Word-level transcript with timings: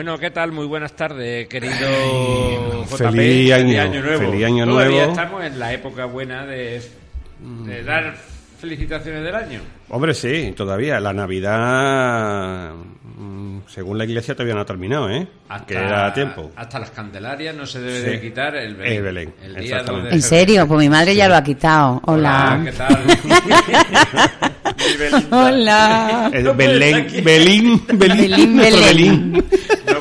Bueno, 0.00 0.16
¿qué 0.18 0.30
tal? 0.30 0.50
Muy 0.50 0.64
buenas 0.64 0.94
tardes, 0.96 1.46
querido 1.46 1.74
JP. 2.86 2.96
feliz 2.96 3.52
año, 3.52 4.00
nuevo. 4.00 4.18
feliz 4.30 4.46
año 4.46 4.64
Todavía 4.64 4.96
nuevo. 4.96 5.10
estamos 5.12 5.44
en 5.44 5.58
la 5.58 5.74
época 5.74 6.06
buena 6.06 6.46
de, 6.46 6.80
de 7.66 7.82
dar 7.84 8.16
felicitaciones 8.58 9.22
del 9.22 9.34
año. 9.34 9.60
Hombre, 9.90 10.14
sí, 10.14 10.54
todavía. 10.56 10.98
La 11.00 11.12
Navidad, 11.12 12.72
mm, 13.14 13.58
según 13.68 13.98
la 13.98 14.04
iglesia, 14.06 14.34
todavía 14.34 14.54
no 14.54 14.62
ha 14.62 14.64
terminado, 14.64 15.10
¿eh? 15.10 15.28
que 15.66 15.74
era 15.74 16.06
a 16.06 16.14
tiempo. 16.14 16.50
Hasta 16.56 16.78
las 16.78 16.92
candelarias 16.92 17.54
no 17.54 17.66
se 17.66 17.80
debe 17.82 18.00
Sí. 18.00 18.06
de 18.06 18.20
quitar 18.22 18.56
el 18.56 18.76
Belén. 18.76 18.94
El 18.96 19.02
Belén, 19.02 19.34
El 19.44 19.52
día 19.56 19.62
exactamente. 19.64 20.02
2 20.04 20.10
de 20.12 20.16
¿En 20.16 20.22
serio? 20.22 20.66
Pues 20.66 20.80
mi 20.80 20.88
madre 20.88 21.14
ya 21.14 21.28
lo 21.28 21.34
ha 21.36 21.44
quitado. 21.44 22.00
Hola. 22.06 22.58
¿qué 22.64 22.72
tal? 22.72 23.04
Hola. 25.30 26.30
El 26.32 26.52
Belén. 26.52 27.06
Belín, 27.22 27.82
Belín, 27.98 27.98
Belín, 27.98 28.56
Belén. 28.56 28.80
Belín. 28.82 29.44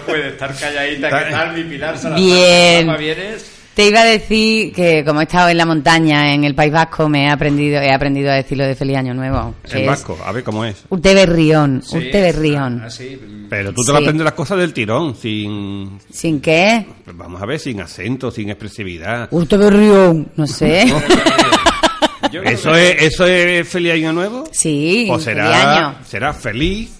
No 0.10 0.16
puede 0.16 0.30
estar 0.30 0.56
calladita. 0.58 1.10
¿Qué 1.10 1.32
tal, 1.32 1.54
mi 1.56 1.64
Pilar 1.64 1.98
Salazar? 1.98 2.20
Bien. 2.24 3.38
Te 3.76 3.88
iba 3.88 4.02
a 4.02 4.06
decir 4.06 4.74
que 4.74 5.06
como 5.06 5.22
he 5.22 5.24
estado 5.24 5.48
en 5.50 5.58
la 5.58 5.66
montaña, 5.66 6.34
en 6.34 6.44
el 6.44 6.54
País 6.54 6.74
Vasco, 6.74 7.08
me 7.08 7.26
he 7.26 7.30
aprendido, 7.30 7.80
he 7.80 7.94
aprendido 7.94 8.30
a 8.30 8.34
decirlo 8.34 8.66
de 8.66 8.76
Feliz 8.76 8.98
Año 8.98 9.14
Nuevo. 9.14 9.56
En 9.72 9.78
es 9.78 9.88
vasco, 9.88 10.18
a 10.26 10.32
ver 10.34 10.44
cómo 10.44 10.66
es. 10.66 10.84
Ute 10.90 11.14
berrión, 11.14 11.82
Sí. 11.82 11.98
ute 11.98 12.20
berrión. 12.22 12.82
Ah, 12.84 12.90
sí. 12.90 13.18
Pero 13.50 13.72
tú 13.72 13.82
te 13.84 13.86
Sí. 13.86 13.92
vas 13.94 14.00
a 14.02 14.04
aprender 14.04 14.26
las 14.26 14.34
cosas 14.34 14.58
del 14.58 14.74
tirón, 14.74 15.16
sin. 15.16 15.98
¿Sin 16.12 16.42
qué? 16.42 16.86
pues 17.06 17.16
Vamos 17.16 17.42
a 17.42 17.46
ver, 17.46 17.58
sin 17.60 17.80
acento, 17.80 18.32
sin 18.32 18.50
expresividad. 18.50 19.30
Ute 19.32 19.56
berrión, 19.56 20.30
no 20.36 20.46
sé. 20.48 20.84
¿Eso 22.44 22.76
es, 22.76 23.02
¿Eso 23.02 23.26
es 23.26 23.68
feliz 23.68 23.94
año 23.94 24.12
nuevo? 24.12 24.44
Sí, 24.52 25.08
O 25.10 25.14
feliz 25.18 25.24
será, 25.26 25.88
año. 25.88 25.96
será 26.06 26.34
feliz 26.34 26.99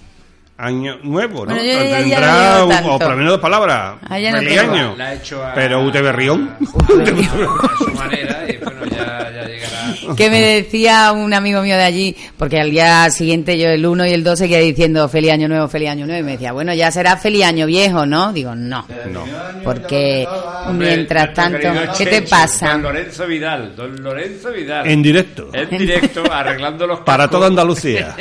año 0.60 1.00
nuevo, 1.04 1.46
¿no? 1.46 1.54
Bueno, 1.56 1.64
yo 1.64 1.74
ya- 1.74 2.02
ya 2.02 2.16
Tendrá 2.18 2.58
no 2.60 2.96
o 2.96 3.00
por 3.00 3.10
lo 3.12 3.16
menos 3.16 3.32
dos 3.32 3.42
palabras. 3.42 3.96
Ah, 4.10 4.20
ya 4.20 4.32
no 4.32 4.38
año. 4.40 4.96
La 4.98 5.06
ha 5.08 5.14
hecho 5.14 5.44
a- 5.44 5.54
Pero 5.54 5.82
Ute 5.84 6.02
Berrión. 6.02 6.56
a 6.60 7.78
su 7.78 7.92
manera 7.96 8.46
y 8.48 8.58
bueno, 8.58 8.86
ya, 8.86 9.32
ya 9.34 9.48
llegará. 9.48 10.16
Que 10.18 10.30
me 10.30 10.42
decía 10.42 11.12
un 11.14 11.34
amigo 11.34 11.62
mío 11.62 11.78
de 11.78 11.84
allí, 11.84 12.16
porque 12.38 12.60
al 12.60 12.72
día 12.72 13.10
siguiente 13.10 13.58
yo 13.58 13.70
el 13.70 13.86
1 13.86 14.06
y 14.06 14.12
el 14.12 14.24
2 14.24 14.38
seguía 14.40 14.60
diciendo 14.60 15.08
feliz 15.08 15.32
año 15.32 15.48
nuevo, 15.48 15.68
feliz 15.70 15.90
año 15.90 16.06
nuevo, 16.06 16.20
y 16.22 16.24
me 16.24 16.32
decía, 16.34 16.52
bueno, 16.52 16.74
ya 16.74 16.92
será 16.92 17.16
feliz 17.16 17.46
año 17.46 17.66
viejo, 17.66 18.06
¿no? 18.06 18.34
Digo, 18.34 18.54
no. 18.56 18.86
No. 19.12 19.24
Porque 19.64 20.28
mientras 20.74 21.34
tanto, 21.34 21.70
¿qué 21.98 22.06
te 22.06 22.22
pasa? 22.24 22.72
Don 22.74 22.82
Lorenzo 22.84 23.28
Vidal, 23.28 23.76
don 23.76 24.04
Lorenzo 24.04 24.52
Vidal. 24.52 24.88
En 24.88 25.02
directo. 25.02 25.50
En 25.54 25.70
directo, 25.70 26.24
arreglando 26.32 26.86
los 26.86 27.00
Para 27.02 27.30
toda 27.30 27.48
Andalucía. 27.48 28.16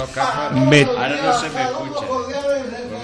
Los 0.00 0.08
cascos. 0.10 0.52
Me- 0.52 0.82
Ahora 0.82 1.08
no 1.22 1.40
se 1.40 1.48
me 1.50 1.62
escucha. 1.62 2.06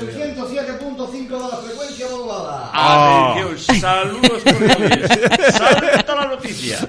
El 0.00 0.36
107.5 0.36 1.28
de 1.28 1.38
la 1.38 1.56
frecuencia 1.58 2.06
modulada. 2.10 2.70
Ah. 2.72 3.34
Atención, 3.36 3.80
saludos 3.80 4.42
cordiales. 4.44 5.10
Salta 5.54 6.14
la 6.14 6.26
noticia. 6.26 6.78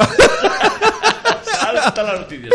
Salta 1.43 2.03
la 2.03 2.13
noticia. 2.17 2.49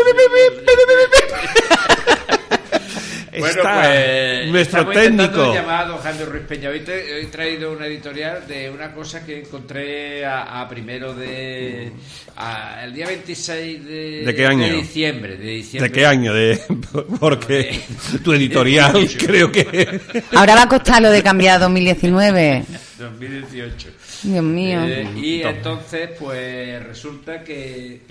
Bueno, 3.39 3.47
Está 3.47 3.81
pues 3.83 4.51
nuestro 4.51 4.79
estamos 4.81 4.95
intentando 4.95 5.31
técnico. 5.33 5.53
llamar 5.55 5.83
a 5.83 5.87
don 5.87 5.97
Jaime 5.99 6.25
Ruiz 6.25 6.43
Peña. 6.47 6.69
Hoy, 6.69 6.79
te- 6.81 7.13
hoy 7.15 7.21
he 7.23 7.25
traído 7.27 7.71
una 7.71 7.87
editorial 7.87 8.47
de 8.47 8.69
una 8.69 8.91
cosa 8.93 9.25
que 9.25 9.39
encontré 9.39 10.25
a, 10.25 10.61
a 10.61 10.69
primero 10.69 11.13
de... 11.13 11.91
a- 12.35 12.83
el 12.83 12.93
día 12.93 13.07
26 13.07 13.85
de, 13.85 14.23
¿De 14.25 14.35
qué 14.35 14.45
año? 14.45 14.63
de 14.67 14.73
diciembre. 14.73 15.37
De, 15.37 15.45
diciembre. 15.51 15.89
¿De 15.89 15.95
qué 15.95 16.05
año? 16.05 16.33
De, 16.33 16.59
porque 17.19 17.79
tu 18.23 18.33
editorial 18.33 19.07
creo 19.17 19.51
que... 19.51 19.99
Ahora 20.35 20.55
va 20.55 20.63
a 20.63 20.69
costar 20.69 21.01
lo 21.01 21.09
de 21.09 21.23
cambiar 21.23 21.55
a 21.55 21.59
2019. 21.59 22.63
2018. 22.99 23.89
Dios 24.23 24.43
mío. 24.43 24.83
Eh, 24.85 25.07
y 25.17 25.41
entonces, 25.41 26.11
pues 26.19 26.81
resulta 26.83 27.43
que. 27.43 28.01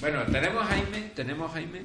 Bueno, 0.00 0.20
¿tenemos 0.30 0.62
a 0.62 0.66
Jaime? 0.66 1.10
¿Tenemos 1.14 1.50
a 1.50 1.54
Jaime? 1.54 1.80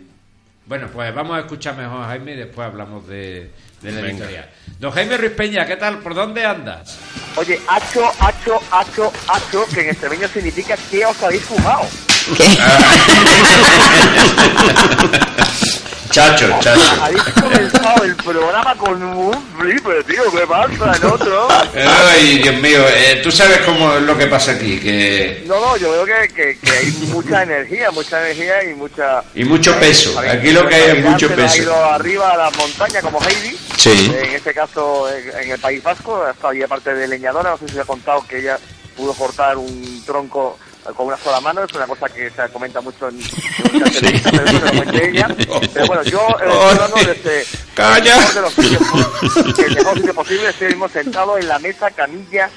Bueno, 0.65 0.87
pues 0.93 1.13
vamos 1.13 1.35
a 1.35 1.39
escuchar 1.41 1.75
mejor 1.75 2.03
a 2.03 2.07
Jaime 2.07 2.33
y 2.33 2.37
después 2.37 2.67
hablamos 2.67 3.07
de, 3.07 3.51
de 3.81 3.91
la 3.91 4.01
editorial. 4.01 4.49
Don 4.79 4.91
Jaime 4.91 5.17
Ruiz 5.17 5.31
Peña, 5.31 5.65
¿qué 5.65 5.75
tal? 5.75 5.99
¿Por 5.99 6.13
dónde 6.13 6.45
andas? 6.45 6.97
Oye, 7.35 7.59
hacho, 7.67 8.05
hacho, 8.19 8.59
hacho, 8.71 9.11
hacho, 9.27 9.65
que 9.73 9.81
en 9.81 9.89
extremeño 9.89 10.27
significa 10.27 10.77
que 10.89 11.05
os 11.05 11.21
habéis 11.23 11.43
fumado. 11.43 11.87
Chacho, 16.11 16.47
chacho. 16.59 17.01
Habéis 17.01 17.23
comenzado 17.41 18.03
el 18.03 18.15
programa 18.17 18.75
con 18.75 19.01
un 19.01 19.33
flipe, 19.57 20.03
tío, 20.03 20.23
¿qué 20.31 20.45
pasa, 20.45 20.97
el 20.97 21.05
otro? 21.05 21.47
Ay, 22.09 22.39
Dios 22.39 22.55
mío, 22.55 22.79
eh, 22.89 23.21
tú 23.23 23.31
sabes 23.31 23.59
cómo 23.59 23.93
es 23.95 24.01
lo 24.01 24.17
que 24.17 24.27
pasa 24.27 24.51
aquí, 24.51 24.77
que. 24.79 25.43
No, 25.47 25.59
no, 25.61 25.77
yo 25.77 25.91
veo 25.91 26.05
que, 26.05 26.27
que, 26.33 26.57
que 26.59 26.69
hay 26.71 26.91
mucha 27.13 27.43
energía, 27.43 27.91
mucha 27.91 28.19
energía 28.29 28.63
y 28.69 28.73
mucha... 28.73 29.23
Y 29.33 29.45
mucho 29.45 29.73
peso. 29.79 30.17
Habéis- 30.19 30.33
Aquí 30.39 30.51
lo 30.51 30.67
que 30.67 30.75
hay 30.75 30.97
es 30.97 31.05
mucho 31.05 31.27
Ha 31.27 31.35
peso. 31.35 31.57
ido 31.61 31.85
arriba 31.85 32.31
a 32.31 32.37
la 32.37 32.49
montaña 32.51 33.01
como 33.01 33.19
Heidi. 33.23 33.57
Sí. 33.77 34.11
En 34.13 34.31
este 34.35 34.53
caso, 34.53 35.07
en 35.09 35.51
el 35.51 35.59
País 35.59 35.81
Vasco, 35.81 36.23
ha 36.25 36.31
estado 36.31 36.49
ahí 36.49 36.61
aparte 36.61 36.93
de 36.93 37.07
leñadora. 37.07 37.51
No 37.51 37.57
sé 37.57 37.67
si 37.69 37.75
se 37.75 37.81
ha 37.81 37.85
contado 37.85 38.25
que 38.27 38.39
ella 38.39 38.59
pudo 38.97 39.13
cortar 39.13 39.57
un 39.57 40.03
tronco 40.05 40.59
eh, 40.61 40.70
con 40.95 41.07
una 41.07 41.17
sola 41.17 41.41
mano. 41.41 41.63
Es 41.63 41.73
una 41.73 41.87
cosa 41.87 42.09
que 42.09 42.29
se 42.29 42.49
comenta 42.49 42.81
mucho 42.81 43.09
en, 43.09 43.17
muchas 43.73 43.95
entrevistas, 43.95 44.31
pero 44.31 44.45
eso 44.45 44.53
me 44.53 44.71
lo 44.71 44.83
cuente 44.83 45.09
ella. 45.09 45.27
Pero 45.73 45.87
bueno, 45.87 46.03
yo 46.03 46.19
eh, 46.19 46.33
estoy 46.45 46.69
hablando 46.69 46.95
desde 46.97 47.45
Calla. 47.73 48.15
el 48.15 48.19
mejor 48.19 48.33
de 48.33 48.41
los 48.41 48.53
sitios, 48.53 49.59
el 49.67 49.75
mejor 49.75 49.97
sitio 49.97 50.13
posible. 50.13 50.49
Estoy 50.49 50.89
sentado 50.91 51.37
en 51.37 51.47
la 51.47 51.59
mesa 51.59 51.91
camilla 51.91 52.49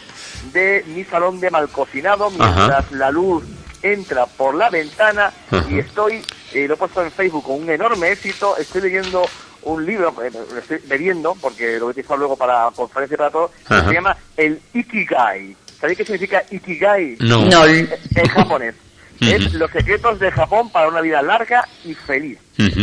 de 0.52 0.84
mi 0.88 1.04
salón 1.04 1.40
de 1.40 1.50
mal 1.50 1.68
cocinado 1.68 2.30
mientras 2.30 2.92
la 2.92 3.10
luz 3.10 3.44
entra 3.82 4.26
por 4.26 4.54
la 4.54 4.70
ventana 4.70 5.32
y 5.68 5.78
estoy, 5.78 6.24
eh, 6.52 6.66
lo 6.66 6.74
he 6.74 6.76
puesto 6.76 7.02
en 7.02 7.12
Facebook 7.12 7.44
con 7.44 7.62
un 7.62 7.70
enorme 7.70 8.10
éxito, 8.12 8.56
estoy 8.56 8.82
leyendo 8.82 9.26
un 9.62 9.84
libro, 9.84 10.14
eh, 10.22 10.30
lo 10.30 10.58
estoy 10.58 10.78
bebiendo, 10.86 11.34
porque 11.40 11.74
lo 11.74 11.86
voy 11.86 11.88
a 11.88 11.92
utilizar 11.92 12.18
luego 12.18 12.36
para 12.36 12.70
conferencia 12.74 13.14
y 13.14 13.18
para 13.18 13.30
todo, 13.30 13.50
que 13.68 13.80
se 13.80 13.92
llama 13.92 14.16
el 14.36 14.60
Ikigai. 14.72 15.56
¿Sabéis 15.84 15.98
qué 15.98 16.04
significa 16.06 16.42
Ikigai? 16.50 17.16
No. 17.20 17.44
No. 17.44 17.66
En 17.66 17.86
japonés. 18.30 18.74
Es 19.20 19.52
los 19.52 19.70
secretos 19.70 20.18
de 20.18 20.30
Japón 20.30 20.70
para 20.70 20.88
una 20.88 21.02
vida 21.02 21.20
larga 21.20 21.62
y 21.84 21.92
feliz. 21.92 22.38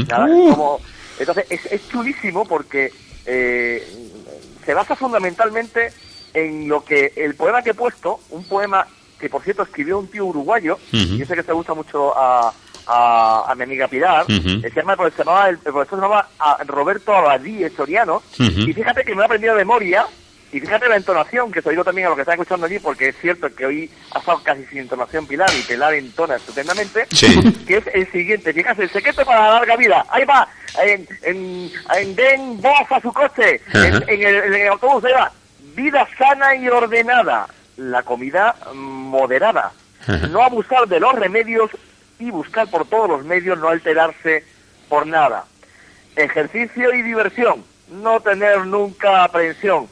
Nada, 0.08 0.28
es 0.28 0.54
como- 0.56 0.80
entonces, 1.20 1.46
es, 1.50 1.66
es 1.66 1.90
chulísimo 1.90 2.46
porque 2.48 2.92
eh, 3.26 3.84
se 4.64 4.74
basa 4.76 4.96
fundamentalmente 4.96 5.92
en 6.36 6.68
lo 6.70 6.86
que 6.86 7.12
el 7.16 7.34
poema 7.34 7.64
que 7.64 7.72
he 7.72 7.74
puesto, 7.74 8.20
un 8.30 8.44
poema 8.44 8.86
que 9.20 9.30
por 9.30 9.42
cierto 9.44 9.64
escribió 9.64 9.98
un 9.98 10.08
tío 10.08 10.26
uruguayo, 10.26 10.78
y 10.92 11.18
yo 11.18 11.26
sé 11.26 11.34
que 11.36 11.44
se 11.44 11.52
gusta 11.54 11.74
mucho 11.74 12.16
a, 12.16 12.54
a, 12.88 13.46
a 13.52 13.56
mi 13.56 13.64
amiga 13.64 13.88
Pilar, 13.88 14.24
Ujú. 14.26 14.50
eh, 14.64 14.70
se 14.74 14.80
llama, 14.80 14.96
se 14.96 15.18
llamaba, 15.24 15.50
el, 15.50 15.56
el 15.56 15.62
profesor 15.74 15.90
se 15.90 15.96
llamaba 16.04 16.28
a 16.40 16.64
Roberto 16.66 17.14
Abadí 17.16 17.68
Soriano, 17.76 18.22
y 18.38 18.74
fíjate 18.74 19.04
que 19.04 19.12
me 19.12 19.18
lo 19.18 19.22
he 19.24 19.26
aprendido 19.26 19.54
de 19.56 19.60
memoria, 19.60 20.06
y 20.52 20.60
fíjate 20.60 20.90
la 20.90 20.98
entonación, 20.98 21.52
que 21.52 21.62
se 21.62 21.70
oído 21.70 21.84
también 21.84 22.08
a 22.08 22.10
lo 22.10 22.16
que 22.16 22.22
está 22.24 22.34
escuchando 22.34 22.66
allí, 22.66 22.80
porque 22.80 23.10
es 23.10 23.16
cierto 23.22 23.54
que 23.56 23.66
hoy 23.66 23.90
ha 24.14 24.20
estado 24.20 24.42
casi 24.44 24.66
sin 24.66 24.80
entonación 24.80 25.26
Pilar, 25.26 25.50
y 25.58 25.62
Pilar 25.64 25.94
entona 25.94 26.36
estupendamente, 26.36 27.08
Sí. 27.12 27.54
que 27.68 27.78
es 27.78 27.84
el 27.94 28.12
siguiente, 28.12 28.54
fíjate, 28.54 28.84
el 28.84 28.90
secreto 28.90 29.26
para 29.26 29.48
la 29.48 29.54
larga 29.54 29.76
vida, 29.78 30.06
ahí 30.10 30.26
va, 30.26 30.48
en, 30.84 31.08
en, 31.24 31.72
en 31.96 32.16
den 32.16 32.62
voz 32.62 32.92
a 32.92 33.00
su 33.00 33.14
coche, 33.14 33.62
en, 33.74 33.94
el, 34.08 34.24
en 34.24 34.54
el 34.54 34.68
autobús, 34.70 35.06
ahí 35.06 35.14
va, 35.14 35.32
vida 35.76 36.08
sana 36.18 36.56
y 36.56 36.68
ordenada, 36.68 37.48
la 37.78 38.04
comida 38.04 38.56
moderada, 38.74 39.72
no 40.32 40.42
abusar 40.44 40.88
de 40.88 41.00
los 41.00 41.14
remedios 41.16 41.72
y 42.20 42.30
buscar 42.30 42.68
por 42.70 42.86
todos 42.88 43.10
los 43.10 43.24
medios 43.26 43.58
no 43.58 43.70
alterarse 43.70 44.44
por 44.90 45.08
nada. 45.08 45.46
Ejercicio 46.16 46.94
y 46.94 47.02
diversión, 47.02 47.64
no 47.90 48.20
tener 48.20 48.66
nunca 48.66 49.24
aprensión, 49.24 49.88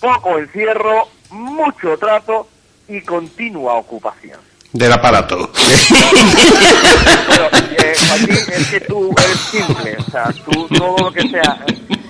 poco 0.00 0.38
encierro, 0.38 1.08
mucho 1.30 1.96
trato 1.98 2.48
y 2.88 3.00
continua 3.00 3.74
ocupación. 3.74 4.38
Del 4.72 4.92
aparato. 4.92 5.50
Pero, 7.28 7.48
eh, 7.52 7.94
Joaquín, 8.08 8.36
es 8.52 8.66
que 8.68 8.80
tú 8.80 9.14
eres 9.16 9.38
simple, 9.50 9.96
o 9.96 10.10
sea, 10.10 10.32
tú 10.44 10.68
todo 10.68 10.96
lo 10.98 11.12
que 11.12 11.28
sea... 11.28 11.64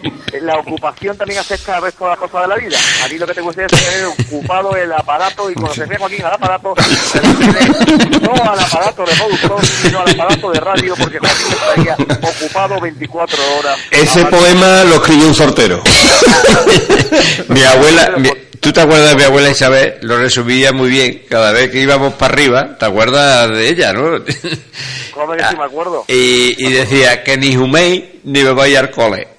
La 0.42 0.58
ocupación 0.58 1.16
también 1.16 1.40
afecta 1.40 1.76
al 1.76 1.82
resto 1.82 2.04
de 2.04 2.10
las 2.10 2.18
cosas 2.18 2.42
de 2.42 2.48
la 2.48 2.54
vida. 2.56 2.78
A 3.04 3.08
ti 3.08 3.18
lo 3.18 3.26
que 3.26 3.34
te 3.34 3.40
gustaría 3.40 3.66
es 3.66 3.84
tener 3.84 4.06
ocupado 4.06 4.76
el 4.76 4.92
aparato 4.92 5.50
y 5.50 5.54
cuando 5.54 5.74
se 5.74 5.80
refiere 5.82 5.98
Joaquín 6.00 6.24
al 6.24 6.32
aparato, 6.34 6.74
se 7.12 7.20
refiere 7.20 8.20
no 8.20 8.32
al 8.50 8.58
aparato 8.60 9.04
reproductor, 9.06 9.66
sino 9.66 10.00
al 10.00 10.10
aparato 10.10 10.50
de 10.50 10.60
radio, 10.60 10.94
porque 10.96 11.18
Joaquín 11.18 11.46
estaría 11.52 11.96
ocupado 12.28 12.80
24 12.80 13.38
horas. 13.58 13.78
Ese 13.90 14.24
poema 14.26 14.84
lo 14.84 14.96
escribió 14.96 15.26
un 15.28 15.34
sortero. 15.34 15.82
Mi 17.48 17.62
abuela, 17.62 18.14
mi- 18.18 18.30
¿tú 18.60 18.72
te 18.72 18.80
acuerdas 18.80 19.10
de 19.10 19.16
mi 19.16 19.22
abuela 19.22 19.50
Isabel? 19.50 19.94
Lo 20.02 20.16
resumía 20.18 20.72
muy 20.72 20.88
bien. 20.90 21.22
Cada 21.28 21.52
vez 21.52 21.70
que 21.70 21.80
íbamos 21.80 22.14
para 22.14 22.32
arriba, 22.34 22.76
¿te 22.78 22.84
acuerdas 22.86 23.50
de 23.50 23.68
ella, 23.68 23.92
no? 23.92 24.18
¿Cómo 25.14 25.32
que 25.32 25.44
sí 25.44 25.56
me 25.56 25.64
acuerdo? 25.64 26.04
Y, 26.08 26.54
y 26.66 26.72
decía 26.72 27.22
que 27.24 27.36
ni 27.38 27.56
humei 27.56 28.20
ni 28.24 28.42
me 28.42 28.52
vaya 28.52 28.80
al 28.80 28.90
cole. 28.90 29.28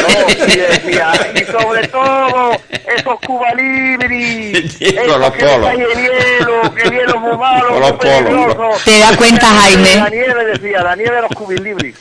No, 0.00 0.30
y 0.30 0.56
decía, 0.56 1.12
y 1.34 1.44
sobre 1.52 1.86
todo, 1.88 2.52
esos 2.96 3.20
Cuba 3.26 3.52
Libri, 3.54 4.52
Con 5.08 5.20
los 5.20 5.30
polos. 5.32 5.70
hielo, 5.76 6.74
que 6.74 6.82
el 6.82 6.90
hielo 6.90 7.18
muy 7.20 7.36
malo, 7.36 7.68
Con 7.68 7.80
los 7.80 7.90
muy 7.90 7.98
peligroso. 8.00 8.56
polos. 8.56 8.84
¿Te 8.84 8.98
das 8.98 9.16
cuenta, 9.16 9.46
Jaime? 9.46 9.96
La 9.96 10.08
nieve, 10.08 10.44
decía, 10.46 10.82
la 10.82 10.96
nieve 10.96 11.16
de 11.16 11.22
los 11.22 11.30
Cuba 11.32 11.54
Libri. 11.54 11.92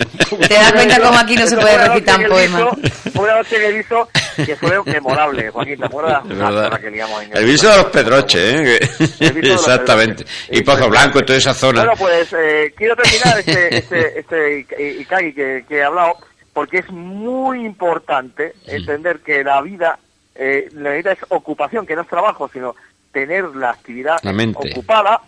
¿Te 0.47 0.53
das 0.53 0.73
cuenta 0.73 0.99
cómo 0.99 1.19
aquí 1.19 1.35
no 1.35 1.47
se 1.47 1.57
puede 1.57 1.77
recitar 1.87 2.19
un 2.19 2.25
poema? 2.27 2.69
Una 3.15 3.35
noche 3.35 3.55
que 3.57 3.79
hizo, 3.79 4.09
que 4.45 4.55
fue 4.55 4.83
memorable, 4.85 5.49
Joaquín, 5.51 5.77
¿te 5.79 5.85
acuerdas? 5.85 6.18
Es 6.23 6.37
verdad. 6.37 6.71
La 6.71 6.79
que 6.79 6.91
liamos 6.91 7.23
en 7.23 7.37
El 7.37 7.45
viso 7.45 7.69
de 7.69 7.77
los 7.77 7.85
Pedroches, 7.87 8.53
¿eh? 8.53 8.79
Exactamente. 9.19 10.25
Y 10.49 10.61
Pozo 10.61 10.89
Blanco 10.89 11.21
toda 11.23 11.37
esa 11.37 11.53
zona. 11.53 11.81
Bueno, 11.83 11.97
pues 11.97 12.33
eh, 12.33 12.73
quiero 12.75 12.95
terminar 12.95 13.39
este, 13.39 13.77
este, 13.77 14.19
este 14.19 14.99
Ikagi 15.01 15.33
que, 15.33 15.65
que 15.67 15.77
he 15.77 15.83
hablado, 15.83 16.17
porque 16.53 16.79
es 16.79 16.89
muy 16.91 17.65
importante 17.65 18.53
entender 18.65 19.19
que 19.19 19.43
la 19.43 19.61
vida, 19.61 19.99
eh, 20.35 20.69
la 20.73 20.91
vida 20.91 21.11
es 21.11 21.19
ocupación, 21.29 21.85
que 21.85 21.95
no 21.95 22.01
es 22.01 22.07
trabajo, 22.07 22.49
sino 22.51 22.75
tener 23.11 23.45
la 23.55 23.71
actividad 23.71 24.17
La 24.23 24.31
ocupada, 24.55 25.21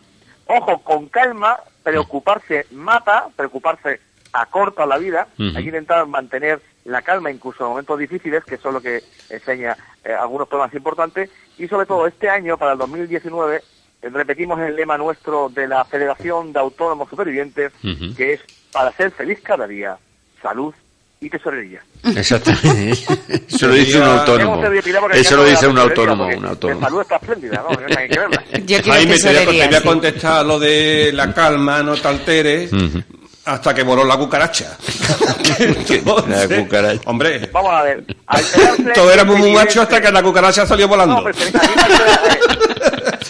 ojo, 0.46 0.80
con 0.80 1.08
calma, 1.08 1.58
preocuparse 1.84 2.68
mata, 2.72 3.28
preocuparse 3.36 4.00
acorta 4.34 4.86
la 4.86 4.98
vida, 4.98 5.28
hay 5.38 5.54
que 5.64 5.70
intentar 5.70 6.06
mantener 6.08 6.62
la 6.86 7.02
calma 7.02 7.32
incluso 7.32 7.64
en 7.64 7.70
momentos 7.70 8.00
difíciles, 8.00 8.44
que 8.44 8.58
son 8.58 8.74
lo 8.74 8.82
que 8.82 9.04
enseña 9.30 9.78
eh, 10.04 10.14
algunos 10.14 10.48
problemas 10.48 10.74
importantes, 10.74 11.30
y 11.58 11.68
sobre 11.68 11.86
todo 11.86 12.08
este 12.08 12.30
año, 12.30 12.58
para 12.58 12.74
el 12.74 12.78
2019, 12.78 13.62
eh, 14.02 14.10
repetimos 14.10 14.60
el 14.60 14.76
lema 14.76 14.98
nuestro 14.98 15.50
de 15.50 15.68
la 15.68 15.86
Federación 15.86 16.54
de 16.54 16.60
Autónomos 16.60 17.10
Supervivientes, 17.10 17.72
que 18.16 18.34
es 18.34 18.42
para 18.72 18.92
ser 18.94 19.12
feliz 19.12 19.40
cada 19.44 19.68
día, 19.68 19.98
salud 20.42 20.74
y 21.20 21.30
tesorería. 21.30 21.84
Exactamente. 22.16 22.94
Eso 23.48 23.68
lo 23.68 23.76
dice 23.76 23.98
un 24.00 24.04
autónomo. 24.06 24.66
Eso 25.14 25.38
lo 25.38 25.44
dice 25.46 25.68
un 25.68 25.78
autónomo, 25.78 26.26
un 26.26 26.46
autónomo. 26.46 26.82
salud 26.82 27.02
está 27.02 27.18
espléndida, 27.18 27.64
¿no? 27.64 27.70
No 27.70 27.98
hay 28.00 28.10
que 28.10 28.20
verla. 28.20 28.44
Yo 28.54 28.66
quiero 28.66 28.92
Jaime, 28.92 29.18
te 29.18 29.28
voy, 29.28 29.36
a, 29.36 29.40
te 29.40 29.46
voy 29.46 29.62
a 29.62 29.82
sí. 29.82 29.88
contestar 29.88 30.46
lo 30.46 30.60
de 30.60 31.12
la 31.14 31.32
calma, 31.32 31.84
no 31.84 31.96
te 31.96 32.08
alteres. 32.08 32.72
Hasta 33.46 33.74
que 33.74 33.84
voló 33.84 34.04
la 34.04 34.18
cucaracha. 34.18 34.78
La 36.28 36.48
cucaracha. 36.48 37.02
Hombre, 37.10 37.50
Vamos 37.52 37.72
a 37.72 37.84
ver. 37.84 38.06
éramos 39.14 39.36
es 39.36 39.40
muy 39.42 39.50
evidente- 39.50 39.54
machos 39.56 39.78
hasta 39.84 40.02
que 40.02 40.12
la 40.12 40.24
cucaracha 40.24 40.66
salió 40.66 40.88
volando. 40.88 41.16
No, 41.18 41.24
pero 41.24 41.38
que 41.38 41.58
a 41.58 41.62
mí 41.62 41.76
me 41.76 41.82
altera, 41.82 42.22
eh, 42.34 42.40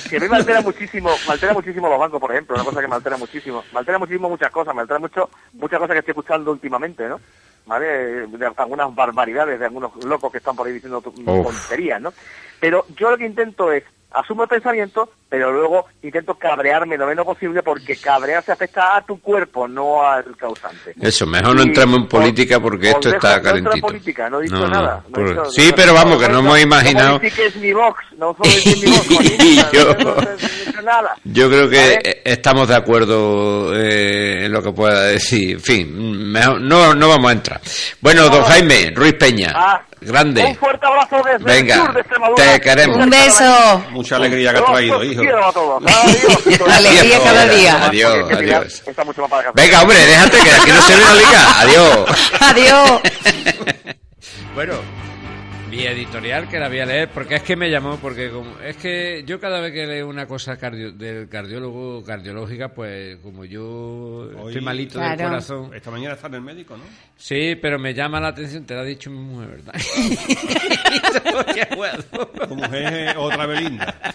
que 0.09 0.17
a 0.17 0.19
mí 0.19 0.27
me 0.29 0.35
altera 0.37 0.61
muchísimo, 0.61 1.09
me 1.27 1.33
altera 1.33 1.53
muchísimo 1.53 1.89
los 1.89 1.99
bancos, 1.99 2.19
por 2.19 2.31
ejemplo, 2.31 2.55
una 2.55 2.63
cosa 2.65 2.81
que 2.81 2.87
me 2.87 2.95
altera 2.95 3.17
muchísimo. 3.17 3.63
Me 3.73 3.79
altera 3.79 3.99
muchísimo 3.99 4.29
muchas 4.29 4.51
cosas, 4.51 4.75
me 4.75 4.81
altera 4.81 4.99
mucho 4.99 5.29
muchas 5.53 5.79
cosas 5.79 5.93
que 5.93 5.99
estoy 5.99 6.11
escuchando 6.11 6.51
últimamente, 6.51 7.07
¿no? 7.07 7.19
¿Vale? 7.65 8.27
De 8.27 8.51
algunas 8.57 8.93
barbaridades 8.93 9.59
de 9.59 9.65
algunos 9.65 9.91
locos 10.03 10.31
que 10.31 10.39
están 10.39 10.55
por 10.55 10.67
ahí 10.67 10.73
diciendo 10.73 11.01
tonterías, 11.01 12.01
¿no? 12.01 12.11
Pero 12.59 12.85
yo 12.97 13.09
lo 13.11 13.17
que 13.17 13.25
intento 13.25 13.71
es 13.71 13.83
asumo 14.11 14.43
el 14.43 14.49
pensamiento, 14.49 15.09
pero 15.31 15.49
luego 15.49 15.85
intento 16.03 16.35
cabrearme 16.35 16.97
lo 16.97 17.07
menos 17.07 17.25
posible 17.25 17.63
porque 17.63 17.95
cabrearse 17.95 18.51
afecta 18.51 18.97
a 18.97 19.01
tu 19.05 19.21
cuerpo, 19.21 19.65
no 19.65 20.03
al 20.03 20.35
causante. 20.35 20.93
Eso, 21.01 21.25
mejor 21.25 21.55
no 21.55 21.63
Y 21.63 21.67
entremos 21.67 22.01
en 22.01 22.07
política 22.07 22.59
porque 22.59 22.89
os 22.89 22.95
esto 22.95 23.09
está 23.15 23.37
no 23.37 23.43
calentito. 23.43 23.87
política, 23.87 24.29
no 24.29 24.39
he 24.39 24.43
dicho 24.43 24.55
No, 24.55 24.67
no, 24.67 24.67
nada. 24.67 25.03
no 25.07 25.09
he 25.09 25.11
por- 25.25 25.29
dicho- 25.29 25.45
sí, 25.51 25.67
no- 25.69 25.75
pero 25.77 25.87
no- 25.87 25.93
vamos, 25.93 26.13
no- 26.15 26.19
que 26.19 26.27
no 26.27 26.33
no- 26.33 26.39
hemos 26.41 26.59
imaginado. 26.61 27.09
No 27.13 27.19
critiques 27.21 27.55
mi 27.55 27.71
Vox, 27.71 28.03
no 28.17 28.35
no- 28.37 29.71
yo- 29.71 29.85
no- 29.85 30.03
no- 30.03 30.15
no 30.15 30.21
he 30.21 30.65
dicho 30.65 30.81
nada. 30.81 31.15
Yo 31.23 31.47
creo 31.49 31.69
que 31.69 31.77
¿Vale? 31.77 31.99
eh, 32.03 32.21
estamos 32.25 32.67
de 32.67 32.75
acuerdo 32.75 33.73
eh, 33.75 34.45
en 34.45 34.51
lo 34.51 34.61
que 34.61 34.71
pueda 34.73 35.03
decir. 35.03 35.51
En 35.53 35.59
fin, 35.61 36.31
mejor- 36.31 36.59
no, 36.59 36.93
no 36.93 37.07
vamos 37.07 37.29
a 37.29 37.33
entrar. 37.33 37.61
Bueno, 38.01 38.27
don 38.29 38.43
Jaime, 38.43 38.91
Ruiz 38.93 39.13
Peña, 39.13 39.53
Ah, 39.55 39.81
grande. 40.01 40.43
Un 40.43 40.55
fuerte 40.55 40.85
abrazo 40.85 41.17
desde 41.23 41.37
el 41.37 41.43
Venga, 41.43 41.75
sur 41.77 41.93
de 41.93 41.99
Extremadura. 42.01 42.43
te 42.53 42.59
queremos. 42.61 42.97
Un 42.97 43.09
beso. 43.09 43.83
Mucha 43.91 44.15
alegría 44.17 44.51
que 44.51 44.57
has 44.59 44.65
traído, 44.65 45.03
hijo. 45.03 45.20
Quiero 45.21 45.45
a 45.47 45.53
todos. 45.53 45.83
Adiós. 45.85 46.61
Alegría 46.69 47.23
cada 47.23 47.45
día. 47.47 47.85
Adiós, 47.85 48.31
adiós. 48.31 48.83
Está 48.85 49.03
mucho 49.03 49.21
más 49.21 49.29
para 49.29 49.43
casa. 49.43 49.53
Venga, 49.55 49.81
hombre, 49.81 49.97
déjate 50.05 50.37
que 50.39 50.51
aquí 50.51 50.71
no 50.71 50.81
se 50.81 50.95
ve 50.95 51.01
una 51.01 51.13
liga. 51.15 51.59
Adiós. 51.61 52.09
Adiós. 52.39 53.01
Bueno, 54.53 54.73
mi 55.71 55.85
editorial 55.85 56.49
que 56.49 56.59
la 56.59 56.67
voy 56.67 56.79
a 56.79 56.85
leer 56.85 57.09
porque 57.13 57.35
es 57.35 57.43
que 57.43 57.55
me 57.55 57.69
llamó, 57.71 57.95
porque 57.97 58.29
como, 58.29 58.59
es 58.59 58.75
que 58.75 59.23
yo 59.25 59.39
cada 59.39 59.61
vez 59.61 59.71
que 59.71 59.87
leo 59.87 60.09
una 60.09 60.27
cosa 60.27 60.57
cardio- 60.59 60.91
del 60.91 61.29
cardiólogo, 61.29 62.03
cardiológica, 62.03 62.73
pues 62.73 63.15
como 63.23 63.45
yo 63.45 64.29
Hoy- 64.37 64.47
estoy 64.49 64.61
malito 64.61 64.99
del 64.99 65.17
corazón, 65.17 65.73
Esta 65.73 65.89
mañana 65.89 66.15
está 66.15 66.27
en 66.27 66.33
el 66.35 66.41
médico, 66.41 66.75
¿no? 66.75 66.83
sí, 67.15 67.55
pero 67.61 67.79
me 67.79 67.93
llama 67.93 68.19
la 68.19 68.27
atención, 68.29 68.65
te 68.65 68.73
lo 68.73 68.81
ha 68.81 68.83
dicho 68.83 69.09
mi 69.09 69.19
mujer, 69.19 69.49
¿verdad? 69.49 69.73
Tu 72.47 72.55
mujer 72.55 72.93
es 73.09 73.15
otra 73.15 73.45
Belinda. 73.45 73.95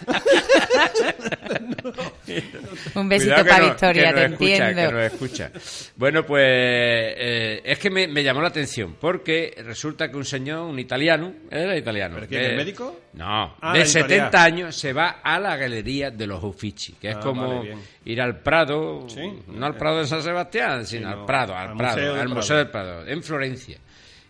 Un 2.95 3.09
besito 3.09 3.33
Cuidado 3.35 3.49
para 3.49 3.63
no- 3.63 3.69
Victoria, 3.69 4.13
que 4.13 4.19
te 4.19 4.25
escucha, 4.25 4.69
entiendo. 4.69 4.89
que 4.89 4.95
nos 4.95 5.13
escucha. 5.13 5.51
Bueno, 5.95 6.25
pues 6.25 6.43
eh, 6.45 7.61
es 7.63 7.79
que 7.79 7.89
me, 7.89 8.07
me 8.07 8.23
llamó 8.23 8.41
la 8.41 8.49
atención 8.49 8.95
porque 8.99 9.55
resulta 9.65 10.09
que 10.11 10.17
un 10.17 10.25
señor, 10.25 10.67
un 10.67 10.77
italiano, 10.79 11.33
era 11.51 11.77
italiano. 11.77 12.15
¿Pero 12.15 12.27
quién, 12.27 12.41
el 12.43 12.55
médico? 12.57 12.99
No, 13.13 13.55
Ah, 13.61 13.73
de 13.73 13.79
la 13.79 13.85
70 13.85 14.27
Italia. 14.27 14.43
años 14.45 14.75
se 14.75 14.93
va 14.93 15.19
a 15.23 15.39
la 15.39 15.55
galería 15.57 16.11
de 16.11 16.27
los 16.27 16.43
Uffizi, 16.43 16.93
que 16.93 17.09
es 17.09 17.15
Ah, 17.15 17.19
como 17.19 17.59
vale, 17.59 17.77
ir 18.05 18.21
al 18.21 18.39
Prado, 18.41 19.07
Sí. 19.09 19.21
no 19.47 19.65
al 19.65 19.75
Prado 19.75 19.99
de 19.99 20.07
San 20.07 20.21
Sebastián, 20.21 20.85
sino 20.85 21.09
al 21.09 21.25
Prado, 21.25 21.55
al, 21.55 21.69
al 21.69 21.77
Prado, 21.77 21.95
Museo 21.97 22.11
al 22.13 22.19
Prado. 22.21 22.35
Museo 22.35 22.57
del 22.57 22.69
Prado, 22.69 23.07
en 23.07 23.23
Florencia. 23.23 23.77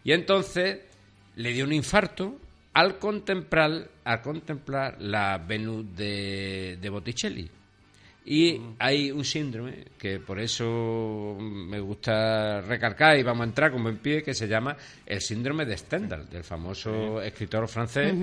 Y 0.03 0.11
entonces 0.13 0.79
le 1.35 1.53
dio 1.53 1.65
un 1.65 1.73
infarto 1.73 2.35
al 2.73 2.97
contemplar, 2.99 3.87
al 4.03 4.21
contemplar 4.21 4.95
la 5.01 5.37
Venus 5.39 5.95
de, 5.95 6.77
de 6.79 6.89
Botticelli. 6.89 7.49
Y 8.29 8.59
hay 8.79 9.09
un 9.09 9.23
síndrome 9.23 9.85
que 9.97 10.19
por 10.19 10.37
eso 10.37 11.37
me 11.39 11.79
gusta 11.79 12.59
recalcar 12.59 13.17
y 13.17 13.23
vamos 13.23 13.41
a 13.41 13.45
entrar 13.45 13.71
con 13.71 13.81
buen 13.83 13.99
pie 13.99 14.21
que 14.21 14.33
se 14.33 14.49
llama 14.49 14.75
el 15.05 15.21
síndrome 15.21 15.65
de 15.65 15.77
Stendhal, 15.77 16.29
del 16.29 16.43
famoso 16.43 17.21
escritor 17.21 17.67
francés 17.69 18.13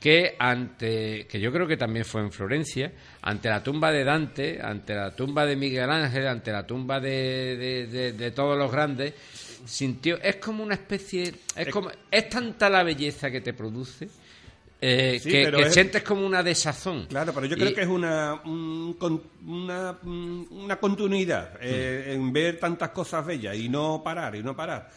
que 0.00 0.34
ante 0.36 1.26
que 1.28 1.38
yo 1.38 1.52
creo 1.52 1.68
que 1.68 1.76
también 1.76 2.04
fue 2.04 2.22
en 2.22 2.32
Florencia, 2.32 2.90
ante 3.22 3.48
la 3.48 3.62
tumba 3.62 3.92
de 3.92 4.02
Dante, 4.02 4.58
ante 4.60 4.96
la 4.96 5.14
tumba 5.14 5.46
de 5.46 5.54
Miguel 5.54 5.88
Ángel, 5.90 6.26
ante 6.26 6.50
la 6.50 6.66
tumba 6.66 6.98
de, 6.98 7.56
de- 7.56 7.86
de- 7.86 8.12
de 8.14 8.30
todos 8.32 8.58
los 8.58 8.70
grandes, 8.72 9.14
sintió 9.64 10.20
es 10.20 10.36
como 10.36 10.64
una 10.64 10.74
especie 10.74 11.32
es 11.54 11.68
como 11.68 11.88
es 12.10 12.28
tanta 12.28 12.68
la 12.68 12.82
belleza 12.82 13.30
que 13.30 13.40
te 13.40 13.52
produce 13.52 14.08
eh, 14.82 15.20
Sí, 15.22 15.30
que, 15.30 15.44
pero 15.44 15.58
que 15.58 15.64
es- 15.64 15.72
sientes 15.74 16.02
como 16.02 16.26
una 16.26 16.42
desazón. 16.42 17.06
Claro, 17.06 17.32
pero 17.32 17.46
yo 17.46 17.54
Y- 17.56 17.58
creo 17.60 17.74
que 17.74 17.82
es 17.82 17.88
una, 17.88 18.40
una, 18.44 19.96
mm, 20.02 20.44
una 20.50 20.76
continuidad 20.76 21.52
eh, 21.60 22.12
en 22.14 22.32
ver 22.32 22.58
tantas 22.58 22.90
cosas 22.90 23.24
bellas 23.24 23.56
y 23.56 23.68
no 23.68 24.02
parar, 24.04 24.34
y 24.36 24.42
no 24.42 24.54
parar. 24.56 24.90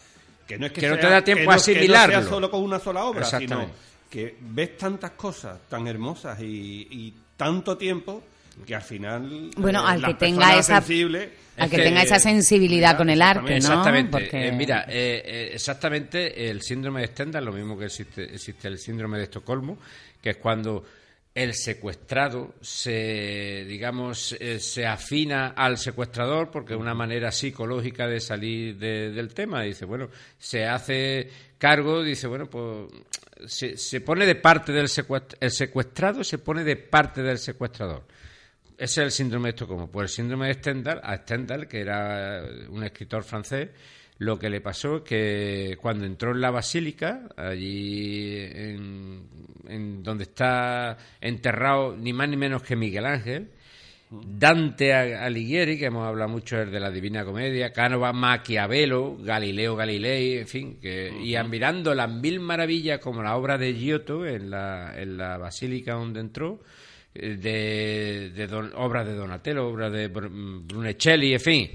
Que 0.47 0.57
no 0.57 0.65
es 0.67 0.71
que, 0.71 0.81
Que 0.81 0.89
no 0.89 0.95
te 0.95 1.01
sea- 1.01 1.09
da 1.11 1.23
tiempo 1.23 1.43
no- 1.45 1.51
a 1.51 1.53
Que 1.55 1.57
no 1.57 1.61
asimilarlo. 1.77 2.19
sea 2.21 2.29
solo 2.29 2.51
con 2.51 2.61
una 2.61 2.79
sola 2.79 3.03
obra, 3.05 3.25
sino 3.25 3.69
que 4.09 4.35
ves 4.41 4.77
tantas 4.77 5.11
cosas 5.11 5.59
tan 5.69 5.87
hermosas 5.87 6.39
y, 6.41 6.87
y 6.89 7.13
tanto 7.37 7.77
tiempo 7.77 8.23
que 8.65 8.75
al 8.75 8.81
final... 8.81 9.51
Bueno, 9.57 9.79
eh, 9.81 9.91
al 9.91 10.05
que 10.05 10.13
tenga 10.15 10.57
esa- 10.57 10.75
sensibles, 10.81 11.29
Al 11.57 11.69
que 11.69 11.77
tenga 11.77 12.01
esa 12.03 12.19
sensibilidad 12.19 12.97
con 12.97 13.09
el 13.09 13.21
arte, 13.21 13.41
¿no? 13.49 13.55
Exactamente. 13.55 14.11
Porque- 14.11 14.47
Eh, 14.47 14.51
mira, 14.51 14.85
eh, 14.87 15.21
eh, 15.25 15.49
exactamente 15.53 16.49
el 16.49 16.61
síndrome 16.61 17.01
de 17.01 17.07
Stendhal, 17.07 17.45
lo 17.45 17.51
mismo 17.53 17.77
que 17.77 17.85
existe, 17.85 18.23
existe 18.23 18.67
el 18.67 18.77
síndrome 18.77 19.17
de 19.17 19.23
Estocolmo, 19.25 19.77
que 20.21 20.31
es 20.31 20.37
cuando 20.37 20.83
el 21.33 21.53
secuestrado 21.53 22.55
se, 22.61 23.65
digamos, 23.67 24.35
eh, 24.39 24.59
se 24.59 24.85
afina 24.87 25.47
al 25.49 25.77
secuestrador 25.77 26.49
porque 26.49 26.73
es 26.73 26.79
una 26.79 26.93
manera 26.93 27.31
psicológica 27.31 28.07
de 28.07 28.19
salir 28.21 28.77
de- 28.77 29.11
del 29.11 29.33
tema. 29.33 29.61
Dice, 29.61 29.83
bueno, 29.85 30.09
se 30.39 30.65
hace 30.65 31.29
cargo, 31.57 32.03
dice, 32.03 32.27
bueno, 32.27 32.49
pues 32.49 32.89
se, 33.47 33.75
se 33.77 33.99
pone 34.01 34.25
de 34.25 34.35
parte 34.35 34.71
del 34.71 34.87
secuest- 34.87 35.35
el 35.41 35.51
secuestrado 35.51 36.23
se 36.23 36.37
pone 36.37 36.63
de 36.63 36.77
parte 36.77 37.21
del 37.21 37.37
secuestrador 37.37 38.03
ese 38.77 38.83
es 38.83 38.97
el 38.97 39.11
síndrome 39.11 39.47
de 39.47 39.55
Estocolmo. 39.55 39.89
Pues 39.89 40.11
el 40.11 40.15
síndrome 40.15 40.47
de 40.47 40.53
Stendhal, 40.55 41.01
a 41.03 41.17
Stendhal, 41.17 41.67
que 41.67 41.81
era 41.81 42.43
un 42.69 42.83
escritor 42.83 43.23
francés, 43.23 43.69
lo 44.17 44.39
que 44.39 44.49
le 44.49 44.61
pasó 44.61 44.97
es 44.97 45.01
que 45.03 45.77
cuando 45.81 46.05
entró 46.05 46.31
en 46.31 46.41
la 46.41 46.51
basílica, 46.51 47.27
allí 47.35 48.37
en, 48.37 49.27
en 49.67 50.03
donde 50.03 50.23
está 50.23 50.97
enterrado 51.19 51.95
ni 51.97 52.13
más 52.13 52.29
ni 52.29 52.37
menos 52.37 52.63
que 52.63 52.75
Miguel 52.75 53.05
Ángel, 53.05 53.49
Dante 54.09 54.93
Alighieri, 54.93 55.77
que 55.79 55.85
hemos 55.85 56.07
hablado 56.07 56.29
mucho 56.29 56.57
de 56.57 56.79
la 56.79 56.91
Divina 56.91 57.25
Comedia, 57.25 57.73
Canova 57.73 58.13
Maquiavelo, 58.13 59.17
Galileo 59.19 59.75
Galilei, 59.75 60.37
en 60.37 60.47
fin, 60.47 60.79
que, 60.79 61.11
y 61.21 61.35
admirando 61.35 61.93
las 61.93 62.09
mil 62.09 62.39
maravillas 62.39 62.99
como 62.99 63.23
la 63.23 63.35
obra 63.35 63.57
de 63.57 63.73
Giotto 63.73 64.25
en 64.25 64.49
la, 64.49 64.93
en 64.95 65.17
la 65.17 65.37
basílica 65.37 65.95
donde 65.95 66.19
entró, 66.19 66.61
eh, 66.61 66.84
de, 67.15 68.31
de 68.35 68.47
don- 68.47 68.71
obras 68.75 69.07
de 69.07 69.13
Donatello, 69.15 69.67
obras 69.67 69.91
de 69.91 70.11
Br- 70.11 70.29
Brunelleschi, 70.67 71.33
en 71.33 71.39
fin. 71.39 71.71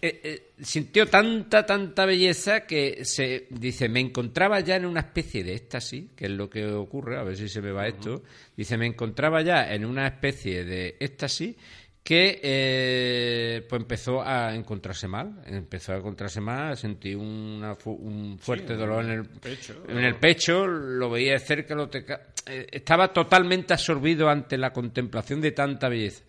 Eh, 0.00 0.20
eh, 0.22 0.42
sintió 0.62 1.06
tanta, 1.06 1.66
tanta 1.66 2.04
belleza 2.06 2.60
que 2.66 3.04
se 3.04 3.46
dice, 3.50 3.88
me 3.88 3.98
encontraba 3.98 4.60
ya 4.60 4.76
en 4.76 4.86
una 4.86 5.00
especie 5.00 5.42
de 5.42 5.54
éxtasis, 5.54 6.04
que 6.14 6.26
es 6.26 6.30
lo 6.30 6.48
que 6.48 6.64
ocurre, 6.66 7.18
a 7.18 7.24
ver 7.24 7.36
si 7.36 7.48
se 7.48 7.60
me 7.60 7.72
va 7.72 7.88
esto, 7.88 8.22
dice, 8.56 8.76
me 8.76 8.86
encontraba 8.86 9.42
ya 9.42 9.74
en 9.74 9.84
una 9.84 10.06
especie 10.06 10.64
de 10.64 10.96
éxtasis 11.00 11.56
que 12.02 12.40
eh, 12.42 13.66
pues 13.68 13.82
empezó 13.82 14.22
a 14.22 14.54
encontrarse 14.54 15.06
mal, 15.06 15.42
empezó 15.46 15.92
a 15.92 15.96
encontrarse 15.98 16.40
mal, 16.40 16.76
sentí 16.76 17.14
una 17.14 17.74
fu- 17.76 17.92
un 17.92 18.38
fuerte 18.38 18.74
dolor 18.74 19.04
en 19.04 19.10
el 19.10 19.24
pecho. 19.26 19.84
en 19.88 19.98
el 19.98 20.16
pecho, 20.16 20.66
lo 20.66 21.10
veía 21.10 21.32
de 21.34 21.38
cerca, 21.40 21.74
lo 21.74 21.88
teca- 21.90 22.28
eh, 22.46 22.66
estaba 22.72 23.12
totalmente 23.12 23.74
absorbido 23.74 24.28
ante 24.28 24.56
la 24.58 24.72
contemplación 24.72 25.40
de 25.40 25.52
tanta 25.52 25.88
belleza. 25.88 26.24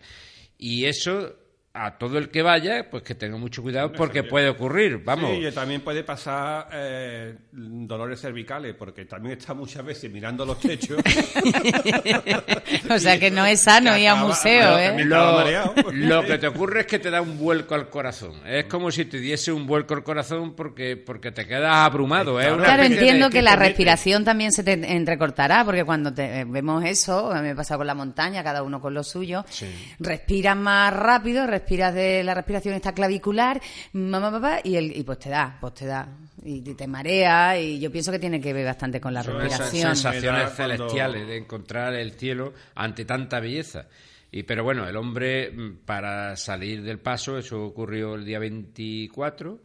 Y 0.58 0.84
eso, 0.84 1.34
a 1.74 1.96
todo 1.96 2.18
el 2.18 2.28
que 2.28 2.42
vaya, 2.42 2.90
pues 2.90 3.02
que 3.02 3.14
tenga 3.14 3.38
mucho 3.38 3.62
cuidado 3.62 3.92
porque 3.92 4.22
puede 4.22 4.50
ocurrir, 4.50 5.02
vamos. 5.02 5.30
Sí, 5.30 5.46
y 5.46 5.52
también 5.52 5.80
puede 5.80 6.04
pasar 6.04 6.68
eh, 6.70 7.34
dolores 7.50 8.20
cervicales, 8.20 8.74
porque 8.78 9.06
también 9.06 9.38
está 9.38 9.54
muchas 9.54 9.82
veces 9.82 10.10
mirando 10.10 10.44
los 10.44 10.60
techos. 10.60 10.98
o 12.90 12.98
sea 12.98 13.18
que 13.18 13.30
no 13.30 13.46
es 13.46 13.60
sano 13.60 13.96
ir 13.96 14.08
a 14.08 14.12
acaba- 14.12 14.26
museo, 14.28 14.78
¿eh? 14.78 15.04
Lo, 15.04 15.32
mareado. 15.32 15.74
lo 15.92 16.24
que 16.24 16.36
te 16.38 16.46
ocurre 16.46 16.80
es 16.80 16.86
que 16.86 16.98
te 16.98 17.10
da 17.10 17.22
un 17.22 17.38
vuelco 17.38 17.74
al 17.74 17.88
corazón. 17.88 18.34
Es 18.46 18.66
como 18.66 18.90
si 18.90 19.06
te 19.06 19.18
diese 19.18 19.50
un 19.50 19.66
vuelco 19.66 19.94
al 19.94 20.02
corazón 20.04 20.54
porque, 20.54 20.98
porque 20.98 21.32
te 21.32 21.46
quedas 21.46 21.74
abrumado. 21.74 22.38
¿eh? 22.40 22.52
Una 22.52 22.64
Claro, 22.64 22.82
entiendo 22.82 23.30
que 23.30 23.40
la 23.40 23.56
respiración 23.56 24.24
también 24.24 24.52
se 24.52 24.62
te 24.62 24.72
entrecortará, 24.72 25.64
porque 25.64 25.84
cuando 25.84 26.12
te, 26.12 26.40
eh, 26.40 26.44
vemos 26.46 26.84
eso, 26.84 27.32
a 27.32 27.40
mí 27.40 27.48
me 27.48 27.56
pasa 27.56 27.78
con 27.78 27.86
la 27.86 27.94
montaña, 27.94 28.44
cada 28.44 28.62
uno 28.62 28.78
con 28.80 28.92
lo 28.92 29.02
suyo, 29.02 29.44
respiras 29.98 30.56
más 30.56 30.92
rápido, 30.92 31.46
respiras 31.62 31.94
de 31.94 32.22
la 32.24 32.34
respiración 32.34 32.74
está 32.74 32.92
clavicular, 32.92 33.60
mamá, 33.92 34.30
papá, 34.30 34.58
y, 34.64 34.76
el, 34.76 34.96
y 34.96 35.02
pues 35.04 35.18
te 35.20 35.30
da, 35.30 35.56
pues 35.60 35.74
te 35.74 35.86
da, 35.86 36.08
y, 36.44 36.56
y 36.68 36.74
te 36.74 36.86
marea, 36.86 37.58
y 37.58 37.78
yo 37.78 37.90
pienso 37.90 38.10
que 38.10 38.18
tiene 38.18 38.40
que 38.40 38.52
ver 38.52 38.66
bastante 38.66 39.00
con 39.00 39.14
la 39.14 39.22
Son 39.22 39.36
esas 39.46 39.60
respiración. 39.60 39.96
sensaciones 39.96 40.50
cuando- 40.54 40.76
celestiales 40.76 41.26
de 41.28 41.36
encontrar 41.38 41.94
el 41.94 42.12
cielo 42.12 42.52
ante 42.74 43.04
tanta 43.04 43.38
belleza. 43.40 43.86
Y, 44.30 44.42
pero 44.44 44.64
bueno, 44.64 44.88
el 44.88 44.96
hombre, 44.96 45.50
mm, 45.50 45.76
para 45.84 46.36
salir 46.36 46.82
del 46.82 46.98
paso, 46.98 47.36
eso 47.38 47.62
ocurrió 47.64 48.14
el 48.14 48.24
día 48.24 48.38
24, 48.38 49.60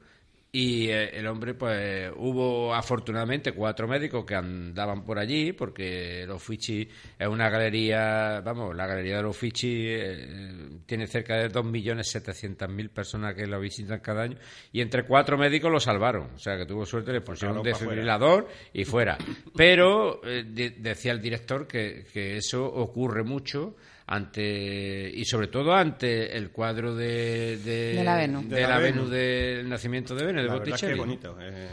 y 0.51 0.87
eh, 0.89 1.09
el 1.17 1.27
hombre, 1.27 1.53
pues 1.53 2.09
hubo 2.15 2.73
afortunadamente 2.73 3.51
cuatro 3.51 3.87
médicos 3.87 4.25
que 4.25 4.33
andaban 4.35 5.03
por 5.05 5.19
allí, 5.19 5.51
porque 5.53 6.23
el 6.23 6.31
Uffizi 6.31 6.87
es 7.19 7.27
una 7.27 7.49
galería, 7.49 8.41
vamos, 8.41 8.75
la 8.75 8.87
galería 8.87 9.17
del 9.17 9.25
Uffizi 9.27 9.85
eh, 9.87 10.69
tiene 10.85 11.05
cerca 11.05 11.35
de 11.35 11.51
2.700.000 11.51 12.89
personas 12.89 13.35
que 13.35 13.45
lo 13.45 13.59
visitan 13.59 13.99
cada 13.99 14.23
año, 14.23 14.37
y 14.71 14.81
entre 14.81 15.03
cuatro 15.03 15.37
médicos 15.37 15.71
lo 15.71 15.79
salvaron. 15.79 16.29
O 16.35 16.39
sea, 16.39 16.57
que 16.57 16.65
tuvo 16.65 16.85
suerte, 16.85 17.11
le 17.11 17.21
pusieron 17.21 17.57
un 17.57 17.63
fuera. 17.63 17.77
desfibrilador 17.77 18.47
y 18.73 18.85
fuera. 18.85 19.17
Pero 19.55 20.21
eh, 20.23 20.43
de- 20.47 20.71
decía 20.71 21.11
el 21.11 21.21
director 21.21 21.67
que, 21.67 22.05
que 22.11 22.37
eso 22.37 22.65
ocurre 22.65 23.23
mucho 23.23 23.75
ante 24.07 25.11
y 25.13 25.25
sobre 25.25 25.47
todo 25.47 25.73
ante 25.73 26.35
el 26.35 26.49
cuadro 26.51 26.95
de, 26.95 27.57
de, 27.57 27.93
De 27.95 28.03
la 28.03 28.15
Venus. 28.15 28.49
de 28.49 28.55
De 28.55 28.61
la 28.63 28.69
la 28.69 28.77
Venus. 28.79 29.09
Venus 29.09 29.11
del 29.11 29.69
nacimiento 29.69 30.15
de 30.15 30.25
Venus, 30.25 30.41
de 30.43 30.47
La 30.47 30.53
verdad 30.55 30.75
es 30.75 30.81
que 30.81 30.87
Botticelli. 30.95 30.99
bonito. 30.99 31.37
eh. 31.41 31.67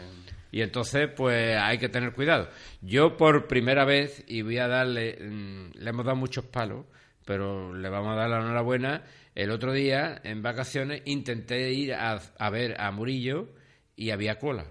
Y 0.51 0.61
entonces, 0.61 1.09
pues 1.15 1.57
hay 1.57 1.77
que 1.77 1.89
tener 1.89 2.13
cuidado. 2.13 2.47
Yo 2.81 3.17
por 3.17 3.47
primera 3.47 3.83
vez, 3.83 4.23
y 4.27 4.41
voy 4.41 4.57
a 4.57 4.67
darle, 4.69 5.17
mm, 5.19 5.71
le 5.79 5.89
hemos 5.89 6.05
dado 6.05 6.15
muchos 6.15 6.45
palos, 6.45 6.85
pero 7.25 7.73
le 7.75 7.89
vamos 7.89 8.13
a 8.13 8.15
dar 8.15 8.29
la 8.29 8.37
enhorabuena. 8.39 9.03
El 9.33 9.51
otro 9.51 9.73
día, 9.73 10.21
en 10.23 10.41
vacaciones, 10.41 11.01
intenté 11.05 11.73
ir 11.73 11.93
a, 11.93 12.21
a 12.37 12.49
ver 12.49 12.79
a 12.79 12.89
Murillo 12.91 13.49
y 13.97 14.11
había 14.11 14.39
cola. 14.39 14.65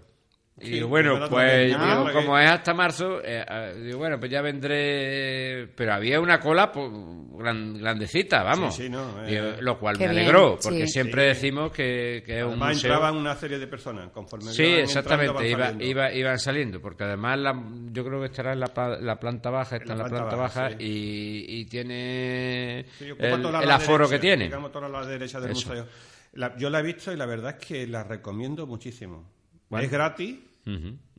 Y 0.61 0.70
digo, 0.70 0.87
bueno, 0.87 1.18
pues 1.28 1.66
digo, 1.66 1.78
Ah. 1.80 2.11
como 2.12 2.38
es 2.38 2.49
hasta 2.49 2.73
marzo, 2.75 3.20
eh, 3.25 3.75
digo, 3.82 3.99
bueno, 3.99 4.20
pues 4.20 4.30
ya 4.30 4.40
vendré. 4.40 5.66
Pero 5.75 5.94
había 5.94 6.20
una 6.20 6.38
cola 6.38 6.70
pues, 6.70 6.88
gran- 7.37 7.76
grandecita, 7.76 8.44
vamos. 8.44 8.73
Sí, 8.76 8.84
sí, 8.84 8.88
no, 8.88 9.25
eh. 9.26 9.30
Digo, 9.30 9.46
lo 9.62 9.78
cual 9.80 9.99
Qué 9.99 10.04
me 10.06 10.11
bien, 10.12 10.23
alegró, 10.23 10.56
sí. 10.61 10.68
porque 10.68 10.87
siempre 10.87 11.23
Sí. 11.23 11.28
decimos 11.28 11.73
que, 11.73 12.23
que 12.25 12.38
es 12.38 12.44
un 12.44 12.50
Además 12.50 12.75
museo. 12.76 12.92
entraban 12.92 13.16
una 13.16 13.34
serie 13.34 13.58
de 13.58 13.66
personas 13.66 14.11
conforme 14.11 14.52
Sí, 14.52 14.62
iban 14.62 14.80
exactamente, 14.84 15.49
iba, 15.49 15.58
saliendo. 15.66 15.84
iba- 15.84 16.12
iban 16.12 16.38
saliendo, 16.38 16.80
porque 16.80 17.02
además 17.02 17.38
la- 17.40 17.62
yo 17.90 18.04
creo 18.04 18.20
que 18.20 18.26
estará 18.26 18.52
en 18.52 18.61
la, 18.61 18.68
pla- 18.68 19.00
la 19.00 19.18
planta 19.18 19.50
baja, 19.50 19.75
está 19.76 19.92
en 19.94 19.99
la, 19.99 20.04
planta, 20.06 20.37
baja, 20.37 20.68
sí. 20.70 20.76
y, 20.78 21.44
y 21.61 21.64
tiene 21.64 22.87
el, 23.00 23.70
aforo 23.73 24.06
derecha, 24.06 24.11
que 24.11 24.18
tiene. 24.20 24.44
Digamos, 24.44 24.70
toda 24.70 24.88
la 24.88 25.04
derecha 25.04 25.40
del 25.40 25.50
Eso. 25.50 25.68
museo. 25.68 25.87
La- 26.34 26.56
yo 26.56 26.70
la 26.70 26.78
he 26.78 26.82
visto 26.84 27.12
y 27.12 27.16
la 27.16 27.26
verdad 27.26 27.56
es 27.58 27.66
que 27.66 27.87
la 27.88 28.04
recomiendo 28.04 28.68
muchísimo. 28.68 29.34
Bueno. 29.68 29.85
Es 29.87 29.90
gratis. 29.90 30.37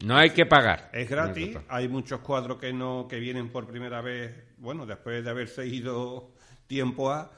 No 0.03 0.17
hay 0.17 0.31
que 0.31 0.45
pagar. 0.45 0.89
es 0.93 1.09
gratis. 1.09 1.57
Hay 1.69 1.87
muchos 1.87 2.19
cuadros 2.21 2.57
que 2.57 2.73
no 2.73 3.07
que 3.07 3.19
vienen 3.19 3.49
por 3.49 3.67
primera 3.67 4.01
vez, 4.01 4.33
bueno, 4.57 4.85
después 4.85 5.23
de 5.23 5.29
haberse 5.29 5.67
ido 5.67 6.31
tiempo 6.67 7.11
a, 7.11 7.31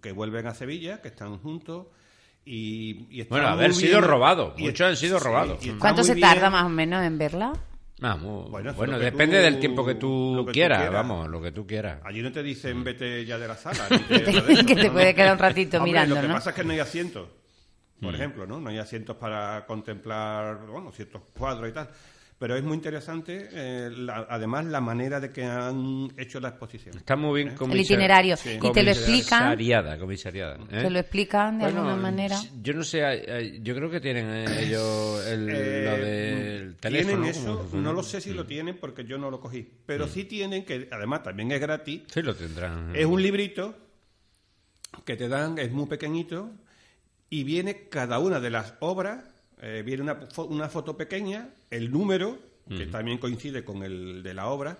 que 0.00 0.12
vuelven 0.12 0.46
a 0.46 0.54
Sevilla, 0.54 1.00
que 1.02 1.08
están 1.08 1.38
juntos. 1.38 1.86
Y, 2.44 3.06
y 3.10 3.20
está 3.20 3.34
Bueno, 3.34 3.48
haber 3.48 3.74
sido 3.74 4.00
robados, 4.00 4.54
y 4.56 4.62
muchos 4.62 4.86
han 4.88 4.96
sido 4.96 5.18
sí, 5.18 5.24
robados. 5.24 5.58
y 5.64 5.68
está 5.68 5.80
¿Cuánto 5.80 6.02
se 6.02 6.14
bien. 6.14 6.28
tarda 6.28 6.48
más 6.48 6.64
o 6.64 6.68
menos 6.70 7.04
en 7.04 7.18
verla? 7.18 7.52
Vamos, 8.00 8.48
Bueno, 8.50 8.72
bueno, 8.74 8.96
depende 8.98 9.36
tú- 9.38 9.42
del 9.42 9.58
tiempo 9.60 9.84
que 9.84 9.96
tú, 9.96 10.48
quieras, 10.52 10.78
quieras. 10.78 10.94
vamos, 10.94 11.28
lo 11.28 11.42
que 11.42 11.50
tú 11.52 11.66
quieras. 11.66 12.00
Allí 12.04 12.22
no 12.22 12.30
te 12.32 12.42
dicen 12.44 12.84
vete 12.84 13.26
ya 13.26 13.36
de 13.38 13.48
la 13.48 13.56
sala. 13.56 13.86
Que 14.08 14.20
te- 14.20 14.32
de 14.40 14.52
eso, 14.52 14.64
que 14.64 14.76
te 14.76 14.86
no, 14.86 14.92
puede 14.92 15.14
quedar 15.14 15.32
un 15.32 15.38
ratito 15.40 15.76
Hombre, 15.78 15.90
mirando, 15.92 16.14
Lo 16.14 16.20
que 16.22 16.28
¿no? 16.28 16.34
pasa 16.34 16.50
es 16.50 16.56
que 16.56 16.64
no 16.64 16.72
hay 16.72 16.78
asientos, 16.78 17.28
por 18.00 18.14
ejemplo, 18.14 18.46
¿no? 18.46 18.60
No 18.60 18.70
hay 18.70 18.78
asientos 18.78 19.16
para 19.16 19.64
contemplar, 19.66 20.66
bueno, 20.66 20.92
ciertos 20.92 21.22
cuadros 21.36 21.68
y 21.68 21.72
tal. 21.72 21.88
Pero 22.40 22.54
es 22.56 22.62
muy 22.62 22.74
interesante, 22.76 23.48
eh, 23.50 23.90
la- 23.90 24.24
además, 24.30 24.64
la 24.66 24.80
manera 24.80 25.18
de 25.18 25.32
que 25.32 25.42
han 25.42 26.08
hecho 26.16 26.38
la 26.38 26.50
exposición. 26.50 26.96
Está 26.96 27.16
muy 27.16 27.42
bien 27.42 27.56
El 27.72 27.80
itinerario. 27.80 28.36
Sí. 28.36 28.60
Y 28.62 28.70
te 28.72 28.84
lo 28.84 28.92
explican, 28.92 29.40
Comisariada, 29.40 29.98
comisariada. 29.98 30.54
¿eh? 30.70 30.82
te 30.82 30.88
lo 30.90 31.00
explican 31.00 31.58
de 31.58 31.64
Bueno, 31.64 31.80
alguna 31.80 31.96
manera. 32.00 32.36
Yo 32.62 32.74
no 32.74 32.84
sé, 32.84 33.58
yo 33.60 33.74
creo 33.74 33.90
que 33.90 33.98
tienen 34.00 34.26
eh, 34.28 34.44
ellos 34.68 35.26
el, 35.26 35.48
Eh, 35.50 35.84
lo 35.84 35.96
del 35.96 36.76
teléfono. 36.76 37.22
Tienen 37.24 37.44
¿cómo 37.44 37.60
eso, 37.64 37.76
no 37.76 37.92
lo 37.92 38.04
sé 38.04 38.20
si 38.20 38.32
lo 38.32 38.46
tienen 38.46 38.78
porque 38.78 39.04
yo 39.04 39.18
no 39.18 39.32
lo 39.32 39.40
cogí. 39.40 39.68
Pero 39.84 40.06
sí 40.06 40.22
tienen, 40.22 40.64
que 40.64 40.88
además 40.92 41.24
también 41.24 41.50
es 41.50 41.60
gratis, 41.60 42.02
Sí 42.06 42.22
lo 42.22 42.36
tendrán. 42.36 42.94
Es 42.94 43.04
un 43.04 43.20
librito 43.20 43.74
que 45.04 45.16
te 45.16 45.26
dan, 45.28 45.58
es 45.58 45.72
muy 45.72 45.86
pequeñito, 45.86 46.52
y 47.30 47.44
viene 47.44 47.88
cada 47.88 48.18
una 48.18 48.40
de 48.40 48.50
las 48.50 48.74
obras, 48.80 49.24
eh, 49.60 49.82
viene 49.84 50.02
una, 50.02 50.20
fo- 50.28 50.46
una 50.48 50.68
foto 50.68 50.96
pequeña, 50.96 51.48
el 51.70 51.90
número, 51.90 52.38
que 52.68 52.84
también 52.86 53.16
coincide 53.18 53.64
con 53.64 53.82
el 53.82 54.22
de 54.22 54.34
la 54.34 54.48
obra, 54.48 54.76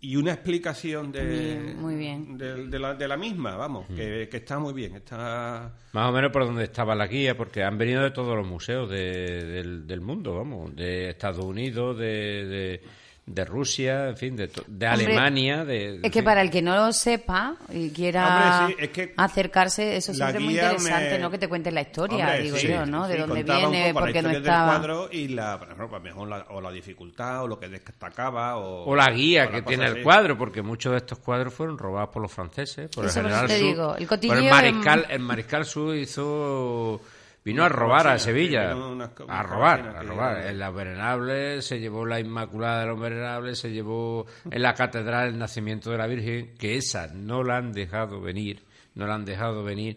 y 0.00 0.16
una 0.16 0.32
explicación 0.32 1.10
de, 1.12 1.24
Bien, 1.24 1.80
muy 1.80 1.96
bien. 1.96 2.36
de, 2.38 2.66
de 2.68 2.78
la, 2.78 2.94
de 2.94 3.08
la 3.08 3.16
misma, 3.16 3.56
vamos, 3.56 3.86
que, 3.88 4.28
que 4.30 4.36
está 4.36 4.58
muy 4.58 4.72
bien, 4.72 4.94
está... 4.96 5.72
Más 5.92 6.10
o 6.10 6.12
menos 6.12 6.30
por 6.30 6.44
donde 6.46 6.64
estaba 6.64 6.94
la 6.94 7.06
guía, 7.06 7.36
porque 7.36 7.62
han 7.64 7.76
venido 7.78 8.02
de 8.02 8.10
todos 8.12 8.36
los 8.36 8.46
museos 8.46 8.88
de- 8.90 9.44
del, 9.44 9.86
del 9.86 10.00
mundo, 10.00 10.34
vamos, 10.36 10.76
de 10.76 11.10
Estados 11.10 11.44
Unidos, 11.44 11.98
de, 11.98 12.82
de, 13.26 13.32
de 13.34 13.44
Rusia, 13.44 14.08
en 14.08 14.16
fin, 14.16 14.36
de, 14.36 14.46
de 14.48 14.60
Hombre, 14.60 14.86
Alemania. 14.88 15.64
De, 15.64 16.00
Es 16.02 16.10
que 16.12 16.22
para 16.22 16.42
el 16.42 16.50
que 16.50 16.60
no 16.62 16.76
lo 16.76 16.92
sepa 16.92 17.56
y 17.72 17.90
quiera 17.90 18.66
Hombre, 18.66 18.76
sí, 18.76 18.82
es 18.84 18.90
que 18.90 19.14
acercarse, 19.16 19.96
eso 19.96 20.12
siempre 20.14 20.38
es 20.38 20.44
muy 20.44 20.54
interesante, 20.54 21.10
me- 21.12 21.18
¿no? 21.18 21.30
Que 21.30 21.38
te 21.38 21.48
cuentes 21.48 21.72
la 21.72 21.80
historia, 21.82 22.24
Hombre, 22.26 22.42
digo 22.42 22.56
sí, 22.56 22.68
yo, 22.68 22.86
¿no? 22.86 23.08
De 23.08 23.14
sí, 23.14 23.20
dónde 23.20 23.34
contaba 23.40 23.66
un 23.66 23.72
viene, 23.72 23.88
poco 23.88 24.00
por 24.00 24.08
la 24.08 24.12
qué 24.12 24.22
no 24.22 24.30
estaba. 24.30 24.72
del 24.72 24.80
cuadro 24.80 25.08
y 25.12 25.28
la, 25.28 25.58
por 25.58 25.68
ejemplo, 25.72 25.96
a 25.96 25.98
lo 25.98 26.04
mejor 26.04 26.28
la, 26.28 26.46
o 26.50 26.60
la 26.60 26.70
dificultad 26.70 27.42
o 27.44 27.48
lo 27.48 27.58
que 27.58 27.68
destacaba 27.68 28.56
o, 28.56 28.84
O 28.84 28.94
la 28.96 29.10
guía 29.10 29.46
o 29.46 29.50
que 29.50 29.62
tiene 29.62 29.84
cosa 29.84 29.86
el 29.88 29.92
así. 29.94 30.02
cuadro, 30.02 30.38
porque 30.38 30.62
muchos 30.62 30.92
de 30.92 30.98
estos 30.98 31.18
cuadros 31.18 31.54
fueron 31.54 31.78
robados 31.78 32.10
por 32.10 32.22
los 32.22 32.32
franceses, 32.32 32.90
por 32.94 33.06
Eso 33.06 33.20
el 33.20 33.26
por 33.26 33.32
general 33.32 33.48
Soult. 33.48 33.62
digo, 33.62 33.96
el 33.96 34.06
Por 34.06 34.36
el 34.38 34.50
mariscal, 34.50 35.06
el 35.08 35.20
mariscal 35.20 35.64
Soult 35.64 35.96
hizo 35.98 37.00
vino 37.44 37.64
a 37.64 37.68
robar 37.68 38.08
a 38.08 38.18
Sevilla, 38.18 38.74
unas 38.74 39.10
a 39.28 39.42
robar, 39.42 39.96
a 39.96 40.02
robar. 40.02 40.46
En 40.46 40.58
las 40.58 40.74
venerables 40.74 41.64
se 41.64 41.78
llevó 41.78 42.06
la 42.06 42.18
Inmaculada 42.18 42.80
de 42.80 42.86
los 42.86 43.00
Venerables, 43.00 43.58
se 43.58 43.70
llevó 43.70 44.26
en 44.50 44.62
la 44.62 44.74
catedral 44.74 45.28
el 45.28 45.38
nacimiento 45.38 45.90
de 45.90 45.98
la 45.98 46.06
Virgen, 46.06 46.54
que 46.56 46.76
esa 46.76 47.08
no 47.08 47.42
la 47.42 47.58
han 47.58 47.72
dejado 47.72 48.20
venir. 48.20 48.64
no 48.94 49.06
la 49.06 49.14
han 49.14 49.24
dejado 49.24 49.62
venir 49.64 49.96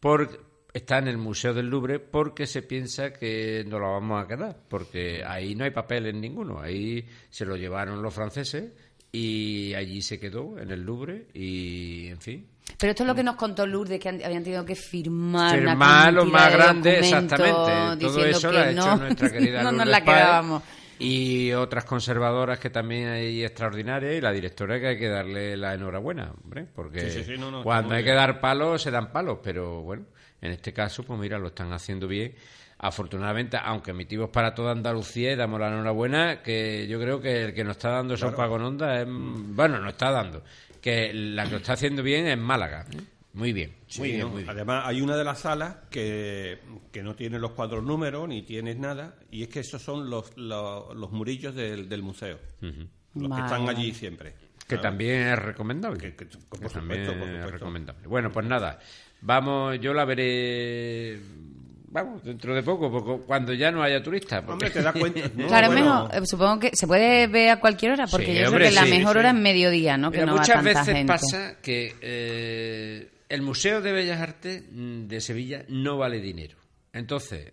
por 0.00 0.54
está 0.74 0.98
en 0.98 1.08
el 1.08 1.16
Museo 1.16 1.54
del 1.54 1.68
Louvre 1.68 2.00
porque 2.00 2.46
se 2.46 2.60
piensa 2.62 3.12
que 3.12 3.64
no 3.66 3.78
la 3.78 3.88
vamos 3.88 4.22
a 4.22 4.26
quedar, 4.26 4.58
porque 4.68 5.22
ahí 5.24 5.54
no 5.54 5.64
hay 5.64 5.70
papeles 5.70 6.14
ninguno, 6.14 6.60
ahí 6.60 7.06
se 7.30 7.46
lo 7.46 7.56
llevaron 7.56 8.02
los 8.02 8.12
franceses 8.12 8.72
y 9.12 9.72
allí 9.74 10.02
se 10.02 10.18
quedó 10.18 10.58
en 10.58 10.72
el 10.72 10.82
Louvre 10.82 11.28
y 11.32 12.08
en 12.08 12.20
fin. 12.20 12.53
Pero 12.78 12.90
esto 12.90 13.02
es 13.02 13.06
lo 13.06 13.14
que 13.14 13.22
nos 13.22 13.36
contó 13.36 13.66
Lourdes, 13.66 14.00
que 14.00 14.08
han- 14.08 14.22
habían 14.24 14.42
tenido 14.42 14.64
que 14.64 14.74
firmar 14.74 15.58
una 15.60 15.70
Firmar 15.72 16.12
lo 16.12 16.20
cantidad 16.22 16.38
más 16.40 16.50
de 16.50 16.56
grande, 16.58 16.98
exactamente. 16.98 17.52
Todo 17.54 17.96
diciendo 17.96 18.24
eso 18.38 18.48
que 18.50 18.54
lo 18.56 18.60
ha 18.62 18.70
hecho 18.70 18.86
no, 18.86 18.96
nuestra 18.96 19.30
querida 19.32 19.62
no 19.62 19.72
nos 19.72 19.86
la 19.86 20.00
quedábamos. 20.02 20.62
Y 20.98 21.52
otras 21.52 21.84
conservadoras 21.84 22.58
que 22.58 22.70
también 22.70 23.08
hay 23.08 23.44
extraordinarias 23.44 24.14
y 24.14 24.20
la 24.20 24.30
directora 24.32 24.78
que 24.80 24.86
hay 24.88 24.98
que 24.98 25.08
darle 25.08 25.56
la 25.56 25.74
enhorabuena, 25.74 26.32
hombre, 26.42 26.66
porque 26.74 27.10
Sí, 27.10 27.18
sí, 27.22 27.24
sí, 27.24 27.38
no, 27.38 27.50
no, 27.50 27.58
está 27.58 27.64
cuando 27.64 27.94
hay 27.96 28.04
que 28.04 28.12
dar 28.12 28.40
palos 28.40 28.80
se 28.80 28.90
dan 28.92 29.10
palos, 29.12 29.38
pero 29.42 29.82
bueno, 29.82 30.04
en 30.40 30.52
este 30.52 30.72
caso, 30.72 31.02
pues 31.02 31.18
mira, 31.18 31.38
lo 31.38 31.48
están 31.48 31.72
haciendo 31.72 32.06
bien. 32.08 32.34
Afortunadamente, 32.78 33.56
aunque 33.62 33.92
emitimos 33.92 34.30
para 34.30 34.54
toda 34.54 34.72
Andalucía 34.72 35.32
y 35.32 35.36
damos 35.36 35.58
la 35.60 35.68
enhorabuena, 35.68 36.42
que 36.42 36.86
yo 36.88 37.00
creo 37.00 37.20
que 37.20 37.44
el 37.44 37.54
que 37.54 37.64
nos 37.64 37.76
está 37.76 37.90
dando 37.90 38.16
sopa 38.16 38.48
con 38.48 38.62
onda 38.62 39.00
es, 39.00 39.06
bueno, 39.08 39.78
nos 39.78 39.92
está 39.92 40.10
dando, 40.10 40.42
que 40.84 41.14
la 41.14 41.44
que 41.44 41.50
lo 41.52 41.56
está 41.56 41.72
haciendo 41.72 42.02
bien 42.02 42.26
es 42.26 42.36
Málaga. 42.36 42.84
¿eh? 42.92 43.00
Muy 43.32 43.54
bien, 43.54 43.72
muy 43.98 44.08
bien, 44.10 44.20
¿no? 44.20 44.28
muy 44.28 44.42
bien. 44.42 44.50
Además, 44.50 44.84
hay 44.86 45.00
una 45.00 45.16
de 45.16 45.24
las 45.24 45.38
salas 45.40 45.76
que, 45.90 46.58
que 46.92 47.02
no 47.02 47.14
tiene 47.16 47.38
los 47.38 47.52
cuadros 47.52 47.82
números 47.82 48.28
ni 48.28 48.42
tienes 48.42 48.76
nada, 48.76 49.16
y 49.30 49.42
es 49.42 49.48
que 49.48 49.60
esos 49.60 49.80
son 49.80 50.10
los, 50.10 50.36
los, 50.36 50.94
los 50.94 51.10
murillos 51.10 51.54
del, 51.54 51.88
del 51.88 52.02
museo, 52.02 52.38
los 52.60 53.34
que 53.34 53.42
están 53.44 53.66
allí 53.68 53.94
siempre. 53.94 54.34
Que 54.68 54.76
¿sabes? 54.76 54.82
también 54.82 55.22
es 55.28 55.38
recomendable. 55.38 55.98
Que- 55.98 56.14
que- 56.14 56.26
por 56.26 56.60
Que 56.60 56.68
supuesto, 56.68 56.78
también 56.78 57.06
por 57.18 57.28
es 57.28 57.50
recomendable. 57.50 58.06
Bueno, 58.06 58.30
pues 58.30 58.46
nada, 58.46 58.78
vamos, 59.22 59.78
yo 59.80 59.94
la 59.94 60.04
veré, 60.04 61.18
vamos, 61.94 62.22
dentro 62.24 62.54
de 62.54 62.62
poco, 62.62 62.90
porque 62.90 63.24
cuando 63.24 63.54
ya 63.54 63.70
no 63.72 63.82
haya 63.82 64.02
turistas. 64.02 64.40
porque- 64.40 64.52
Hombre, 64.52 64.70
te 64.70 64.82
das 64.82 64.94
cuenta. 64.94 65.20
¿no? 65.34 65.46
Claro, 65.46 65.68
Bueno, 65.68 66.04
mejor, 66.08 66.22
eh, 66.22 66.26
supongo 66.26 66.58
que 66.60 66.70
se 66.76 66.86
puede 66.86 67.26
ver 67.28 67.48
a 67.50 67.60
cualquier 67.60 67.92
hora, 67.92 68.06
porque 68.06 68.26
Sí, 68.26 68.32
yo 68.32 68.38
creo 68.40 68.48
hombre, 68.50 68.64
que 68.68 68.74
la 68.74 68.84
sí, 68.84 68.90
mejor 68.90 69.12
sí. 69.14 69.18
hora 69.20 69.28
es 69.30 69.34
mediodía, 69.36 69.96
¿no? 69.96 70.10
Que 70.10 70.18
Mira, 70.18 70.26
no 70.26 70.32
va 70.34 70.40
muchas 70.40 70.56
tanta 70.56 70.80
veces 70.80 70.94
gente. 70.94 71.06
pasa 71.12 71.56
que 71.62 71.94
eh, 72.02 73.08
el 73.30 73.40
Museo 73.42 73.80
de 73.80 73.92
Bellas 73.92 74.20
Artes 74.20 74.64
mm, 74.70 75.06
de 75.06 75.20
Sevilla 75.22 75.64
no 75.68 75.96
vale 75.96 76.20
dinero. 76.20 76.58
Entonces, 76.92 77.52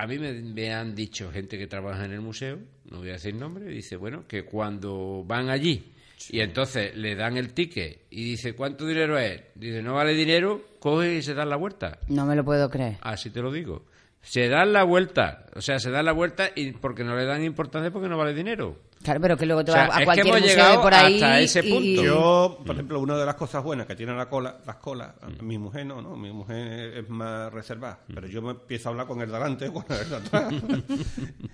a 0.00 0.06
mí 0.06 0.18
me, 0.18 0.32
me 0.32 0.72
han 0.72 0.94
dicho 0.94 1.30
gente 1.30 1.58
que 1.58 1.66
trabaja 1.66 2.06
en 2.06 2.12
el 2.12 2.22
museo, 2.22 2.58
no 2.90 3.00
voy 3.00 3.10
a 3.10 3.12
decir 3.12 3.34
nombre, 3.34 3.66
dice, 3.66 3.96
bueno, 3.96 4.26
que 4.26 4.46
cuando 4.46 5.22
van 5.26 5.50
allí 5.50 5.92
y 6.30 6.40
entonces 6.40 6.96
le 6.96 7.14
dan 7.14 7.36
el 7.36 7.52
ticket 7.52 8.06
y 8.08 8.24
dice, 8.24 8.54
¿cuánto 8.54 8.86
dinero 8.86 9.18
es? 9.18 9.42
Dice, 9.54 9.82
no 9.82 9.94
vale 9.94 10.14
dinero, 10.14 10.62
coge 10.78 11.16
y 11.16 11.22
se 11.22 11.34
dan 11.34 11.50
la 11.50 11.56
vuelta. 11.56 11.98
No 12.08 12.24
me 12.24 12.34
lo 12.34 12.46
puedo 12.46 12.70
creer. 12.70 12.96
Así 13.02 13.28
te 13.28 13.42
lo 13.42 13.52
digo. 13.52 13.84
Se 14.22 14.48
dan 14.48 14.72
la 14.72 14.84
vuelta, 14.84 15.46
o 15.56 15.60
sea, 15.62 15.78
se 15.78 15.90
dan 15.90 16.04
la 16.04 16.12
vuelta 16.12 16.50
y 16.54 16.72
porque 16.72 17.04
no 17.04 17.16
le 17.16 17.24
dan 17.24 17.42
importancia 17.42 17.90
porque 17.90 18.08
no 18.08 18.18
vale 18.18 18.34
dinero. 18.34 18.76
Claro, 19.02 19.18
pero 19.18 19.34
que 19.38 19.46
luego 19.46 19.64
te 19.64 19.70
O 19.70 19.74
sea, 19.74 19.86
vas 19.86 19.90
es 19.92 19.96
a 19.96 19.98
que 20.00 20.04
cualquier 20.04 20.26
hemos 20.26 20.40
museo 20.42 20.56
llegado 20.56 20.76
de 20.76 20.82
por 20.82 20.92
ahí 20.94 21.14
hasta 21.14 21.40
ese 21.40 21.60
y- 21.66 21.72
punto. 21.72 22.02
Yo, 22.04 22.58
por 22.66 22.74
ejemplo, 22.74 23.00
una 23.00 23.16
de 23.16 23.24
las 23.24 23.34
cosas 23.34 23.64
buenas 23.64 23.86
que 23.86 23.96
tiene 23.96 24.14
la 24.14 24.28
cola, 24.28 24.58
las 24.66 24.76
colas, 24.76 25.14
mi 25.40 25.56
mujer 25.56 25.86
no, 25.86 26.02
¿no? 26.02 26.16
Mi 26.16 26.30
mujer 26.32 26.98
es 26.98 27.08
más 27.08 27.50
reservada, 27.50 28.00
pero 28.14 28.26
yo 28.26 28.42
me 28.42 28.50
empiezo 28.50 28.90
a 28.90 28.92
hablar 28.92 29.06
con 29.06 29.22
el 29.22 29.30
de 29.30 29.36
adelante 29.36 29.72
con 29.72 29.86
el 29.88 30.10
de 30.10 30.16
atrás. 30.16 30.52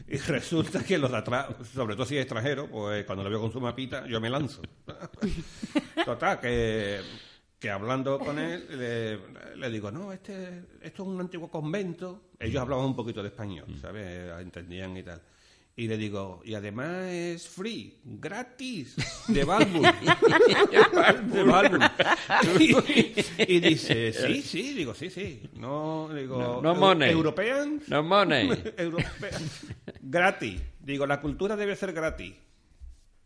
y 0.08 0.16
resulta 0.16 0.82
que 0.82 0.98
los 0.98 1.12
de 1.12 1.18
atrás, 1.18 1.46
sobre 1.72 1.94
todo 1.94 2.04
si 2.04 2.16
es 2.16 2.22
extranjero, 2.22 2.66
pues 2.66 3.04
cuando 3.04 3.22
lo 3.22 3.30
veo 3.30 3.40
con 3.40 3.52
su 3.52 3.60
mapita, 3.60 4.04
yo 4.08 4.20
me 4.20 4.28
lanzo. 4.28 4.60
Total, 6.04 6.40
que, 6.40 7.00
que 7.58 7.70
hablando 7.70 8.18
con 8.18 8.38
él, 8.38 8.66
le, 8.70 9.56
le 9.56 9.70
digo, 9.70 9.90
no, 9.90 10.12
este, 10.12 10.62
esto 10.82 11.02
es 11.02 11.08
un 11.08 11.20
antiguo 11.20 11.50
convento. 11.50 12.30
Ellos 12.38 12.60
hablaban 12.60 12.84
un 12.86 12.96
poquito 12.96 13.22
de 13.22 13.28
español, 13.28 13.66
¿sabes? 13.80 14.30
Entendían 14.40 14.96
y 14.96 15.02
tal. 15.02 15.22
Y 15.78 15.88
le 15.88 15.98
digo, 15.98 16.40
y 16.42 16.54
además 16.54 17.04
es 17.08 17.46
free, 17.48 17.98
gratis, 18.04 18.96
de 19.28 19.44
Balbur. 19.44 19.82
de. 21.28 21.90
Y, 22.58 23.52
y 23.56 23.60
dice, 23.60 24.12
sí, 24.12 24.40
sí, 24.42 24.72
digo, 24.74 24.94
sí, 24.94 25.10
sí. 25.10 25.42
No, 25.54 26.08
digo, 26.14 26.60
No, 26.62 26.74
money. 26.74 27.10
European, 27.10 27.82
No 27.88 28.02
money. 28.02 28.48
Europe- 28.78 29.04
gratis. 30.00 30.60
Digo, 30.80 31.06
la 31.06 31.20
cultura 31.20 31.56
debe 31.56 31.76
ser 31.76 31.92
gratis. 31.92 32.34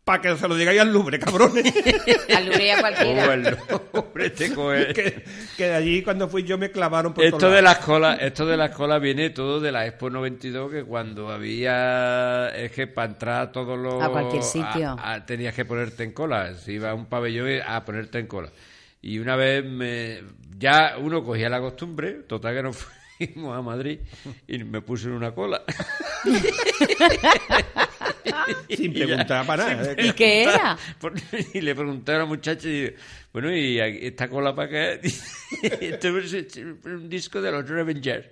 Para 0.03 0.19
que 0.21 0.35
se 0.35 0.47
lo 0.47 0.55
digáis 0.55 0.81
al 0.81 0.91
Louvre, 0.91 1.19
cabrones. 1.19 1.63
Al 2.35 2.45
Louvre 2.47 2.65
y 2.65 2.69
a 2.71 2.79
cualquiera. 2.79 3.25
Bueno, 3.27 3.49
hombre, 3.93 4.29
te 4.31 4.51
coge- 4.53 4.93
que, 4.93 5.23
que 5.55 5.63
de 5.67 5.75
allí 5.75 6.01
cuando 6.01 6.27
fui 6.27 6.43
yo 6.43 6.57
me 6.57 6.71
clavaron 6.71 7.13
por 7.13 7.23
Esto 7.23 7.51
de 7.51 7.61
lados. 7.61 7.63
la 7.63 7.71
escuela, 7.73 8.13
esto 8.15 8.45
de 8.47 8.57
la 8.57 8.65
escuela 8.65 8.97
viene 8.97 9.29
todo 9.29 9.59
de 9.59 9.71
la 9.71 9.85
Expo 9.85 10.09
92 10.09 10.71
que 10.71 10.83
cuando 10.83 11.29
había 11.29 12.49
es 12.49 12.71
que 12.71 12.87
para 12.87 13.11
entrar 13.11 13.41
a 13.43 13.51
todos 13.51 13.77
los 13.77 14.01
A 14.01 14.09
cualquier 14.09 14.41
sitio. 14.43 14.89
a- 14.97 15.13
a- 15.13 15.25
tenías 15.25 15.53
que 15.53 15.65
ponerte 15.65 16.03
en 16.03 16.13
cola, 16.13 16.55
si 16.55 16.73
iba 16.73 16.89
a 16.89 16.93
un 16.95 17.05
pabellón 17.05 17.61
a 17.65 17.85
ponerte 17.85 18.17
en 18.19 18.27
cola. 18.27 18.49
Y 19.03 19.19
una 19.19 19.35
vez 19.35 19.63
me 19.63 20.21
ya 20.57 20.95
uno 20.99 21.23
cogía 21.23 21.47
la 21.49 21.59
costumbre, 21.59 22.23
total 22.27 22.55
que 22.55 22.63
nos 22.63 22.87
fuimos 23.27 23.57
a 23.57 23.61
Madrid 23.61 23.99
y 24.47 24.57
me 24.63 24.81
puse 24.81 25.07
en 25.07 25.13
una 25.13 25.33
cola. 25.33 25.61
Sin 28.69 28.93
preguntar 28.93 29.45
para 29.45 29.75
nada. 29.75 29.93
¿Y 30.01 30.13
qué 30.13 30.43
era? 30.43 30.77
Por- 30.99 31.13
Y 31.53 31.61
le 31.61 31.75
pregunté 31.75 32.13
a 32.13 32.19
la 32.19 32.25
muchacha 32.25 32.67
y 32.67 32.71
digo, 32.81 32.95
bueno, 33.33 33.55
¿y 33.55 33.79
esta 33.79 34.27
cola 34.29 34.53
para 34.55 34.69
qué? 34.69 34.99
Esto 35.61 36.17
es 36.17 36.57
un 36.85 37.09
disco 37.09 37.41
de 37.41 37.51
los 37.51 37.67
Revengers. 37.67 38.27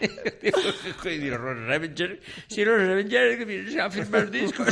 Y 0.00 1.18
digo, 1.18 1.38
¿los 1.38 1.58
Revengers? 1.66 2.18
Sí, 2.46 2.64
los 2.64 2.78
Revengers 2.78 3.36
que 3.38 3.44
vienen 3.44 3.80
a 3.80 3.90
firmar 3.90 4.30
discos. 4.30 4.68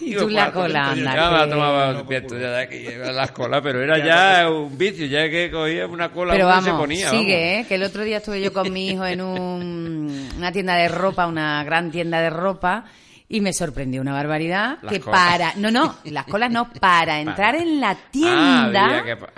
Y 0.00 0.14
tú 0.14 0.28
la 0.28 0.52
cola, 0.52 0.90
anda, 0.90 1.14
Ya 1.14 1.30
me 1.44 1.50
tomaba 1.50 1.92
de 2.02 2.56
aquí, 2.60 2.86
las 3.12 3.30
colas, 3.32 3.60
pero 3.62 3.82
era 3.82 3.98
ya 4.04 4.50
un 4.50 4.76
vicio, 4.76 5.06
ya 5.06 5.28
que 5.30 5.50
cogía 5.50 5.86
una 5.86 6.10
cola 6.10 6.32
Pero 6.34 6.48
y 6.48 6.52
se 6.62 6.68
vamos, 6.70 6.80
ponía. 6.80 7.10
sigue, 7.10 7.34
vamos. 7.52 7.64
¿eh? 7.64 7.64
que 7.68 7.74
el 7.74 7.82
otro 7.82 8.02
día 8.04 8.18
estuve 8.18 8.40
yo 8.40 8.52
con 8.52 8.72
mi 8.72 8.88
hijo 8.90 9.04
en 9.06 9.20
un- 9.20 10.28
una 10.36 10.52
tienda 10.52 10.76
de 10.76 10.88
ropa, 10.88 11.26
una 11.26 11.62
gran 11.64 11.90
tienda 11.90 12.20
de 12.20 12.30
ropa, 12.30 12.84
y 13.30 13.40
me 13.42 13.52
sorprendió 13.52 14.00
una 14.00 14.12
barbaridad 14.14 14.78
Las 14.82 14.92
que 14.92 15.00
colas. 15.00 15.20
para, 15.20 15.54
no, 15.56 15.70
no, 15.70 15.98
las 16.04 16.24
colas 16.24 16.50
no, 16.50 16.72
para 16.80 17.20
entrar 17.20 17.54
en 17.56 17.78
la 17.80 17.90
Ah, 17.90 17.98
tienda, 18.10 19.02
que- 19.04 19.14
ver, 19.14 19.28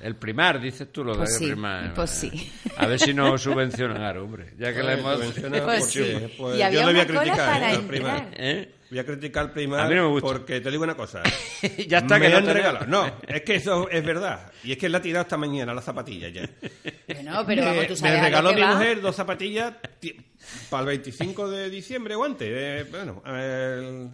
el 0.00 0.16
primar, 0.16 0.60
dices 0.60 0.92
tú, 0.92 1.02
lo 1.04 1.16
Pues 1.16 1.32
de 1.32 1.38
sí, 1.38 1.46
primar. 1.46 1.92
pues 1.94 2.10
sí. 2.10 2.52
A 2.76 2.86
ver 2.86 2.98
si 3.00 3.12
nos 3.12 3.42
subvencionan, 3.42 4.16
hombre. 4.18 4.54
Ya 4.58 4.72
que 4.72 4.82
le 4.82 4.92
hemos... 4.94 5.16
Subvenciona 5.16 5.64
Pues 5.64 5.80
porque, 5.84 6.18
sí. 6.28 6.34
pues, 6.38 6.58
Y 6.58 6.62
había 6.62 6.80
yo 6.80 6.86
le 6.86 6.92
voy 6.92 7.00
a 7.02 7.06
criticar 7.06 7.36
para 7.50 7.72
¿eh? 7.72 7.74
al 7.76 7.82
primar. 7.82 8.26
¿Eh? 8.36 8.74
Voy 8.90 8.98
a 8.98 9.04
criticar 9.06 9.44
al 9.44 9.52
primar 9.52 9.80
A 9.80 9.88
mí 9.88 9.94
no 9.94 10.02
me 10.04 10.08
gusta. 10.10 10.26
porque 10.28 10.60
te 10.60 10.70
digo 10.70 10.82
una 10.82 10.94
cosa. 10.96 11.22
ya 11.88 11.98
está, 11.98 12.18
me 12.18 12.26
que 12.26 12.28
no 12.32 12.38
han 12.38 12.44
te- 12.44 12.54
regalado. 12.54 12.86
No, 12.86 13.06
es 13.26 13.42
que 13.42 13.54
eso 13.56 13.88
es 13.88 14.04
verdad. 14.04 14.50
Y 14.64 14.72
es 14.72 14.78
que 14.78 14.88
la 14.88 14.98
ha 14.98 15.02
tirado 15.02 15.22
esta 15.22 15.36
mañana 15.36 15.74
las 15.74 15.84
zapatillas 15.84 16.32
ya. 16.32 16.48
Bueno, 17.06 17.44
pero 17.46 17.64
vamos, 17.64 17.84
tú 17.86 17.92
me, 17.92 17.96
sabes 17.96 18.14
me 18.18 18.22
regaló 18.22 18.52
mi 18.52 18.60
va. 18.60 18.74
mujer 18.74 19.00
dos 19.00 19.14
zapatillas 19.14 19.74
para 20.68 20.82
el 20.82 20.86
25 20.88 21.50
de 21.50 21.70
diciembre 21.70 22.14
o 22.14 22.24
antes. 22.24 22.48
Eh, 22.50 22.86
bueno, 22.90 23.22
el- 23.26 24.10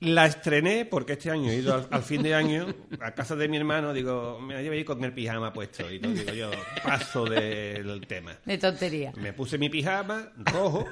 la 0.00 0.26
estrené 0.26 0.84
porque 0.84 1.14
este 1.14 1.28
año 1.28 1.50
he 1.50 1.56
ido 1.56 1.74
al, 1.74 1.88
al 1.90 2.04
fin 2.04 2.22
de 2.22 2.32
año 2.32 2.72
a 3.00 3.10
casa 3.14 3.34
de 3.34 3.48
mi 3.48 3.56
hermano. 3.56 3.92
Digo, 3.92 4.38
me 4.40 4.54
la 4.54 4.62
llevo 4.62 4.74
ahí 4.74 4.84
con 4.84 5.02
el 5.02 5.12
pijama 5.12 5.52
puesto. 5.52 5.90
Y 5.90 5.98
todo, 5.98 6.12
digo 6.12 6.32
yo, 6.34 6.50
paso 6.84 7.24
del 7.24 8.06
tema. 8.06 8.36
De 8.44 8.58
tontería. 8.58 9.12
Me 9.16 9.32
puse 9.32 9.58
mi 9.58 9.68
pijama 9.68 10.30
rojo 10.52 10.86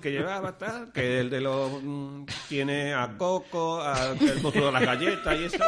que 0.00 0.12
llevaba 0.12 0.56
tal, 0.56 0.92
que 0.92 1.18
el 1.18 1.30
de 1.30 1.40
los 1.40 1.82
mm, 1.82 2.26
tiene 2.48 2.94
a 2.94 3.16
coco, 3.18 3.80
a, 3.82 4.12
el 4.12 4.40
monstruo 4.40 4.66
de 4.66 4.72
las 4.72 4.82
galletas 4.82 5.36
y 5.40 5.44
eso. 5.44 5.64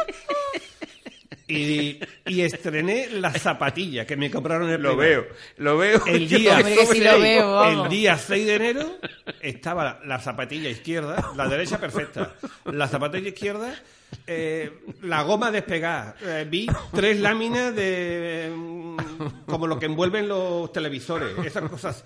Y, 1.51 1.99
y 2.25 2.41
estrené 2.41 3.07
las 3.11 3.41
zapatillas 3.41 4.05
que 4.05 4.15
me 4.17 4.29
compraron 4.31 4.67
en 4.69 4.75
el 4.75 4.81
Lo 4.81 4.95
veo, 4.95 5.25
lo 5.57 5.77
veo. 5.77 6.05
El 6.05 6.27
día, 6.29 6.57
Hombre, 6.57 6.75
que 6.75 6.85
sí 6.85 6.99
lo 7.01 7.19
veo, 7.19 7.53
vamos. 7.55 7.85
el 7.85 7.89
día 7.91 8.17
6 8.17 8.45
de 8.45 8.55
enero 8.55 8.97
estaba 9.41 9.83
la, 9.83 9.99
la 10.05 10.19
zapatilla 10.19 10.69
izquierda, 10.69 11.31
la 11.35 11.47
derecha 11.47 11.79
perfecta. 11.79 12.33
La 12.65 12.87
zapatilla 12.87 13.29
izquierda, 13.29 13.73
eh, 14.27 14.71
la 15.01 15.21
goma 15.23 15.51
despegada. 15.51 16.15
Eh, 16.21 16.45
vi 16.49 16.67
tres 16.93 17.19
láminas 17.19 17.75
de. 17.75 18.51
mm, 18.55 18.97
como 19.45 19.67
lo 19.67 19.77
que 19.79 19.87
envuelven 19.87 20.27
los 20.27 20.71
televisores, 20.71 21.33
esas 21.45 21.69
cosas. 21.69 22.03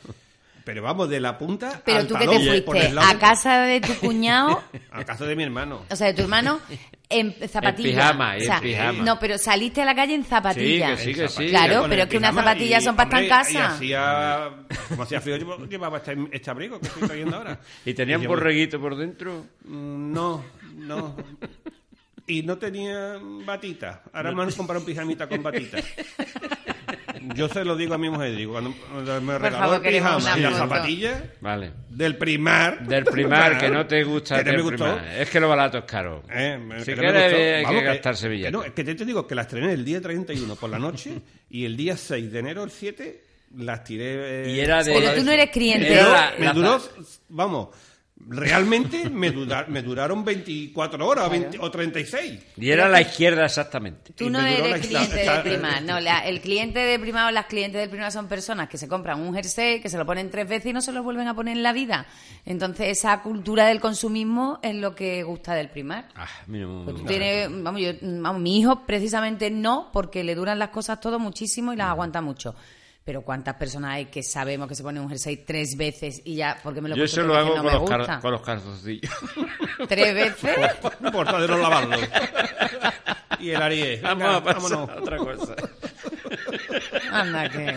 Pero 0.63 0.81
vamos, 0.81 1.08
de 1.10 1.19
la 1.19 1.38
punta 1.38 1.79
Pero 1.86 1.99
al 1.99 2.08
tú 2.08 2.15
que 2.15 2.27
te 2.27 2.39
fuiste 2.63 2.91
a 2.99 3.19
casa 3.19 3.62
de 3.62 3.81
tu 3.81 3.93
cuñado, 3.99 4.63
A 4.89 5.03
casa 5.05 5.25
de 5.27 5.36
mi 5.36 5.43
hermano. 5.43 5.84
o 5.88 5.95
sea, 5.95 6.08
de 6.08 6.15
tu 6.15 6.23
hermano, 6.23 6.60
en 7.09 7.33
zapatillas. 7.47 7.91
pijama, 7.93 8.37
y 8.37 8.41
O 8.41 8.45
sea, 8.45 8.55
en 8.57 8.61
pijama. 8.63 9.03
No, 9.03 9.19
pero 9.19 9.37
saliste 9.37 9.81
a 9.81 9.85
la 9.85 9.95
calle 9.95 10.15
en 10.15 10.23
zapatillas. 10.23 10.99
Sí, 10.99 11.07
que 11.07 11.13
sí, 11.13 11.19
que 11.21 11.27
sí. 11.27 11.47
Claro, 11.49 11.85
pero 11.89 12.03
es 12.03 12.09
que 12.09 12.17
unas 12.17 12.31
pijama 12.31 12.49
zapatillas 12.51 12.81
y, 12.81 12.85
son 12.85 12.95
para 12.95 13.05
estar 13.09 13.21
en 13.23 13.31
hombre, 13.31 13.51
Y 13.51 13.53
casa. 13.55 13.73
hacía, 13.75 14.49
como 14.89 15.03
hacía 15.03 15.21
frío, 15.21 15.37
yo 15.37 15.65
llevaba 15.67 15.97
este, 15.97 16.15
este 16.31 16.49
abrigo 16.49 16.79
que 16.79 16.87
estoy 16.87 17.07
trayendo 17.07 17.37
ahora. 17.37 17.59
¿Y 17.85 17.93
tenían 17.93 18.21
yo- 18.21 18.29
borreguito 18.29 18.79
por 18.79 18.95
dentro? 18.95 19.45
Mm, 19.65 20.11
No, 20.13 20.43
no. 20.75 21.15
y 22.27 22.41
no 22.41 22.57
tenía 22.57 23.19
batita. 23.45 24.01
Ahora 24.11 24.31
me 24.31 24.43
han 24.43 24.51
comprado 24.51 24.79
un 24.79 24.85
pijamita 24.87 25.27
con 25.29 25.43
batita. 25.43 25.77
Yo 27.33 27.49
se 27.49 27.65
lo 27.65 27.75
digo 27.75 27.93
a 27.93 27.97
mi 27.97 28.09
mujer, 28.09 28.35
digo, 28.35 28.53
cuando 28.53 29.21
me 29.21 29.38
regaló 29.39 29.57
favor, 29.57 29.88
el 29.88 29.93
pijama 29.93 30.38
y 30.38 30.41
las 30.41 30.51
foto. 30.53 30.63
zapatillas 30.63 31.23
Vale. 31.41 31.71
del 31.89 32.17
primar. 32.17 32.85
Del 32.88 33.03
primar, 33.05 33.57
que 33.57 33.69
no 33.69 33.85
te 33.88 34.03
gusta 34.03 34.43
Que 34.43 34.51
no 34.51 34.57
me 34.57 34.61
gustó. 34.63 34.83
primar. 34.95 35.07
Es 35.19 35.29
que 35.29 35.39
lo 35.39 35.49
barato 35.49 35.77
es 35.79 35.83
caro. 35.85 36.23
Eh, 36.29 36.57
me- 36.57 36.79
si 36.79 36.85
que 36.85 36.95
no 36.97 37.01
me 37.03 37.09
quieres, 37.11 37.31
gustó. 37.31 37.43
hay 37.57 37.63
Vamos, 37.63 37.79
que 37.81 37.85
gastarse 37.88 38.29
billetes. 38.29 38.51
No, 38.51 38.63
es 38.63 38.71
que 38.73 38.83
te, 38.83 38.95
te 38.95 39.05
digo 39.05 39.25
que 39.25 39.35
las 39.35 39.45
estrené 39.47 39.73
el 39.73 39.83
día 39.85 40.01
31 40.01 40.55
por 40.55 40.69
la 40.69 40.77
noche 40.79 41.21
y 41.49 41.65
el 41.65 41.75
día 41.75 41.97
6 41.97 42.31
de 42.31 42.39
enero, 42.39 42.63
el 42.63 42.71
7, 42.71 43.23
las 43.57 43.83
tiré. 43.83 44.43
eh, 44.45 44.51
Y 44.51 44.59
era 44.59 44.83
de- 44.83 44.93
Pero 44.93 45.05
la 45.07 45.15
tú 45.15 45.23
no 45.23 45.31
eres 45.31 45.49
cliente. 45.49 45.93
Era 45.93 46.09
la- 46.09 46.33
me 46.38 46.45
la- 46.45 46.53
duró, 46.53 46.81
vamos, 47.29 47.69
realmente 48.28 49.10
me, 49.10 49.30
dura- 49.32 49.65
me 49.67 49.82
duraron 49.82 50.23
24 50.23 51.06
horas 51.08 51.28
o 51.28 51.30
20 51.30 51.60
o 51.60 51.69
36. 51.69 52.39
Y 52.58 52.69
era 52.69 52.88
la 52.88 53.01
izquierda 53.01 53.45
exactamente. 53.45 54.13
Tú 54.13 54.25
Y 54.25 54.30
no 54.30 54.39
eres 54.39 54.71
la- 54.71 54.80
cliente 54.80 55.25
la- 55.25 55.34
del 55.34 55.43
primar, 55.54 55.84
no, 55.84 55.99
la- 55.99 56.19
el 56.25 56.41
cliente 56.41 56.80
del 56.80 57.01
primar 57.01 57.28
o 57.28 57.32
las 57.32 57.45
clientes 57.47 57.80
del 57.82 57.89
primar 57.89 58.12
son 58.12 58.28
personas 58.28 58.69
que 58.69 58.78
se 58.78 58.88
compran 58.88 59.19
un 59.19 59.34
jersey, 59.34 59.82
que 59.82 59.89
se 59.89 59.97
lo 59.97 60.06
ponen 60.06 60.32
tres 60.32 60.47
veces 60.47 60.67
y 60.67 60.73
no 60.73 60.82
se 60.82 60.91
lo 60.91 61.04
vuelven 61.04 61.28
a 61.28 61.34
poner 61.36 61.58
en 61.58 61.63
la 61.63 61.73
vida. 61.73 62.06
Entonces 62.45 62.88
esa 62.97 63.21
cultura 63.21 63.67
del 63.67 63.80
consumismo 63.82 64.60
es 64.63 64.75
lo 64.75 64.95
que 64.95 65.23
gusta 65.23 65.54
del 65.54 65.69
primar. 65.69 66.08
Ah, 66.15 66.28
mira, 66.47 66.67
muy- 66.67 66.86
Pues 67.04 67.51
vamos, 67.63 67.82
yo- 67.82 67.91
vamos, 68.01 68.41
mi 68.41 68.58
hijo 68.60 68.86
precisamente 68.86 69.51
no, 69.51 69.89
porque 69.91 70.23
le 70.23 70.36
duran 70.36 70.58
las 70.58 70.69
cosas 70.69 70.99
todo 70.99 71.19
muchísimo 71.19 71.73
y 71.73 71.75
las 71.75 71.88
aguanta 71.89 72.21
mucho. 72.21 72.56
Pero 73.05 73.21
¿cuántas 73.21 73.53
personas 73.55 73.91
hay 73.91 74.05
que 74.05 74.23
sabemos 74.23 74.67
que 74.67 74.73
se 74.73 74.81
ponen 74.81 75.03
un 75.03 75.09
jersey 75.09 75.37
tres 75.37 75.77
veces 75.77 76.23
y 76.25 76.35
ya, 76.37 76.57
porque 76.63 76.81
me 76.81 76.89
lo 76.89 76.95
he 76.95 76.97
Yo 76.97 77.03
puesto 77.03 77.21
eso 77.21 77.27
lo 77.27 77.35
hago 77.35 77.49
no 77.49 77.55
con, 77.57 77.65
me 77.67 77.71
los 77.73 77.87
car- 77.89 77.99
gusta? 77.99 78.19
con 78.19 78.31
los 78.31 78.41
calzoncillos. 78.41 79.11
¿Tres 79.87 80.13
veces? 80.15 80.57
No 80.99 81.07
importa 81.09 81.39
de 81.39 81.47
no 81.47 81.57
lavarlo. 81.59 81.97
y 83.39 83.51
el 83.51 83.61
Ariel. 83.61 84.01
Vamos 84.01 84.27
a 84.35 84.43
pasar 84.43 84.73
otra 84.97 85.17
cosa. 85.17 85.55
Anda 87.11 87.47
que... 87.49 87.75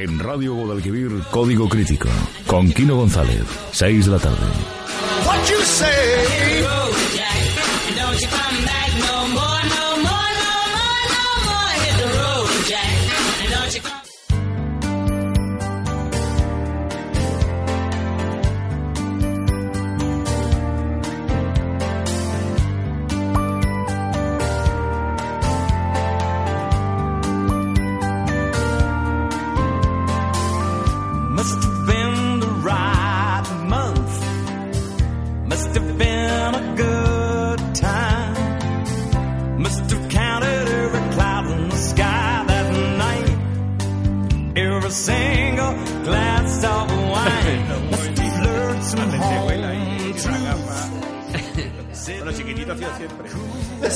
En 0.00 0.18
Radio 0.18 0.54
Guadalquivir, 0.54 1.10
Código 1.30 1.68
Crítico. 1.68 2.08
Con 2.46 2.72
Kino 2.72 2.96
González. 2.96 3.44
6 3.72 4.06
de 4.06 4.12
la 4.12 4.18
tarde. 4.18 4.46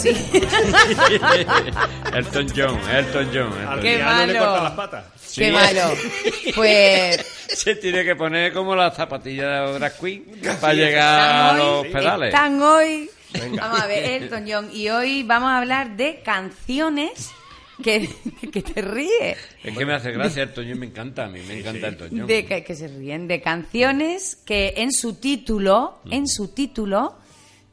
Sí. 0.05 0.41
Elton 2.15 2.47
John, 2.55 2.79
Elton 2.91 3.27
John. 3.33 3.53
Elton 3.53 3.67
Al 3.69 3.81
Qué 3.81 3.97
le 3.99 4.05
malo. 4.05 4.39
corta 4.39 4.63
las 4.63 4.73
patas. 4.73 5.05
Qué 5.35 5.53
malo. 5.53 5.81
Pues 6.55 7.17
Se 7.49 7.75
tiene 7.77 8.05
que 8.05 8.15
poner 8.15 8.53
como 8.53 8.77
la 8.77 8.91
zapatilla 8.91 9.63
de 9.67 9.79
drag 9.79 9.99
queen 9.99 10.25
para 10.61 10.75
llegar 10.75 11.31
a 11.31 11.57
los 11.57 11.85
hoy, 11.85 11.91
pedales. 11.93 12.29
están 12.29 12.63
hoy. 12.63 13.11
Vamos 13.59 13.81
a 13.81 13.87
ver, 13.87 14.23
Elton 14.23 14.45
John. 14.49 14.71
Y 14.73 14.89
hoy 14.91 15.23
vamos 15.25 15.49
a 15.51 15.59
hablar 15.59 15.97
de 15.97 16.21
canciones 16.23 17.31
que, 17.83 18.09
que 18.53 18.63
te 18.63 18.81
ríes. 18.83 19.37
Es 19.65 19.77
que 19.77 19.85
me 19.85 19.95
hace 19.95 20.13
gracia 20.13 20.45
Elton 20.45 20.67
John, 20.69 20.79
me 20.79 20.87
encanta 20.87 21.25
a 21.25 21.29
mí, 21.29 21.41
me 21.49 21.59
encanta 21.59 21.89
Elton 21.89 22.09
John. 22.17 22.27
De 22.27 22.45
que, 22.47 22.63
que 22.63 22.75
se 22.77 22.87
ríen 22.87 23.27
de 23.27 23.41
canciones 23.41 24.37
que 24.45 24.75
en 24.77 24.93
su 24.93 25.15
título, 25.15 25.99
en 26.11 26.29
su 26.29 26.49
título, 26.49 27.17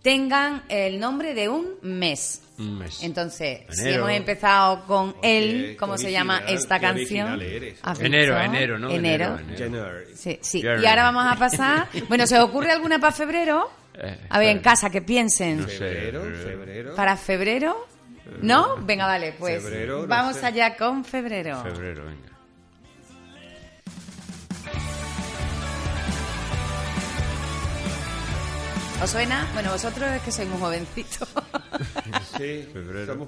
tengan 0.01 0.63
el 0.69 0.99
nombre 0.99 1.33
de 1.33 1.49
un 1.49 1.75
mes. 1.81 2.41
Un 2.57 2.77
mes. 2.79 3.01
Entonces, 3.03 3.61
si 3.69 3.81
Enero. 3.81 4.03
hemos 4.07 4.11
empezado 4.11 4.85
con 4.85 5.15
él, 5.23 5.75
¿cómo 5.79 5.97
se 5.97 6.05
original, 6.07 6.13
llama 6.39 6.39
esta 6.47 6.79
canción? 6.79 7.33
original 7.33 7.41
eres. 7.41 7.79
¿Has 7.81 7.99
Enero, 7.99 8.39
enero, 8.39 8.77
¿no? 8.79 8.89
Enero. 8.91 9.39
January. 9.57 10.05
Sí, 10.15 10.37
sí. 10.41 10.61
January. 10.61 10.83
Y 10.83 10.87
ahora 10.87 11.03
vamos 11.11 11.25
a 11.27 11.35
pasar. 11.37 11.87
Bueno, 12.07 12.27
¿se 12.27 12.37
os 12.37 12.43
ocurre 12.43 12.71
alguna 12.71 12.99
para 12.99 13.11
febrero? 13.13 13.69
Eh, 13.95 14.17
A 14.29 14.39
ver, 14.39 14.49
en 14.49 14.57
espera. 14.57 14.71
casa, 14.71 14.89
que 14.89 15.01
piensen. 15.01 15.61
No 15.61 15.67
sé. 15.67 15.77
Febrero, 15.77 16.21
febrero. 16.23 16.95
¿Para 16.95 17.17
febrero? 17.17 17.87
¿No? 18.41 18.77
Venga, 18.85 19.05
vale, 19.07 19.33
pues 19.37 19.61
Febrero, 19.61 20.01
no 20.03 20.07
vamos 20.07 20.37
sé. 20.37 20.45
allá 20.45 20.77
con 20.77 21.03
febrero. 21.03 21.61
Febrero, 21.63 22.05
venga. 22.05 22.30
¿Os 29.01 29.09
suena? 29.09 29.47
Bueno, 29.53 29.71
vosotros 29.71 30.11
es 30.11 30.21
que 30.21 30.31
sois 30.31 30.47
muy 30.49 30.59
jovencitos. 30.59 31.27
Sí, 32.37 32.67
Febrero. 32.73 33.27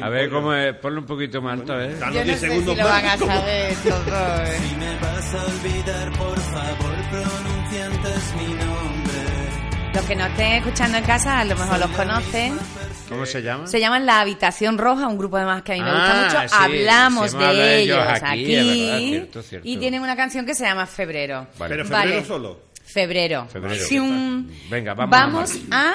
A 0.00 0.08
ver. 0.08 0.30
¿cómo 0.30 0.52
es? 0.52 0.74
Ponlo 0.76 1.00
un 1.00 1.06
poquito 1.06 1.40
más 1.42 1.60
alto, 1.60 1.80
¿eh? 1.80 1.94
Yo 2.00 2.06
no 2.06 2.12
10 2.12 2.26
sé 2.26 2.34
si 2.34 2.40
segundos 2.46 2.76
lo 2.76 2.84
van 2.84 3.04
a 3.06 3.16
saber 3.18 3.74
todos. 3.76 4.48
Si 4.50 4.76
me 4.76 4.96
vas 5.00 5.34
a 5.34 5.44
olvidar, 5.44 6.12
por 6.12 6.38
favor, 6.40 6.94
pronuncia 7.10 7.86
antes 7.86 8.34
mi 8.36 8.54
nombre. 8.54 9.92
Los 9.94 10.04
que 10.04 10.16
nos 10.16 10.28
estén 10.30 10.52
escuchando 10.52 10.98
en 10.98 11.04
casa 11.04 11.38
a 11.40 11.44
lo 11.44 11.56
mejor 11.56 11.78
los 11.78 11.90
conocen. 11.90 12.58
¿Cómo 13.08 13.26
se 13.26 13.42
llama? 13.42 13.66
Se 13.66 13.78
llaman 13.80 14.06
La 14.06 14.20
Habitación 14.20 14.78
Roja, 14.78 15.06
un 15.08 15.18
grupo 15.18 15.36
además 15.36 15.62
que 15.62 15.72
a 15.72 15.74
mí 15.76 15.82
me 15.82 15.90
gusta 15.90 16.10
Ah, 16.10 16.24
mucho. 16.24 16.48
sí, 16.48 16.54
Hablamos 16.58 17.30
sí 17.30 17.38
de 17.38 17.46
de 17.54 17.78
ellos 17.82 17.98
aquí, 18.08 18.24
aquí. 18.26 18.54
verdad, 18.56 18.98
cierto, 18.98 19.42
cierto. 19.42 19.68
Y 19.68 19.76
tienen 19.76 20.02
una 20.02 20.16
canción 20.16 20.44
que 20.46 20.54
se 20.54 20.64
llama 20.64 20.86
Febrero. 20.86 21.46
Vale. 21.58 21.74
Pero 21.76 21.84
febrero 21.84 22.14
Vale. 22.16 22.24
solo. 22.24 22.60
Febrero. 22.96 23.46
Febrero. 23.52 23.84
Sí, 23.86 23.98
un- 23.98 24.50
Venga, 24.70 24.94
vamos 24.94 25.10
Vamos 25.10 25.54
a 25.70 25.90
a 25.90 25.94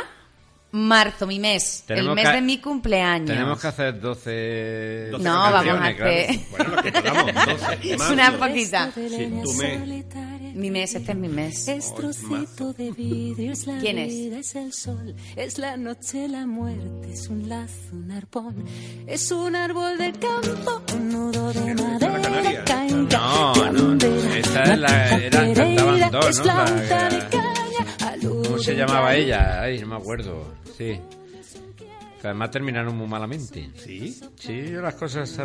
marzo, 0.73 1.25
mi 1.25 1.39
mes. 1.39 1.83
Tenemos 1.87 2.09
el 2.09 2.15
mes 2.15 2.27
que- 2.29 2.35
de 2.35 2.41
mi 2.41 2.57
cumpleaños. 2.59 3.27
Tenemos 3.27 3.59
que 3.59 3.67
hacer 3.67 3.99
12... 3.99 5.07
Doce 5.09 5.23
No, 5.23 5.33
vamos 5.33 5.49
a 5.49 5.63
canciones, 5.63 5.95
claro. 5.95 6.11
hacer 6.11 6.39
Bueno, 6.51 6.75
lo 6.75 6.83
que 6.83 6.91
podamos. 6.91 7.33
12. 7.33 7.95
Marzo. 7.97 8.13
una 8.13 8.31
poquita. 8.37 8.91
Sí, 8.93 9.41
tu 9.43 9.53
mes. 9.53 10.05
Mi 10.53 10.69
mes, 10.71 10.95
este 10.95 11.11
es 11.13 11.17
mi 11.17 11.27
mes. 11.29 11.67
Es 11.67 11.93
trocito 11.95 12.73
de 12.73 12.91
vidrio, 12.91 13.51
es 13.51 13.67
la 13.67 13.79
¿Quién 13.79 13.97
es? 13.97 14.09
vida, 14.09 14.39
es 14.39 14.55
el 14.55 14.73
sol, 14.73 15.15
es 15.35 15.57
la 15.57 15.77
noche, 15.77 16.27
la 16.27 16.45
muerte, 16.45 17.11
es 17.13 17.27
un 17.29 17.47
lazo, 17.49 17.73
un 17.93 18.11
arpón, 18.11 18.65
es 19.07 19.31
un 19.31 19.55
árbol 19.55 19.97
del 19.97 20.13
campo, 20.19 20.81
un 20.93 21.09
nudo 21.09 21.53
de 21.53 21.73
madera, 21.75 22.63
caña, 22.65 22.93
No, 23.11 23.71
no, 23.71 23.95
no. 23.95 24.33
Esta 24.35 24.63
es 24.63 24.79
la- 24.79 25.17
eran- 25.17 25.53
cantaban 25.53 26.11
dos, 26.11 26.29
es 26.29 26.39
¿no? 26.39 26.45
la 26.45 26.53
La- 26.55 26.63
hoja 26.63 27.09
de 27.09 27.19
caña, 27.29 28.21
¿Cómo 28.43 28.57
se 28.59 28.75
llamaba 28.75 29.15
ella? 29.15 29.61
Ay, 29.61 29.79
no 29.79 29.87
me 29.87 29.95
acuerdo. 29.95 30.53
Sí. 30.77 30.99
Que 32.21 32.27
además 32.27 32.51
terminaron 32.51 32.95
muy 32.95 33.07
malamente. 33.07 33.71
Sí. 33.83 34.19
Sí, 34.35 34.65
yo 34.71 34.81
las 34.81 34.93
cosas, 34.95 35.27
tú 35.31 35.35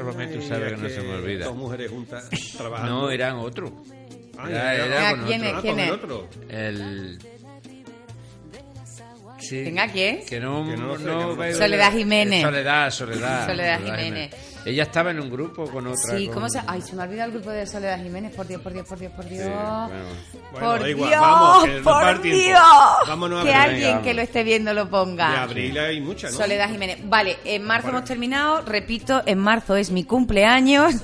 sabes 0.42 0.72
que 0.74 0.76
no 0.76 0.88
se 0.90 1.00
me 1.00 1.14
olvida. 1.14 1.46
Dos 1.46 1.56
mujeres 1.56 1.90
juntas 1.90 2.28
trabajando. 2.56 2.92
No, 3.02 3.10
eran 3.10 3.36
otro. 3.36 3.72
Ah, 4.38 4.74
Era, 4.74 5.10
con 5.16 5.24
¿Quién 5.26 5.42
otro. 5.42 5.48
es? 5.48 5.54
Ah, 5.56 5.60
¿Quién 5.62 5.74
con 5.74 5.80
el 5.80 5.86
es? 5.88 5.92
otro. 5.94 6.28
El... 6.48 7.18
Sí. 9.38 9.62
Venga, 9.64 9.86
¿quién? 9.88 10.24
Que 10.24 10.40
no, 10.40 10.64
Que 10.64 10.76
sé, 10.98 11.04
que. 11.04 11.54
Soledad 11.54 11.92
Jiménez. 11.92 12.42
Soledad, 12.42 12.90
Soledad. 12.90 13.46
Soledad 13.46 13.80
Jiménez. 13.84 14.30
Ella 14.66 14.82
estaba 14.82 15.12
en 15.12 15.20
un 15.20 15.30
grupo 15.30 15.64
con 15.70 15.86
otra. 15.86 16.16
Sí, 16.18 16.26
con- 16.26 16.34
¿cómo 16.34 16.48
se...? 16.48 16.60
Ay, 16.66 16.82
se 16.82 16.96
me 16.96 17.02
ha 17.02 17.04
olvidado 17.04 17.28
el 17.28 17.34
grupo 17.36 17.50
de 17.50 17.66
Soledad 17.66 18.02
Jiménez. 18.02 18.34
Por 18.34 18.46
Dios, 18.48 18.60
por 18.60 18.72
Dios, 18.72 18.86
por 18.86 18.98
Dios, 18.98 19.12
por 19.12 19.24
Dios. 19.28 19.46
bueno. 19.46 19.88
Bueno, 20.52 20.66
por 20.78 20.88
igual, 20.88 21.08
Dios, 21.10 21.20
vamos, 21.20 21.64
que 21.64 21.80
por. 21.82 22.22
Dios. 22.22 22.60
Vámonos 23.06 23.40
a 23.42 23.44
que 23.44 23.54
alguien 23.54 23.88
Venga, 23.90 24.02
que 24.02 24.14
lo 24.14 24.22
esté 24.22 24.42
viendo 24.44 24.74
lo 24.74 24.84
De 24.86 24.90
ponga. 24.90 25.42
abril 25.42 25.78
hay 25.78 26.00
muchas, 26.00 26.32
¿no? 26.32 26.38
Soledad 26.38 26.68
Jiménez. 26.70 26.98
Vale, 27.04 27.36
en 27.44 27.62
marzo 27.62 27.88
hemos 27.90 28.04
terminado. 28.04 28.62
Repito, 28.62 29.22
en 29.24 29.38
marzo 29.38 29.76
es 29.76 29.90
mi 29.90 30.02
cumpleaños. 30.04 30.94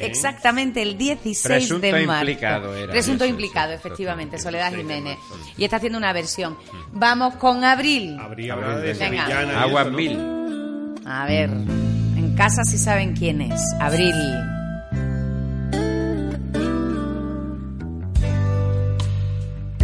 Exactamente 0.00 0.82
el 0.82 0.96
16 0.98 1.42
Presunto 1.42 1.86
de 1.86 2.06
marzo. 2.06 2.22
implicado 2.30 2.74
era. 2.74 2.92
Presunto 2.92 3.24
implicado, 3.24 3.72
efectivamente, 3.72 4.32
presunto 4.32 4.48
Soledad 4.50 4.70
16 4.72 4.88
de 4.88 4.94
Jiménez. 4.94 5.18
Y 5.56 5.64
está 5.64 5.76
haciendo 5.76 5.98
una 5.98 6.12
versión. 6.12 6.56
Vamos 6.92 7.34
con 7.36 7.64
abril. 7.64 8.18
Abril 8.18 8.50
habrá 8.50 8.78
de 8.78 8.92
Venga. 8.94 9.04
sevillana. 9.26 9.52
y 9.52 9.56
Agua 9.56 9.80
eso, 9.82 9.90
¿no? 9.90 9.96
mil. 9.96 10.98
A 11.06 11.26
ver, 11.26 11.50
casa 12.38 12.62
si 12.62 12.78
saben 12.78 13.16
quién 13.16 13.40
es. 13.40 13.60
Abril. 13.80 14.14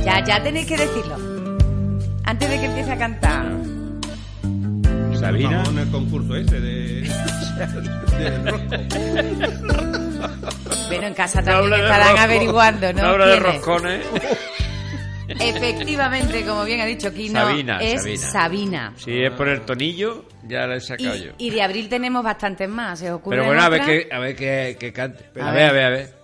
Ya, 0.05 0.25
ya 0.25 0.40
tenéis 0.40 0.64
que 0.67 0.77
decirlo. 0.77 1.17
Antes 2.23 2.49
de 2.49 2.61
que 2.61 2.67
empiece 2.67 2.93
a 2.93 2.97
cantar. 2.97 3.47
Sabina. 5.19 5.64
en 5.69 5.79
el 5.79 5.90
concurso 5.90 6.37
ese 6.37 6.61
de. 6.61 7.11
Bueno, 10.87 11.07
en 11.09 11.14
casa 11.14 11.43
también 11.43 11.71
no 11.71 11.77
estarán 11.77 12.19
averiguando, 12.19 12.93
¿no? 12.93 13.03
No 13.03 13.09
habla 13.09 13.27
de 13.27 13.40
roscones. 13.40 14.07
Efectivamente, 15.40 16.44
como 16.44 16.64
bien 16.64 16.81
ha 16.81 16.87
dicho 16.87 17.12
Kino, 17.12 17.40
Sabina, 17.40 17.79
es 17.81 18.03
Sabina. 18.03 18.31
Sabina. 18.31 18.92
Si 18.97 19.23
es 19.23 19.31
por 19.33 19.49
el 19.49 19.62
tonillo, 19.62 20.25
ya 20.47 20.66
la 20.66 20.75
he 20.75 20.79
Y, 20.79 20.81
sacado 20.81 21.16
yo. 21.16 21.33
y 21.38 21.51
de 21.51 21.62
abril 21.62 21.88
tenemos 21.88 22.23
bastantes 22.25 22.68
más. 22.68 22.99
¿Se 22.99 23.11
ocurre 23.12 23.37
Pero 23.37 23.47
bueno, 23.47 23.62
a 23.62 23.68
ver 23.68 23.83
que, 23.83 24.09
a 24.12 24.18
ver 24.18 24.37
que, 24.37 24.77
que 24.79 24.92
cante. 24.92 25.25
A 25.40 25.51
A 25.51 25.53
ver, 25.53 25.64
a 25.68 25.73
ver, 25.73 25.85
a 25.85 25.90
ver. 25.90 26.14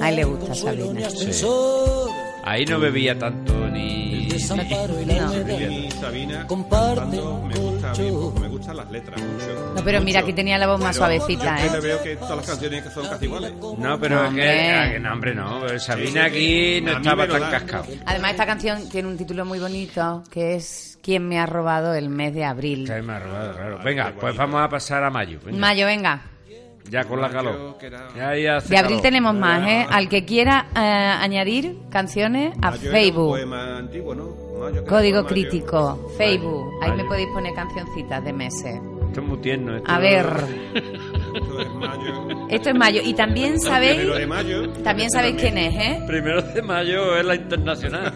A 0.00 0.10
él 0.10 0.16
le 0.16 0.24
gusta 0.24 0.54
Sabina. 0.54 1.08
Ahí 2.44 2.64
no 2.64 2.78
bebía 2.78 3.18
tanto 3.18 3.52
ni. 3.70 4.05
No. 4.38 5.70
Y 5.72 5.90
Sabina 5.90 6.46
cantando 6.48 7.42
me 7.46 7.54
gusta 7.54 7.92
bien, 7.92 8.14
porque 8.14 8.40
me 8.40 8.48
gustan 8.48 8.76
las 8.76 8.90
letras 8.90 9.20
mucho. 9.20 9.72
No, 9.76 9.84
pero 9.84 10.00
mira, 10.00 10.20
aquí 10.20 10.32
tenía 10.32 10.58
la 10.58 10.66
voz 10.66 10.80
más 10.80 10.96
Pero 10.96 11.06
suavecita, 11.06 11.58
yo 11.58 11.66
¿eh? 11.66 11.70
le 11.72 11.80
veo 11.80 12.02
que 12.02 12.16
todas 12.16 12.36
las 12.36 12.46
canciones 12.46 12.82
que 12.82 12.90
son 12.90 13.08
casi 13.08 13.24
iguales. 13.24 13.52
No, 13.78 13.98
pero 14.00 14.22
No, 14.22 14.28
es 14.28 14.34
que. 14.34 14.70
ah, 14.70 14.98
no, 14.98 15.12
hombre, 15.12 15.34
no. 15.34 15.60
pero 15.66 15.78
Sabina 15.78 16.24
aquí 16.26 16.80
no 16.82 16.92
estaba 16.92 17.26
tan 17.26 17.50
cascado. 17.50 17.84
Además, 18.04 18.30
esta 18.32 18.46
canción 18.46 18.88
tiene 18.88 19.08
un 19.08 19.16
título 19.16 19.44
muy 19.44 19.58
bonito 19.58 20.22
que 20.30 20.56
es 20.56 20.98
¿Quién 21.02 21.28
me 21.28 21.38
ha 21.38 21.46
robado 21.46 21.94
el 21.94 22.08
mes 22.08 22.34
de 22.34 22.44
abril? 22.44 22.86
Que 22.86 23.00
me 23.00 23.12
ha 23.12 23.18
robado, 23.20 23.52
claro. 23.54 23.78
Venga, 23.84 24.12
pues 24.18 24.36
vamos 24.36 24.60
a 24.60 24.68
pasar 24.68 25.04
a 25.04 25.10
mayo. 25.10 25.38
venga. 25.44 25.58
Mayo, 25.58 25.86
venga. 25.86 26.20
Ya 26.90 27.04
con 27.04 27.20
la 27.20 27.28
calor. 27.30 27.76
Ya 28.16 28.30
De 28.30 28.48
abril 28.78 28.96
calor. 28.96 29.02
tenemos 29.02 29.34
más, 29.34 29.66
¿eh? 29.68 29.86
Al 29.90 30.08
que 30.08 30.24
quiera 30.24 30.66
eh, 30.74 30.78
añadir 30.78 31.76
canciones 31.90 32.54
a 32.62 32.70
Mayo 32.70 32.80
era 32.82 32.90
un 32.90 32.94
Facebook. 33.04 33.28
poema 33.30 33.76
antiguo, 33.78 34.14
¿no? 34.14 34.24
Mayo, 34.60 34.72
que 34.72 34.78
era 34.78 34.88
Código 34.88 35.16
Mayo. 35.22 35.26
crítico, 35.28 36.10
Facebook. 36.16 36.70
Ahí 36.82 36.90
Mayo. 36.90 37.02
me 37.02 37.08
podéis 37.08 37.28
poner 37.34 37.54
cancioncitas 37.54 38.24
de 38.24 38.32
meses. 38.32 38.80
Esto 39.08 39.20
es 39.20 39.26
muy 39.26 39.38
tierno. 39.38 39.76
esto- 39.76 39.90
A 39.90 39.98
ver, 39.98 40.26
Esto 40.26 41.60
es 41.60 41.74
mayo. 41.74 42.46
esto 42.50 42.68
es 42.70 42.74
mayo. 42.76 43.00
Y 43.04 43.14
también 43.14 43.60
sabéis, 43.60 43.96
Primero 43.96 44.18
de 44.18 44.26
mayo. 44.26 44.68
también 44.84 45.10
sabéis 45.10 45.36
quién 45.40 45.58
es, 45.58 45.74
¿eh? 45.74 46.04
Primero 46.06 46.42
de 46.42 46.62
mayo 46.62 47.16
es 47.16 47.24
la 47.24 47.34
internacional. 47.34 48.12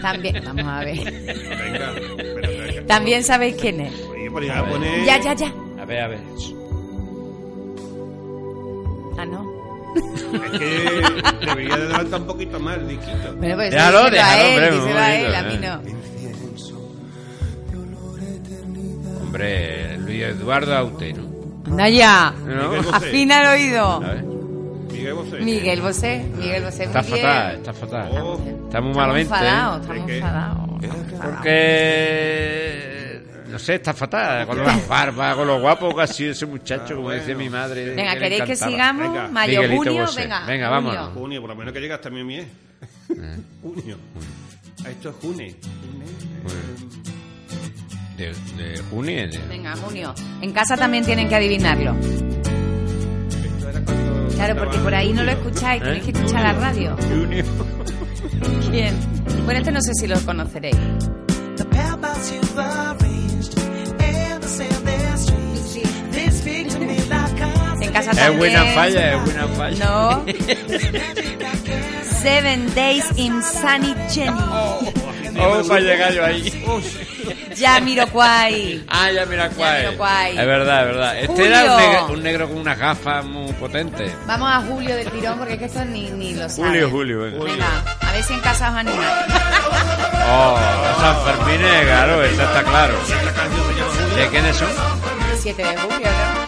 También, 0.00 0.42
vamos 0.44 0.64
a 0.66 0.80
ver. 0.84 0.96
Venga. 0.98 2.86
También 2.86 3.22
sabéis 3.24 3.56
quién 3.60 3.80
es. 3.80 3.92
Pues 4.30 4.46
Ya, 5.06 5.20
ya, 5.20 5.34
ya. 5.34 5.52
A 5.80 5.84
ver, 5.84 6.00
a 6.02 6.08
ver. 6.08 6.20
Ah, 9.16 9.24
no. 9.26 9.44
Es 9.94 10.58
que 10.58 11.46
debería 11.46 11.76
de 11.76 11.82
adelantar 11.84 12.20
un 12.20 12.26
poquito 12.26 12.58
más 12.60 12.76
el 12.78 12.88
disquito. 12.88 13.34
Bueno, 13.36 13.54
pues 13.54 13.70
Déjalo, 13.70 14.10
díselo 14.10 14.22
a 14.22 14.30
déjalo, 14.34 14.42
él, 14.44 14.54
hombre, 14.54 14.70
díselo 14.80 14.98
a 14.98 15.14
él, 15.14 15.34
a 15.34 15.42
bonito, 15.42 15.48
mí 15.48 15.54
¿eh? 15.54 15.68
no. 15.68 16.04
Hombre, 19.22 19.98
Luis 19.98 20.22
Eduardo 20.22 20.74
Aute, 20.76 21.12
¿no? 21.12 21.24
Anda 21.66 21.88
ya. 21.88 22.34
Miguel 22.44 22.82
¿No? 22.82 22.90
Afina 22.96 23.42
el 23.42 23.48
oído. 23.60 23.84
A 23.86 23.98
ver. 24.00 24.24
Miguel 24.24 25.14
Bosé. 25.14 25.38
Miguel 25.40 25.80
Bosé, 25.80 26.24
Miguel 26.36 26.64
Bosé, 26.64 26.84
Está 26.84 27.02
bien. 27.02 27.16
fatal, 27.18 27.54
está 27.56 27.72
fatal. 27.72 28.08
Oh, 28.22 28.34
Está 28.34 28.80
muy 28.80 28.90
Estamos 28.90 28.96
malamente. 28.96 29.34
¿eh? 29.34 29.38
estamos 29.38 29.88
¿De 29.88 29.94
qué? 30.06 30.16
enfadados. 30.16 30.82
estamos 30.82 31.00
enfadados. 31.00 31.34
Porque. 31.34 32.93
No 33.54 33.58
sé, 33.60 33.76
está 33.76 33.94
fatal. 33.94 34.44
Con 34.48 34.58
las 34.64 34.88
barbas, 34.88 35.36
con 35.36 35.46
lo 35.46 35.60
guapo 35.60 35.94
que 35.94 36.02
ha 36.02 36.06
sido 36.08 36.32
ese 36.32 36.44
muchacho, 36.44 36.96
como 36.96 37.10
decía 37.10 37.36
mi 37.36 37.48
madre. 37.48 37.94
Venga, 37.94 38.18
¿queréis 38.18 38.42
que 38.42 38.56
sigamos? 38.56 39.06
Venga. 39.08 39.28
Mayo, 39.28 39.60
Miguelito 39.62 39.84
junio, 39.84 40.02
Bosé. 40.06 40.20
venga. 40.22 40.44
Venga, 40.44 40.68
vámonos. 40.70 41.12
junio, 41.14 41.40
por 41.40 41.50
lo 41.50 41.56
menos 41.56 41.72
que 41.72 41.78
llega 41.80 41.94
hasta 41.94 42.10
mi 42.10 42.24
mes. 42.24 42.46
Eh. 43.10 43.36
Junio. 43.62 43.96
Ah, 44.84 44.90
Esto 44.90 45.10
es 45.10 45.14
junio. 45.22 45.54
De, 48.16 48.26
de 48.26 48.82
junio. 48.90 49.28
de- 49.28 49.38
Venga, 49.48 49.76
junio. 49.76 50.12
En 50.42 50.52
casa 50.52 50.76
también 50.76 51.04
tienen 51.04 51.28
que 51.28 51.36
adivinarlo. 51.36 51.96
Claro, 54.34 54.56
porque 54.56 54.78
por 54.78 54.92
ahí 54.94 55.12
no 55.12 55.22
lo 55.22 55.30
escucháis, 55.30 55.80
¿Eh? 55.80 55.84
tenéis 55.84 56.04
que 56.06 56.10
escuchar 56.10 56.42
la 56.42 56.52
radio. 56.54 56.96
Junio. 57.08 57.44
¿Quién? 58.72 58.96
Bueno, 59.44 59.60
este 59.60 59.70
no 59.70 59.80
sé 59.80 59.92
si 59.94 60.08
lo 60.08 60.18
conoceréis. 60.22 60.76
Es 67.94 68.36
buena 68.36 68.64
falla, 68.74 69.14
es 69.14 69.24
buena 69.24 69.48
falla. 69.48 69.84
No. 69.84 70.24
Seven 72.22 72.74
Days 72.74 73.04
in 73.16 73.42
Sunny 73.42 73.94
Jenny. 74.10 74.32
Oh, 75.36 75.62
para 75.68 75.80
llegar 75.80 76.12
yo 76.12 76.24
ahí. 76.24 76.64
Ya 77.56 77.80
miro 77.80 78.06
cuál. 78.08 78.84
Ah, 78.88 79.10
ya 79.12 79.26
mira 79.26 79.48
cuál. 79.50 79.82
Jamiroquai. 79.82 80.38
Es 80.38 80.46
verdad, 80.46 80.80
es 80.80 80.86
verdad. 80.86 81.18
Este 81.18 81.26
Julio. 81.28 81.46
era 81.46 81.64
un 81.64 81.76
negro, 81.78 82.06
un 82.08 82.22
negro 82.22 82.48
con 82.48 82.58
unas 82.58 82.78
gafas 82.78 83.24
muy 83.24 83.52
potentes. 83.52 84.12
Vamos 84.26 84.50
a 84.50 84.60
Julio 84.62 84.96
del 84.96 85.10
tirón 85.10 85.38
porque 85.38 85.54
es 85.54 85.58
que 85.58 85.64
esto 85.66 85.84
ni, 85.84 86.10
ni 86.10 86.34
lo 86.34 86.48
sabe. 86.48 86.68
Julio, 86.68 86.90
Julio, 86.90 87.20
venga. 87.20 87.44
Venga, 87.44 87.96
a 88.00 88.12
ver 88.12 88.24
si 88.24 88.34
en 88.34 88.40
casa 88.40 88.70
os 88.70 88.76
animáis. 88.76 89.08
Oh, 90.26 90.58
San 91.00 91.24
Fermín, 91.24 91.60
eh, 91.64 91.82
claro, 91.84 92.22
eso 92.24 92.42
está 92.42 92.62
claro. 92.62 92.94
¿De 94.16 94.28
quiénes 94.28 94.56
son? 94.56 94.68
7 95.40 95.62
de 95.62 95.76
julio, 95.76 96.08
¿no? 96.08 96.43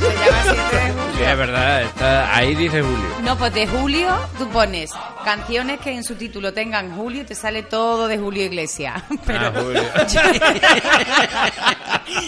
Se 0.00 0.06
llama 0.06 0.42
7 0.42 0.76
de 0.76 0.80
Sí, 0.80 0.92
julio. 0.92 1.28
es 1.28 1.36
verdad, 1.38 1.82
está, 1.82 2.36
ahí 2.36 2.54
dice 2.54 2.80
Julio. 2.82 3.06
No, 3.22 3.36
pues 3.36 3.52
de 3.54 3.66
julio 3.66 4.08
tú 4.38 4.48
pones 4.48 4.90
canciones 5.24 5.78
que 5.80 5.92
en 5.92 6.02
su 6.04 6.14
título 6.14 6.52
tengan 6.54 6.96
julio 6.96 7.22
y 7.22 7.24
te 7.24 7.34
sale 7.34 7.62
todo 7.62 8.08
de 8.08 8.16
Julio 8.18 8.44
Iglesias. 8.44 9.02
Pero 9.26 9.40
Ah, 9.46 9.52
Julio. 9.54 9.82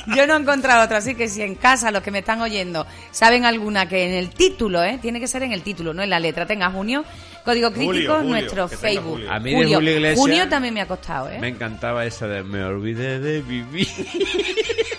yo 0.17 0.27
no 0.27 0.35
he 0.37 0.41
encontrado 0.41 0.85
otra, 0.85 0.99
así 0.99 1.15
que 1.15 1.29
si 1.29 1.43
en 1.43 1.55
casa 1.55 1.91
los 1.91 2.03
que 2.03 2.11
me 2.11 2.19
están 2.21 2.41
oyendo 2.43 2.87
saben 3.11 3.45
alguna 3.47 3.89
que 3.89 4.07
en 4.07 4.13
el 4.15 4.31
título, 4.31 4.83
¿eh? 4.83 4.99
tiene 5.01 5.19
que 5.21 5.27
ser 5.29 5.43
en 5.43 5.53
el 5.53 5.63
título, 5.63 5.95
no 5.95 6.03
en 6.03 6.11
la 6.11 6.21
letra, 6.21 6.47
tenga 6.47 6.71
junio, 6.71 7.05
código 7.45 7.71
crítico, 7.73 8.15
Julio, 8.17 8.31
nuestro 8.31 8.69
Facebook. 8.69 9.13
Julio. 9.13 9.33
A 9.33 9.39
mí 9.41 9.51
de 9.55 9.57
Julio 9.75 9.81
Iglesias- 9.81 10.19
junio 10.19 10.49
también 10.49 10.75
me 10.75 10.81
ha 10.83 10.87
costado, 10.87 11.31
¿eh? 11.31 11.39
Me 11.41 11.49
encantaba 11.49 12.05
esa 12.05 12.27
de 12.27 12.43
Me 12.43 12.63
olvidé 12.65 13.19
de 13.21 13.41
vivir. 13.41 13.89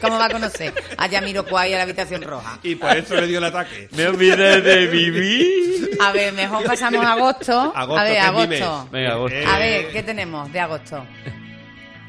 ¿Cómo 0.00 0.18
va 0.18 0.26
a 0.26 0.30
conocer? 0.30 0.72
A 0.96 1.06
Yamiro 1.06 1.44
Kwai 1.44 1.74
a 1.74 1.76
la 1.78 1.82
habitación 1.84 2.22
roja. 2.22 2.58
Y 2.62 2.74
por 2.74 2.96
eso 2.96 3.14
le 3.16 3.26
dio 3.26 3.38
el 3.38 3.44
ataque. 3.44 3.88
Me 3.92 4.06
olvidé 4.06 4.60
de 4.60 4.86
vivir. 4.86 5.90
A 6.00 6.12
ver, 6.12 6.32
mejor 6.32 6.64
pasamos 6.64 7.04
a 7.04 7.12
agosto. 7.12 7.72
Agosto, 7.74 8.00
a 8.00 8.04
ver, 8.04 8.12
que 8.14 8.18
agosto. 8.20 8.48
mes. 8.48 8.90
Venga, 8.92 9.12
agosto. 9.12 9.36
Eh, 9.36 9.44
A 9.46 9.58
ver, 9.58 9.92
¿qué 9.92 10.02
tenemos 10.02 10.52
de 10.52 10.60
agosto? 10.60 11.04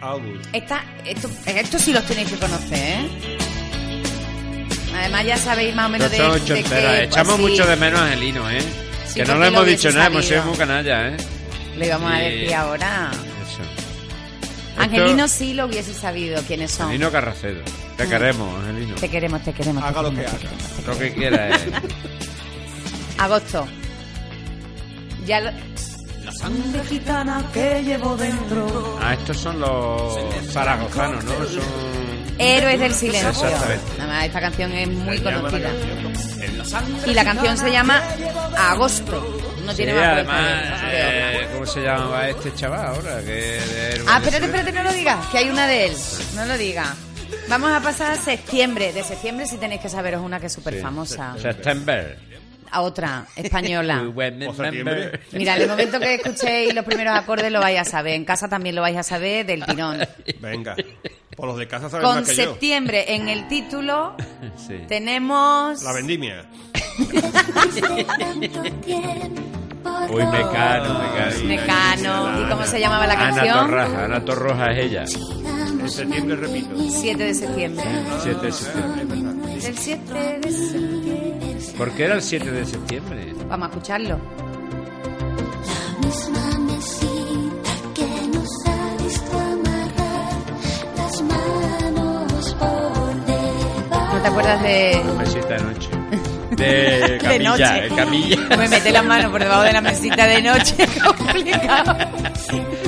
August. 0.02 0.46
Esta, 0.54 0.84
esto, 1.06 1.30
esto 1.46 1.78
sí 1.80 1.94
los 1.94 2.04
tenéis 2.06 2.30
que 2.32 2.38
conocer, 2.38 2.78
¿eh? 2.80 3.38
Además 4.96 5.26
ya 5.26 5.38
sabéis 5.38 5.76
más 5.76 5.86
o 5.86 5.90
menos 5.90 6.12
de, 6.12 6.18
son 6.18 6.46
de 6.46 6.64
qué- 6.64 7.04
Echamos 7.04 7.36
sí, 7.38 7.42
mucho 7.42 7.66
de 7.66 7.76
menos 7.76 8.00
a 8.00 8.06
Angelino, 8.06 8.50
¿eh? 8.50 8.62
Sí, 9.08 9.16
que 9.20 9.26
no 9.26 9.38
le 9.40 9.48
hemos 9.48 9.62
lo 9.62 9.66
dicho 9.68 9.92
nada, 9.92 10.08
hemos 10.08 10.26
sido 10.26 10.44
muy 10.44 10.58
canalla, 10.58 11.10
¿eh? 11.10 11.18
Lo 11.78 11.86
íbamos 11.86 12.12
a 12.12 12.18
Sí. 12.18 12.24
decir 12.24 12.54
ahora. 12.56 13.12
Eso. 13.14 14.82
Angelino 14.82 15.26
Esto- 15.26 15.38
sí 15.38 15.54
lo 15.54 15.66
hubiese 15.66 15.94
sabido 15.94 16.42
quiénes 16.44 16.72
son. 16.72 16.88
Angelino 16.88 17.12
Carracedo. 17.12 17.62
Te 18.04 18.10
queremos, 18.10 18.60
Angelino. 18.60 18.96
Te 18.96 19.10
queremos, 19.10 19.44
te 19.44 19.54
queremos. 19.54 19.84
te 19.84 19.90
Haga 19.90 20.02
lo 20.02 20.12
que 20.14 20.22
haga. 20.26 20.38
Lo 20.88 20.98
que 20.98 21.14
quieras, 21.14 21.62
eh. 21.62 21.72
Agosto. 23.20 23.68
Ya 25.26 25.40
lo... 25.42 25.52
Ah, 29.00 29.14
estos 29.14 29.38
son 29.38 29.60
los 29.60 30.18
zaragozanos, 30.52 31.24
¿no? 31.26 31.32
Son... 31.46 31.62
Héroes 32.40 32.80
del 32.80 32.94
silencio. 32.94 33.30
Exactamente. 33.30 33.84
Nada 33.98 34.14
más, 34.14 34.26
esta 34.26 34.40
canción 34.42 34.72
es 34.72 34.88
muy 34.88 35.18
Se 35.18 35.24
llama 35.24 35.32
la 35.32 35.42
conocida. 35.50 35.70
canción. 35.70 37.10
Y 37.10 37.14
la 37.14 37.24
canción 37.24 37.58
se 37.58 37.72
llama 37.72 38.02
Agosto. 38.58 39.42
No 39.66 39.72
Sí, 39.72 39.78
tiene 39.78 39.94
más 39.94 40.04
además, 40.06 40.42
de- 40.42 40.48
de 40.48 40.64
hoja. 40.64 40.90
eh, 41.44 41.50
¿cómo 41.54 41.66
se 41.68 41.82
llamaba 41.82 42.30
este 42.30 42.54
chaval 42.56 42.86
ahora? 42.88 43.20
Que 43.22 43.32
de 43.32 44.04
Ah, 44.08 44.18
espérate, 44.18 44.46
espérate, 44.46 44.72
no 44.72 44.84
lo 44.84 44.94
digas, 44.94 45.28
que 45.28 45.38
hay 45.38 45.50
una 45.50 45.68
de 45.68 45.86
él. 45.88 45.96
No 46.36 46.46
lo 46.46 46.58
digas. 46.58 46.90
Vamos 47.52 47.70
a 47.70 47.82
pasar 47.82 48.12
a 48.12 48.16
septiembre. 48.16 48.94
De 48.94 49.04
septiembre 49.04 49.46
sí 49.46 49.58
tenéis 49.58 49.82
que 49.82 49.90
saberos 49.90 50.24
una 50.24 50.40
que 50.40 50.46
es 50.46 50.54
súper 50.54 50.82
famosa. 50.82 51.36
September. 51.38 52.18
A 52.72 52.80
otra, 52.80 53.26
española. 53.36 54.04
O 54.48 54.54
septiembre. 54.54 55.20
Mira, 55.34 55.58
en 55.58 55.64
el 55.64 55.68
momento 55.68 56.00
que 56.00 56.16
escuchéis 56.16 56.74
los 56.74 56.86
primeros 56.86 57.14
acordes 57.14 57.52
lo 57.52 57.60
vais 57.60 57.78
a 57.78 57.84
saber. 57.84 58.14
En 58.14 58.24
casa 58.24 58.48
también 58.48 58.74
lo 58.74 58.82
vais 58.82 58.96
a 58.96 59.04
saber 59.04 59.46
del 59.46 59.66
tirón. 59.66 60.00
Venga. 60.40 60.78
Por 61.36 61.48
los 61.48 61.58
de 61.58 61.68
casa 61.68 61.90
saben 61.90 62.06
Con 62.06 62.20
más 62.22 62.30
que 62.30 62.38
yo. 62.38 62.52
septiembre 62.52 63.16
en 63.16 63.28
el 63.28 63.46
título 63.50 64.16
Sí. 64.56 64.86
tenemos... 64.88 65.84
La 65.84 65.92
vendimia. 65.92 66.46
Uy, 70.10 70.26
Mecano, 70.26 71.00
Mecano. 71.00 71.44
Mecano. 71.46 72.42
¿Y 72.42 72.50
cómo 72.50 72.64
se 72.66 72.80
llamaba 72.80 73.08
la 73.08 73.14
Ana 73.14 73.36
canción? 73.36 73.58
Torraja, 73.68 74.06
Ana 74.06 74.26
Torroja 74.26 74.72
es 74.72 74.78
ella. 74.86 75.04
En 75.82 75.90
septiembre, 75.90 76.36
repito. 76.36 76.76
7 76.90 77.24
de 77.24 77.34
septiembre. 77.34 77.86
7 78.22 78.46
de 78.46 78.52
septiembre. 78.52 79.20
El 79.66 79.78
7 79.78 80.40
de 80.42 80.52
septiembre. 80.52 81.58
¿Por 81.78 81.92
qué 81.92 82.04
era 82.06 82.16
el 82.16 82.22
7 82.22 82.52
de 82.52 82.66
septiembre? 82.66 83.34
Vamos 83.48 83.68
a 83.68 83.72
escucharlo. 83.72 84.20
misma 86.04 86.60
mesita 86.60 87.72
que 87.96 88.28
nos 88.28 88.50
ha 88.68 89.04
visto 89.04 89.40
amarrar 89.40 90.42
las 90.98 91.22
manos 91.22 92.56
por 92.60 93.26
debajo. 93.26 94.14
¿No 94.16 94.22
te 94.22 94.28
acuerdas 94.28 94.62
de...? 94.64 95.02
Mesita 95.18 95.48
de 95.56 95.64
noche. 95.64 95.91
De 96.52 97.18
camilla, 97.22 97.50
noche. 97.50 97.82
de 97.82 97.90
camilla. 97.96 98.36
No 98.50 98.58
me 98.58 98.68
mete 98.68 98.92
las 98.92 99.06
manos 99.06 99.32
por 99.32 99.42
debajo 99.42 99.62
de 99.64 99.74
la 99.74 99.82
mesita 99.82 100.28
de 100.28 100.42
noche, 100.42 100.76
complicado. 101.18 101.96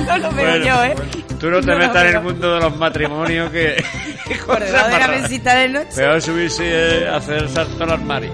No 0.06 0.18
lo 0.18 0.30
veo 0.32 0.46
Bueno, 0.50 0.64
yo, 0.66 0.84
¿eh? 0.84 0.94
Tú 1.40 1.50
no 1.50 1.60
te 1.60 1.66
No 1.72 1.78
metas 1.78 2.04
en 2.06 2.16
el 2.16 2.22
mundo 2.22 2.54
de 2.54 2.60
los 2.60 2.76
matrimonios 2.76 3.50
que... 3.50 3.82
Por 4.46 4.62
debajo 4.64 4.88
de 4.88 4.98
la 4.98 5.08
mesita 5.08 5.54
de 5.56 5.68
noche. 5.68 5.88
Peor 5.96 6.22
subirse 6.22 6.62
eh, 7.02 7.08
a 7.08 7.16
hacer 7.16 7.46
salto 7.50 7.84
al 7.84 7.92
armario. 7.92 8.30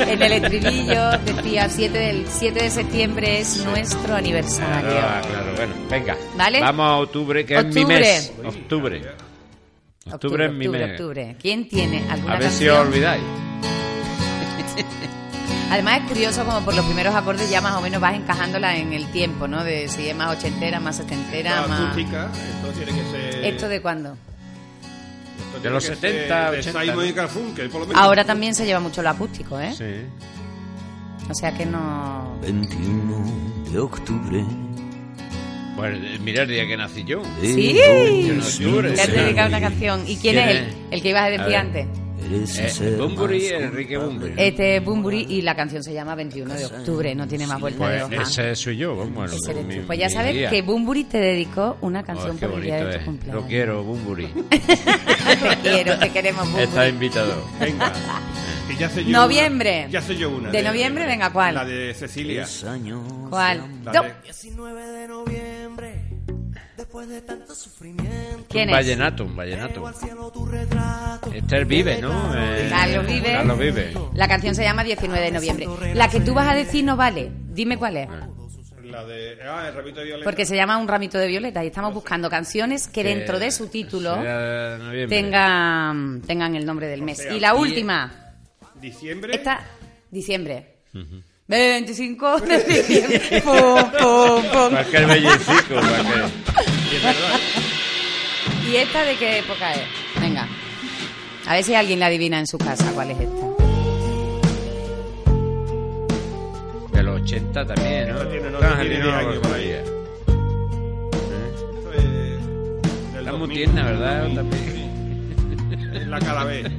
En 0.00 0.20
el 0.22 0.32
estribillo 0.32 1.10
decía 1.24 1.68
7 1.70 1.98
del 1.98 2.26
7 2.28 2.62
de 2.64 2.70
septiembre 2.70 3.40
es 3.40 3.64
nuestro 3.64 4.14
aniversario. 4.14 4.90
Ah, 4.90 5.22
claro, 5.26 5.46
bueno, 5.56 5.72
venga. 5.90 6.16
¿Vale? 6.36 6.60
Vamos 6.60 6.86
a 6.86 6.96
octubre, 6.98 7.46
que 7.46 7.54
es 7.56 7.64
mi 7.64 7.80
Octubre. 7.82 7.98
mes. 8.00 8.32
Octubre. 8.44 9.02
Octubre 10.10 10.46
es 10.46 10.52
mi 10.52 10.66
octubre, 10.66 10.86
mes. 10.86 11.00
octubre. 11.00 11.36
¿Quién 11.40 11.68
tiene 11.68 12.04
alguna 12.10 12.34
A 12.34 12.38
ver 12.38 12.50
si 12.50 12.68
os 12.68 12.76
canción? 12.76 12.88
olvidáis. 12.88 13.22
Además 15.72 16.02
es 16.02 16.08
curioso 16.08 16.44
como 16.44 16.60
por 16.66 16.74
los 16.74 16.84
primeros 16.84 17.14
acordes 17.14 17.48
ya 17.48 17.62
más 17.62 17.74
o 17.76 17.80
menos 17.80 17.98
vas 17.98 18.14
encajándola 18.14 18.76
en 18.76 18.92
el 18.92 19.06
tiempo, 19.10 19.48
¿no? 19.48 19.64
De 19.64 19.88
si 19.88 20.06
es 20.06 20.14
más 20.14 20.36
ochentera, 20.36 20.80
más 20.80 20.96
setentera, 20.96 21.66
más... 21.66 21.80
acústica, 21.80 22.28
esto 22.30 22.72
tiene 22.78 22.92
que 23.00 23.10
ser... 23.10 23.44
¿Esto 23.46 23.68
de 23.68 23.80
cuándo? 23.80 24.16
esto 25.46 25.60
de 25.60 25.70
los 25.70 25.88
que 25.88 25.94
70, 25.94 26.28
ser 26.28 26.58
80, 26.58 26.78
De 26.78 26.84
Simon 26.84 26.96
¿no? 26.96 27.04
y 27.06 27.12
Garfunkel, 27.12 27.70
por 27.70 27.80
lo 27.80 27.86
menos. 27.86 28.02
Ahora 28.02 28.22
también 28.24 28.54
se 28.54 28.66
lleva 28.66 28.80
mucho 28.80 29.02
lo 29.02 29.08
acústico, 29.08 29.58
¿eh? 29.58 29.72
Sí. 29.72 30.06
O 31.30 31.34
sea 31.34 31.54
que 31.54 31.64
no... 31.64 32.36
21 32.42 33.24
de 33.72 33.78
octubre. 33.78 34.44
Pues 35.74 36.20
mira 36.20 36.42
el 36.42 36.48
día 36.48 36.66
que 36.66 36.76
nací 36.76 37.02
yo. 37.04 37.22
¡Sí! 37.40 37.72
21 37.72 38.44
de 38.44 38.50
octubre. 38.50 38.90
Te 38.92 39.00
has 39.00 39.06
sí. 39.06 39.12
dedicado 39.12 39.48
una 39.48 39.60
canción. 39.60 40.02
¿Y 40.06 40.16
quién, 40.18 40.34
¿Quién 40.34 40.48
es 40.48 40.54
es? 40.54 40.60
él? 40.68 40.74
El 40.90 41.02
que 41.02 41.08
ibas 41.08 41.22
a 41.22 41.26
A 41.26 41.30
decir 41.30 41.46
ver. 41.46 41.56
antes. 41.56 41.86
Eh, 42.34 42.96
más 42.98 43.64
Enrique 43.64 43.96
Bunbury. 43.96 44.34
Este 44.36 44.76
es 44.76 44.84
Bumburi 44.84 45.26
y 45.28 45.42
la 45.42 45.54
canción 45.54 45.82
se 45.82 45.92
llama 45.92 46.14
21 46.14 46.54
de 46.54 46.64
octubre, 46.66 47.14
no 47.14 47.26
tiene 47.28 47.46
más 47.46 47.60
vuelta 47.60 47.88
de 47.88 48.00
Pues 48.06 48.18
hoja. 48.18 48.22
ese 48.50 48.56
soy 48.56 48.76
yo. 48.76 48.94
Bueno, 48.94 49.24
Ese 49.32 49.54
mi-. 49.64 49.80
Pues 49.80 49.98
ya 49.98 50.08
sabes 50.08 50.34
día. 50.34 50.50
que 50.50 50.62
Bumburi 50.62 51.04
te 51.04 51.18
dedicó 51.18 51.76
una 51.82 52.00
Oh, 52.00 52.04
canción 52.04 52.38
qué 52.38 52.46
por 52.46 52.58
el 52.58 52.64
día 52.64 52.76
de 52.76 52.92
tu 52.92 52.98
es. 52.98 53.04
cumpleaños. 53.04 53.42
Lo 53.42 53.48
quiero, 53.48 53.84
Bunbury. 53.84 54.26
te 54.50 55.56
quiero, 55.62 55.98
te 55.98 56.10
queremos, 56.10 56.42
Bumburi. 56.44 56.64
Está 56.64 56.88
invitado. 56.88 57.44
Venga. 57.60 57.92
Que 58.68 58.76
ya 58.76 58.88
sé 58.88 59.04
yo 59.04 59.10
Noviembre. 59.10 59.80
una. 59.82 59.90
Ya 59.90 60.00
sé 60.00 60.16
yo 60.16 60.30
una. 60.30 60.50
¿De 60.52 60.62
noviembre? 60.62 61.04
Venga, 61.04 61.32
¿cuál? 61.32 61.52
La 61.56 61.64
de 61.64 61.92
Cecilia. 61.94 62.46
¿Cuál? 63.28 63.60
La 63.84 63.90
de- 63.92 64.12
19 64.22 64.86
de 64.86 65.08
noviembre, 65.08 65.51
después 66.92 67.08
de 67.08 67.22
tanto 67.22 67.54
sufrimiento, 67.54 68.44
¿Quién 68.50 68.68
un 68.68 68.74
es? 68.74 68.80
vallenato, 68.84 69.24
un 69.24 69.34
vallenato. 69.34 69.90
tu 70.30 70.44
retrato. 70.44 71.32
Esther 71.32 71.64
vive, 71.64 72.02
¿no? 72.02 72.34
Eh, 72.36 72.66
Carlos 72.68 73.06
Vive. 73.06 73.32
Carlos 73.32 73.58
vive. 73.58 73.94
La 74.12 74.28
canción 74.28 74.54
se 74.54 74.62
llama 74.62 74.84
19 74.84 75.24
de 75.24 75.30
noviembre. 75.30 75.66
La 75.94 76.08
que 76.08 76.20
tú 76.20 76.34
vas 76.34 76.46
a 76.46 76.54
decir 76.54 76.84
no 76.84 76.94
vale. 76.94 77.32
Dime 77.48 77.78
cuál 77.78 77.96
es. 77.96 78.08
La 78.84 79.06
de... 79.06 79.38
Ah, 79.42 79.68
el 79.68 79.74
rabito 79.74 80.00
de 80.00 80.04
violeta. 80.04 80.24
Porque 80.24 80.44
se 80.44 80.54
llama 80.54 80.76
Un 80.76 80.86
ramito 80.86 81.16
de 81.16 81.28
violeta 81.28 81.64
y 81.64 81.68
estamos 81.68 81.94
buscando 81.94 82.28
canciones 82.28 82.88
que 82.88 83.02
dentro 83.02 83.38
de 83.38 83.50
su 83.50 83.68
título 83.68 84.14
tengan, 85.08 86.20
tengan 86.26 86.54
el 86.56 86.66
nombre 86.66 86.88
del 86.88 87.00
mes. 87.00 87.16
sea, 87.16 87.32
Y 87.32 87.40
la 87.40 87.54
última, 87.54 88.34
Diciembre. 88.82 89.34
esta, 89.34 89.64
diciembre. 90.10 90.76
25 91.48 92.40
de 92.40 92.64
diciembre. 92.64 93.42
Pum, 93.44 93.90
pum, 93.98 94.42
pum. 94.52 95.08
Bellecico, 95.08 95.74
es 96.96 97.02
verdad. 97.02 97.40
¿Y 98.70 98.76
esta 98.76 99.04
de 99.04 99.16
qué 99.16 99.38
época 99.38 99.72
es? 99.74 99.82
Venga. 100.20 100.46
A 101.46 101.54
ver 101.54 101.64
si 101.64 101.74
alguien 101.74 101.98
la 101.98 102.06
adivina 102.06 102.38
en 102.38 102.46
su 102.46 102.56
casa 102.58 102.92
cuál 102.92 103.10
es 103.10 103.18
esta. 103.20 103.46
De 106.92 107.02
los 107.02 107.20
80 107.20 107.66
también, 107.66 108.08
¿no? 108.08 108.14
Esta 108.16 108.30
tiene, 108.30 108.50
no, 108.50 108.58
Está 108.58 108.80
tiene 108.80 108.96
Angelina 108.96 109.04
10 109.04 109.14
años 109.14 109.38
por 109.38 109.52
ahí. 109.54 109.70
Esto 109.70 110.02
es 111.92 112.04
Está 113.18 113.30
muy 113.32 113.40
2000, 113.40 113.56
tierna, 113.56 113.84
¿verdad? 113.84 114.22
2000, 114.28 114.36
También. 114.36 114.72
Es 115.94 116.06
la 116.06 116.18
cara 116.20 116.44
B. 116.44 116.60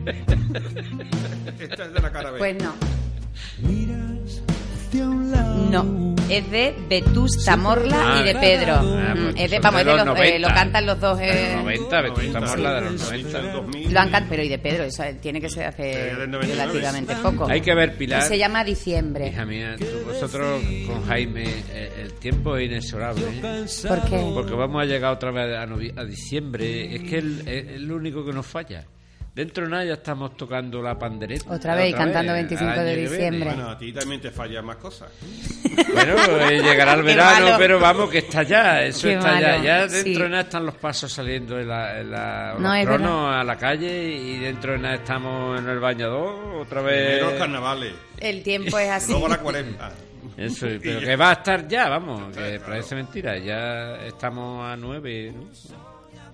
Esta 1.59 1.85
es 1.85 1.93
de 1.93 2.01
la 2.01 2.11
cara 2.11 2.31
B. 2.31 2.37
Pues 2.39 2.55
no. 2.61 2.73
No, 4.93 6.15
es 6.29 6.51
de 6.51 6.75
Vetusta 6.87 7.57
Morla 7.57 7.97
Ah, 8.15 8.21
y 8.21 8.23
de 8.25 8.35
Pedro. 8.35 8.73
Ah, 8.75 9.13
Mm, 9.15 9.21
pues 9.23 9.35
es 9.37 9.51
de, 9.51 9.59
vamos, 9.59 9.81
es 9.81 9.85
de 9.87 9.91
los 9.93 10.01
eh, 10.01 10.05
90. 10.05 10.39
lo 10.39 10.47
cantan 10.55 10.85
los 10.85 10.99
dos. 10.99 11.17
De 11.19 11.29
eh, 11.29 11.53
los 11.55 11.63
90, 11.63 12.01
Vetusta 12.01 12.39
90, 12.39 12.39
Morla 12.41 12.73
de 12.73 12.81
los 12.81 13.01
sí. 13.01 13.05
90. 13.23 13.41
Del 13.41 13.51
2000. 13.53 13.93
lo 13.93 13.99
han 13.99 14.09
can- 14.11 14.25
pero 14.29 14.43
y 14.43 14.49
de 14.49 14.59
Pedro, 14.59 14.83
eso 14.83 15.03
eh, 15.03 15.13
tiene 15.21 15.41
que 15.41 15.49
ser 15.49 15.65
hace 15.67 15.91
Eh, 15.91 16.15
del 16.15 16.31
99. 16.31 16.55
relativamente 16.73 17.15
poco. 17.15 17.47
Hay 17.49 17.61
que 17.61 17.73
ver, 17.75 17.95
Pilar. 17.97 18.23
Y 18.23 18.27
se 18.27 18.37
llama 18.37 18.63
Diciembre. 18.63 19.27
Hija 19.29 19.45
mía, 19.45 19.75
tú- 19.77 19.85
vosotros 20.07 20.61
con 20.87 21.05
Jaime, 21.07 21.43
eh, 21.71 21.91
el 22.01 22.13
tiempo 22.13 22.55
es 22.57 22.65
inexorable. 22.67 23.23
¿eh? 23.27 23.65
¿Por 23.87 24.01
qué? 24.05 24.31
Porque 24.33 24.53
vamos 24.53 24.81
a 24.81 24.85
llegar 24.85 25.13
otra 25.13 25.31
vez 25.31 25.55
a, 25.55 25.63
a 25.63 26.05
diciembre. 26.05 26.95
Es 26.95 27.01
que 27.09 27.17
el- 27.17 27.47
es, 27.47 27.67
es 27.75 27.81
lo 27.81 27.95
único 27.95 28.23
que 28.25 28.33
nos 28.33 28.45
falla. 28.45 28.83
Dentro 29.35 29.63
de 29.65 29.71
nada 29.71 29.83
ya 29.83 29.93
estamos 29.93 30.37
tocando 30.37 30.79
la 30.79 30.97
pandereta. 30.99 31.51
Otra 31.51 31.73
vez, 31.73 31.89
y 31.89 31.93
cantando 31.93 32.33
25 32.33 32.69
al 32.71 32.77
año 32.79 32.83
de 32.85 32.93
que 32.93 32.99
viene. 33.01 33.11
diciembre. 33.15 33.49
Bueno, 33.55 33.69
a 33.71 33.77
ti 33.79 33.91
también 33.91 34.21
te 34.21 34.29
fallan 34.29 34.63
más 34.63 34.75
cosas. 34.75 35.09
Bueno, 35.91 36.15
eh, 36.51 36.61
llegará 36.61 36.93
el 36.93 37.01
verano, 37.01 37.45
malo. 37.45 37.55
pero 37.57 37.79
vamos, 37.79 38.11
que 38.11 38.19
está 38.19 38.43
ya, 38.43 38.83
eso 38.83 39.07
Qué 39.07 39.15
está 39.15 39.39
ya. 39.41 39.47
malo, 39.53 39.63
Ya 39.63 39.89
sí. 39.89 40.03
dentro 40.03 40.23
de 40.25 40.29
nada 40.29 40.43
están 40.43 40.65
los 40.67 40.75
pasos 40.75 41.11
saliendo 41.11 41.59
en 41.59 41.67
la, 41.67 41.99
en 41.99 42.11
la- 42.11 42.55
No, 42.59 42.75
los 42.75 42.85
cronos 42.85 43.35
a 43.35 43.43
la 43.43 43.57
calle 43.57 44.11
y 44.11 44.37
dentro 44.37 44.73
de 44.73 44.77
nada 44.77 44.95
estamos 44.95 45.59
en 45.59 45.67
el 45.67 45.79
bañador, 45.79 46.55
otra 46.61 46.81
vez. 46.83 47.07
Primero 47.17 47.29
los 47.31 47.39
carnavales, 47.39 47.93
El 48.19 48.43
tiempo 48.43 48.77
es 48.77 48.89
así. 48.91 49.11
luego 49.13 49.27
la 49.29 49.37
40. 49.39 49.91
Eso, 50.37 50.67
pero 50.81 50.99
que 50.99 51.15
va 51.15 51.29
a 51.31 51.33
estar 51.33 51.67
ya, 51.67 51.89
vamos, 51.89 52.35
que 52.37 52.59
parece 52.59 52.93
mentira, 52.95 53.37
ya 53.39 53.95
estamos 54.05 54.63
a 54.63 54.75
nueve, 54.77 55.33
¿no? 55.35 55.45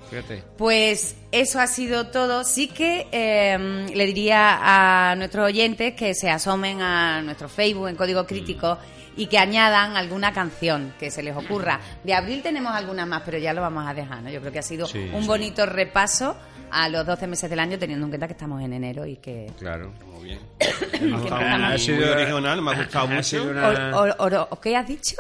Fíjate. 0.10 0.44
Pues 0.58 1.16
eso 1.32 1.60
ha 1.60 1.68
sido 1.68 2.08
todo. 2.08 2.44
Sí 2.44 2.68
que 2.68 3.08
eh, 3.12 3.86
le 3.94 4.06
diría 4.06 5.12
a 5.12 5.16
nuestros 5.16 5.46
oyentes 5.46 5.94
que 5.94 6.14
se 6.16 6.30
asomen 6.30 6.82
a 6.82 7.22
nuestro 7.22 7.48
Facebook 7.50 7.88
en 7.90 7.96
Código 7.96 8.26
Crítico 8.26 8.78
y 9.16 9.28
que 9.28 9.38
añadan 9.38 9.98
alguna 9.98 10.32
canción 10.34 10.94
que 11.00 11.12
se 11.12 11.22
les 11.22 11.36
ocurra. 11.36 11.80
De 12.04 12.14
abril 12.14 12.42
tenemos 12.42 12.74
algunas 12.74 13.06
más, 13.08 13.22
pero 13.26 13.38
ya 13.38 13.54
lo 13.54 13.62
vamos 13.62 13.86
a 13.88 13.94
dejar, 13.94 14.22
¿no? 14.24 14.30
Yo 14.30 14.40
creo 14.40 14.52
que 14.54 14.60
ha 14.60 14.64
sido 14.64 14.88
Sí, 14.88 15.10
un 15.14 15.22
sí. 15.24 15.28
bonito 15.28 15.66
repaso 15.66 16.38
a 16.72 16.88
los 16.88 17.06
12 17.06 17.28
meses 17.28 17.50
del 17.50 17.60
año, 17.60 17.78
teniendo 17.80 18.06
en 18.06 18.12
cuenta 18.12 18.28
que 18.28 18.34
estamos 18.34 18.62
en 18.62 18.72
enero 18.74 19.06
y 19.06 19.18
que... 19.18 19.52
Claro. 19.58 19.92
Muy 20.06 20.24
bien. 20.26 20.40
que 20.60 21.34
Ha 21.34 21.78
sido- 21.78 22.12
original, 22.14 22.62
me 22.62 22.72
ha 22.72 22.76
gustado 22.78 23.08
mucho. 23.08 23.44
una- 23.44 23.92
O- 24.00 24.26
o- 24.26 24.48
o- 24.52 24.62
¿Qué 24.62 24.76
has 24.78 24.88
dicho? 24.88 25.16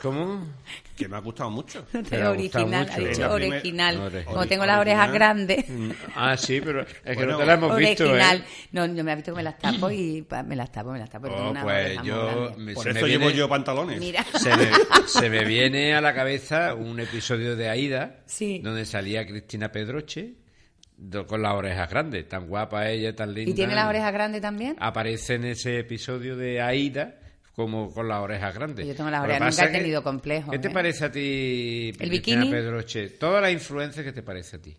¿Cómo? 0.00 0.46
Que 0.96 1.06
me 1.08 1.16
ha 1.16 1.20
gustado 1.20 1.50
mucho. 1.50 1.84
No 1.92 2.02
Te 2.02 2.24
original, 2.24 2.86
mucho. 2.86 2.92
ha 2.92 2.98
dicho 3.08 3.30
original. 3.32 4.24
Como 4.24 4.46
tengo 4.46 4.64
las 4.64 4.78
orejas 4.80 5.12
grandes. 5.12 5.64
Ah, 6.14 6.36
sí, 6.36 6.60
pero 6.60 6.80
es 6.82 6.86
que 7.04 7.14
Bueno, 7.14 7.32
no 7.32 7.38
te 7.38 7.46
la 7.46 7.54
hemos 7.54 7.76
visto, 7.76 8.04
original. 8.04 8.38
¿eh? 8.38 8.44
No, 8.72 8.86
yo 8.86 9.04
me 9.04 9.12
ha 9.12 9.14
visto 9.14 9.32
que 9.32 9.36
me 9.36 9.42
las 9.42 9.58
tapo 9.58 9.90
y 9.90 10.22
pa, 10.22 10.42
me 10.42 10.56
las 10.56 10.72
tapo, 10.72 10.90
me 10.92 10.98
las 10.98 11.10
tapo. 11.10 11.28
tengo 11.28 11.50
Oh, 11.50 11.54
pues 11.62 12.02
yo... 12.02 12.54
me- 12.56 12.72
Por 12.74 12.88
eso 12.88 13.06
llevo 13.06 13.30
yo 13.30 13.48
pantalones. 13.48 14.00
Mira. 14.00 14.24
Se 14.38 14.56
me, 14.56 14.68
se 15.06 15.28
me 15.30 15.44
viene 15.44 15.94
a 15.94 16.00
la 16.00 16.14
cabeza 16.14 16.74
un 16.74 16.98
episodio 17.00 17.54
de 17.56 17.68
Aida 17.68 18.20
Sí. 18.26 18.60
donde 18.62 18.84
salía 18.86 19.26
Cristina 19.26 19.70
Pedroche 19.70 20.34
con 21.26 21.40
las 21.40 21.54
orejas 21.54 21.88
grandes, 21.88 22.28
tan 22.28 22.46
guapa 22.46 22.88
ella, 22.90 23.14
tan 23.16 23.32
linda. 23.32 23.50
¿Y 23.50 23.54
tiene 23.54 23.74
las 23.74 23.86
orejas 23.88 24.12
grandes 24.12 24.42
también? 24.42 24.76
Aparece 24.78 25.34
en 25.36 25.44
ese 25.46 25.78
episodio 25.78 26.36
de 26.36 26.60
Aida 26.60 27.14
como 27.54 27.92
con 27.92 28.08
las 28.08 28.20
orejas 28.20 28.54
grandes. 28.54 28.86
Yo 28.86 28.94
tengo 28.94 29.10
las 29.10 29.22
orejas, 29.22 29.56
nunca 29.56 29.64
he 29.70 29.72
tenido 29.78 30.02
complejo, 30.02 30.50
¿Qué 30.50 30.58
te 30.58 30.68
¿eh? 30.68 30.70
parece 30.70 31.04
a 31.04 31.12
ti, 31.12 31.92
¿El 31.98 32.10
bikini? 32.10 32.48
Pedroche? 32.50 33.08
Todas 33.10 33.42
las 33.42 33.52
influencias 33.52 34.04
que 34.04 34.12
te 34.12 34.22
parece 34.22 34.56
a 34.56 34.62
ti. 34.62 34.76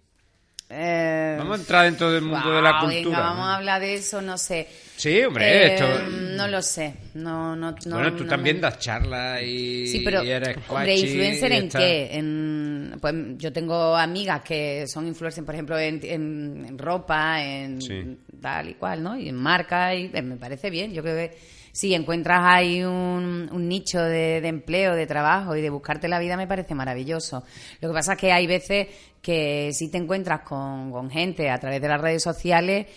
Eh, 0.74 1.36
Vamos 1.38 1.58
a 1.58 1.62
entrar 1.62 1.84
dentro 1.84 2.10
del 2.14 2.22
mundo 2.22 2.50
de 2.56 2.62
la 2.62 2.80
cultura. 2.80 3.04
venga, 3.04 3.20
vamos 3.20 3.46
a 3.48 3.56
hablar 3.58 3.82
de 3.82 3.96
eso, 3.96 4.22
no 4.22 4.38
sé. 4.38 4.70
Sí, 4.96 5.22
hombre, 5.22 5.66
Eh, 5.68 5.74
esto... 5.74 5.86
No 6.10 6.48
lo 6.48 6.62
sé. 6.62 6.94
No, 7.16 7.58
no, 7.58 7.72
no, 7.72 7.96
bueno, 7.96 8.16
tú 8.16 8.24
no 8.24 8.30
también 8.30 8.56
me- 8.56 8.62
das 8.62 8.80
charlas 8.80 9.42
y, 9.44 9.86
Sí, 9.88 10.00
pero, 10.00 10.24
y 10.24 10.30
eres 10.30 10.56
hombre, 10.70 10.96
¿influencer 10.96 11.52
y 11.52 11.56
en 11.58 11.70
qué? 11.70 12.10
En, 12.14 12.98
pues 13.02 13.14
yo 13.38 13.52
tengo 13.52 13.98
amigas 13.98 14.44
que 14.44 14.88
son 14.88 15.08
influencers, 15.08 15.46
por 15.46 15.56
ejemplo, 15.56 15.78
en, 15.78 16.00
en- 16.06 16.66
en 16.70 16.78
ropa, 16.78 17.44
en 17.44 17.82
Sí. 17.82 18.18
tal 18.42 18.70
y 18.70 18.76
cual, 18.76 19.04
¿no? 19.04 19.18
Y 19.18 19.28
en 19.28 19.36
marca, 19.36 19.94
y 19.94 20.10
eh, 20.14 20.22
me 20.22 20.38
parece 20.38 20.70
bien. 20.70 20.94
Yo 20.94 21.02
creo 21.04 21.16
que 21.18 21.38
si 21.72 21.94
encuentras 21.94 22.42
ahí 22.44 22.84
un, 22.84 23.50
nicho 23.68 24.02
de, 24.02 24.38
empleo, 24.48 24.96
de 24.96 25.08
trabajo 25.08 25.56
y 25.56 25.62
de 25.62 25.70
buscarte 25.70 26.08
la 26.08 26.20
vida, 26.20 26.38
me 26.38 26.48
parece 26.48 26.76
maravilloso. 26.76 27.44
Lo 27.80 27.90
que 27.90 27.94
pasa 27.94 28.14
es 28.14 28.20
que 28.20 28.32
hay 28.32 28.48
veces 28.48 28.88
que 29.22 29.72
si 29.74 29.90
te 29.90 29.98
encuentras 29.98 30.42
con, 30.42 30.92
con 30.92 31.10
gente 31.10 31.50
a 31.50 31.60
través 31.60 31.82
de 31.82 31.88
las 31.88 32.02
redes 32.02 32.24
sociales, 32.24 32.88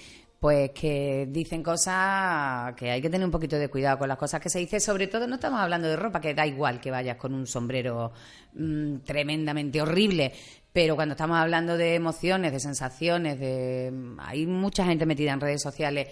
pues 0.45 0.73
que 0.73 1.27
dicen 1.31 1.63
cosas 1.63 2.75
que 2.75 2.91
hay 2.91 3.01
que 3.01 3.09
tener 3.09 3.25
un 3.25 3.31
poquito 3.31 3.57
de 3.57 3.71
cuidado 3.71 3.97
con 3.97 4.09
las 4.09 4.19
cosas 4.19 4.43
que 4.43 4.51
se 4.51 4.59
dice. 4.59 4.79
Sobre 4.79 5.07
todo, 5.07 5.27
no 5.27 5.37
estamos 5.37 5.59
hablando 5.59 5.89
de 5.89 5.97
ropa, 5.97 6.21
que 6.21 6.35
da 6.35 6.47
igual 6.47 6.83
que 6.83 6.91
vayas 6.91 7.17
con 7.17 7.33
un 7.33 7.47
sombrero 7.47 8.13
mm, 8.53 8.97
tremendamente 9.07 9.81
horrible. 9.81 10.35
Pero 10.71 10.97
cuando 10.97 11.13
estamos 11.15 11.39
hablando 11.39 11.79
de 11.79 11.95
emociones, 11.95 12.53
de 12.53 12.61
sensaciones, 12.61 13.41
de 13.41 13.91
hay 14.19 14.45
mucha 14.45 14.85
gente 14.85 15.07
metida 15.07 15.33
en 15.33 15.41
redes 15.41 15.63
sociales 15.63 16.09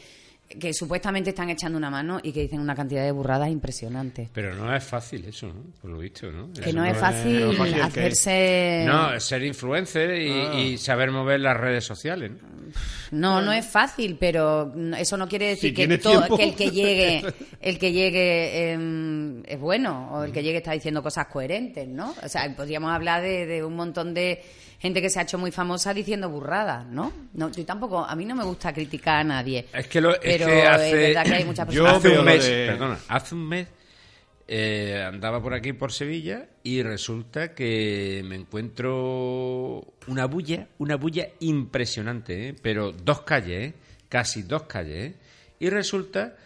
que 0.58 0.72
supuestamente 0.74 1.30
están 1.30 1.50
echando 1.50 1.78
una 1.78 1.90
mano 1.90 2.20
y 2.22 2.32
que 2.32 2.42
dicen 2.42 2.60
una 2.60 2.74
cantidad 2.74 3.02
de 3.04 3.12
burradas 3.12 3.50
impresionantes. 3.50 4.28
Pero 4.32 4.54
no 4.54 4.74
es 4.74 4.82
fácil 4.84 5.24
eso, 5.24 5.46
¿no? 5.48 5.62
Por 5.80 5.90
lo 5.90 5.98
visto, 5.98 6.30
¿no? 6.30 6.52
Que 6.52 6.72
no 6.72 6.84
es 6.84 6.96
fácil 6.96 7.40
no 7.40 7.50
es 7.52 7.58
fácil 7.58 7.74
que- 7.74 7.82
hacerse... 7.82 8.84
No, 8.86 9.18
ser 9.20 9.42
influencer 9.44 10.20
y, 10.20 10.30
Ah. 10.32 10.54
y 10.60 10.78
saber 10.78 11.10
mover 11.10 11.40
las 11.40 11.56
redes 11.56 11.84
sociales, 11.84 12.30
¿no? 12.32 12.52
No, 13.10 13.42
no 13.42 13.52
es 13.52 13.66
fácil, 13.66 14.16
pero 14.18 14.72
eso 14.96 15.16
no 15.18 15.28
quiere 15.28 15.48
decir 15.48 15.70
Si 15.70 15.74
que, 15.74 15.82
tienes 15.86 16.00
to- 16.00 16.10
tiempo. 16.10 16.36
que 16.38 16.44
el 16.44 16.54
que 16.54 16.70
llegue, 16.70 17.22
el 17.60 17.78
que 17.78 17.92
llegue 17.92 18.72
em, 18.72 19.42
es 19.44 19.60
bueno 19.60 20.10
o 20.14 20.24
el 20.24 20.32
que 20.32 20.42
llegue 20.42 20.58
está 20.58 20.72
diciendo 20.72 21.02
cosas 21.02 21.26
coherentes, 21.26 21.86
¿no? 21.86 22.14
O 22.22 22.28
sea, 22.28 22.50
podríamos 22.56 22.90
hablar 22.90 23.20
de, 23.22 23.44
de 23.46 23.62
un 23.62 23.74
montón 23.76 24.14
de 24.14 24.42
gente 24.78 25.00
que 25.00 25.10
se 25.10 25.20
ha 25.20 25.22
hecho 25.22 25.38
muy 25.38 25.52
famosa 25.52 25.94
diciendo 25.94 26.28
burradas, 26.28 26.86
¿no? 26.86 27.12
No, 27.34 27.52
yo 27.52 27.64
tampoco, 27.64 28.04
a 28.04 28.16
mí 28.16 28.24
no 28.24 28.34
me 28.34 28.42
gusta 28.42 28.72
criticar 28.72 29.18
a 29.18 29.24
nadie. 29.24 29.66
Es 29.72 29.86
que, 29.86 30.00
lo, 30.00 30.20
es 30.20 30.41
pero 30.46 30.70
hace, 30.70 30.88
es 30.90 30.92
verdad 31.14 31.24
que 31.24 31.34
hay 31.34 31.44
muchas 31.44 31.68
Yo 31.68 31.86
hace 31.86 32.18
un 32.18 32.24
mes, 32.24 32.44
de- 32.44 32.66
perdona, 32.66 32.98
hace 33.08 33.34
un 33.34 33.48
mes 33.48 33.68
eh, 34.48 35.02
andaba 35.06 35.40
por 35.42 35.54
aquí 35.54 35.72
por 35.72 35.92
Sevilla 35.92 36.46
y 36.62 36.82
resulta 36.82 37.54
que 37.54 38.22
me 38.26 38.36
encuentro 38.36 39.94
una 40.06 40.26
bulla, 40.26 40.68
una 40.78 40.96
bulla 40.96 41.28
impresionante, 41.40 42.48
¿eh? 42.48 42.54
pero 42.60 42.92
dos 42.92 43.22
calles, 43.22 43.70
¿eh? 43.70 43.74
casi 44.08 44.42
dos 44.42 44.64
calles, 44.64 45.12
¿eh? 45.12 45.14
y 45.60 45.70
resulta 45.70 46.36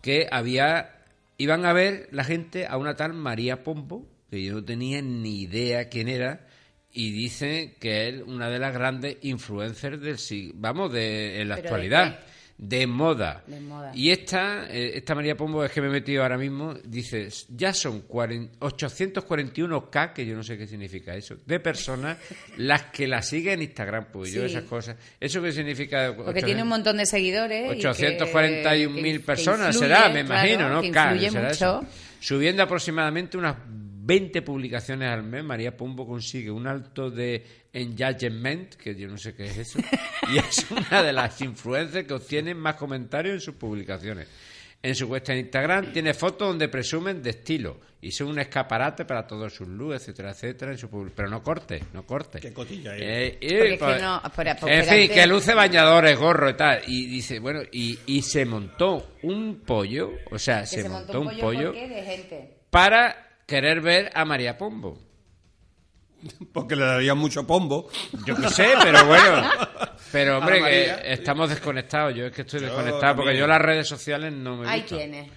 que 0.00 0.26
había 0.30 0.96
iban 1.36 1.64
a 1.66 1.72
ver 1.72 2.08
la 2.12 2.24
gente 2.24 2.66
a 2.66 2.76
una 2.76 2.96
tal 2.96 3.12
María 3.14 3.62
Pombo 3.64 4.06
que 4.30 4.42
yo 4.42 4.54
no 4.54 4.64
tenía 4.64 5.02
ni 5.02 5.42
idea 5.42 5.88
quién 5.88 6.08
era 6.08 6.46
y 6.92 7.10
dicen 7.12 7.74
que 7.80 8.08
es 8.08 8.22
una 8.22 8.48
de 8.48 8.58
las 8.58 8.72
grandes 8.72 9.16
influencers 9.22 10.00
del 10.00 10.16
sig- 10.16 10.52
vamos 10.54 10.92
de 10.92 11.40
en 11.40 11.48
la 11.48 11.56
¿Pero 11.56 11.62
de 11.62 11.68
actualidad 11.68 12.20
de 12.62 12.86
moda. 12.86 13.42
De 13.46 13.58
moda. 13.58 13.90
Y 13.94 14.10
esta, 14.10 14.66
eh, 14.70 14.92
esta 14.96 15.14
María 15.14 15.34
Pombo 15.34 15.64
es 15.64 15.72
que 15.72 15.80
me 15.80 15.86
he 15.86 15.90
metido 15.90 16.22
ahora 16.22 16.36
mismo, 16.36 16.74
dice, 16.84 17.28
ya 17.48 17.72
son 17.72 18.02
40 18.02 18.58
841K, 18.58 20.12
que 20.12 20.26
yo 20.26 20.36
no 20.36 20.42
sé 20.42 20.58
qué 20.58 20.66
significa 20.66 21.14
eso, 21.14 21.36
de 21.46 21.58
personas 21.60 22.18
las 22.58 22.82
que 22.86 23.06
la 23.08 23.22
siguen 23.22 23.54
en 23.54 23.62
Instagram, 23.62 24.06
pues 24.12 24.32
yo 24.32 24.44
esas 24.44 24.64
cosas. 24.64 24.96
¿Eso 25.18 25.40
qué 25.42 25.52
significa? 25.52 26.14
Porque 26.14 26.42
tiene 26.42 26.62
un 26.62 26.68
montón 26.68 26.98
de 26.98 27.06
seguidores. 27.06 27.76
y 27.76 27.80
que- 27.80 27.88
841.000 27.88 28.94
que- 28.94 29.12
que 29.12 29.20
personas 29.20 29.74
influye, 29.74 29.94
será, 29.94 30.08
me 30.10 30.24
claro, 30.24 30.46
imagino, 30.48 30.68
¿no? 30.68 30.82
que 30.82 30.90
K, 30.90 31.14
influye 31.14 31.30
mucho. 31.30 31.80
Subiendo 32.20 32.62
aproximadamente 32.62 33.38
unas 33.38 33.56
20 33.66 34.42
publicaciones 34.42 35.08
al 35.08 35.22
mes, 35.22 35.42
María 35.44 35.76
Pombo 35.76 36.06
consigue 36.06 36.50
un 36.50 36.66
alto 36.66 37.10
de 37.10 37.42
engagement, 37.72 38.74
que 38.74 38.94
yo 38.94 39.08
no 39.08 39.16
sé 39.18 39.34
qué 39.34 39.46
es 39.46 39.58
eso, 39.58 39.78
y 40.32 40.38
es 40.38 40.66
una 40.70 41.02
de 41.02 41.12
las 41.12 41.40
influencers 41.40 42.06
que 42.06 42.14
obtienen 42.14 42.56
más 42.58 42.74
comentarios 42.76 43.34
en 43.34 43.40
sus 43.40 43.54
publicaciones. 43.54 44.28
En 44.82 44.94
su 44.94 45.08
cuenta 45.08 45.34
de 45.34 45.40
Instagram 45.40 45.92
tiene 45.92 46.14
fotos 46.14 46.48
donde 46.48 46.66
presumen 46.68 47.22
de 47.22 47.28
estilo 47.30 47.78
y 48.00 48.12
son 48.12 48.28
un 48.28 48.38
escaparate 48.38 49.04
para 49.04 49.26
todos 49.26 49.52
sus 49.52 49.68
looks, 49.68 49.96
etcétera, 49.96 50.30
etcétera, 50.30 50.72
en 50.72 50.78
su 50.78 50.88
publi- 50.88 51.12
pero 51.14 51.28
no 51.28 51.42
corte, 51.42 51.82
no 51.92 52.06
corte. 52.06 52.40
Qué 52.40 52.50
cotilla, 52.54 52.96
eh. 52.96 53.00
Eh, 53.02 53.38
eh, 53.42 53.70
que 53.72 53.76
pues, 53.78 54.00
no- 54.00 54.22
en 54.66 54.84
fin, 54.86 55.10
que 55.12 55.26
luce 55.26 55.52
bañadores, 55.52 56.18
gorro 56.18 56.48
y 56.48 56.54
tal. 56.54 56.80
Y 56.86 57.04
dice, 57.08 57.40
bueno, 57.40 57.60
y, 57.70 57.98
y 58.06 58.22
se 58.22 58.46
montó 58.46 59.16
un 59.22 59.60
pollo, 59.66 60.12
o 60.30 60.38
sea, 60.38 60.64
se, 60.64 60.80
se 60.80 60.88
montó 60.88 61.20
un 61.20 61.26
¿por 61.28 61.38
pollo 61.40 61.72
qué? 61.72 61.86
de 61.86 62.02
gente. 62.02 62.56
para 62.70 63.36
querer 63.46 63.82
ver 63.82 64.10
a 64.14 64.24
María 64.24 64.56
Pombo. 64.56 64.98
Porque 66.52 66.76
le 66.76 66.84
daría 66.84 67.14
mucho 67.14 67.46
pombo. 67.46 67.88
Yo 68.26 68.34
qué 68.36 68.48
sé, 68.50 68.74
pero 68.82 69.04
bueno. 69.06 69.50
Pero 70.12 70.38
hombre, 70.38 70.60
que 70.64 71.12
estamos 71.12 71.48
desconectados. 71.48 72.14
Yo 72.14 72.26
es 72.26 72.32
que 72.32 72.42
estoy 72.42 72.60
Yo 72.60 72.66
desconectado 72.66 73.16
porque 73.16 73.36
yo 73.36 73.46
las 73.46 73.60
redes 73.60 73.86
sociales 73.88 74.32
no 74.32 74.56
me 74.56 74.68
Ahí 74.68 74.80
gustan. 74.80 74.98
tienes. 74.98 75.30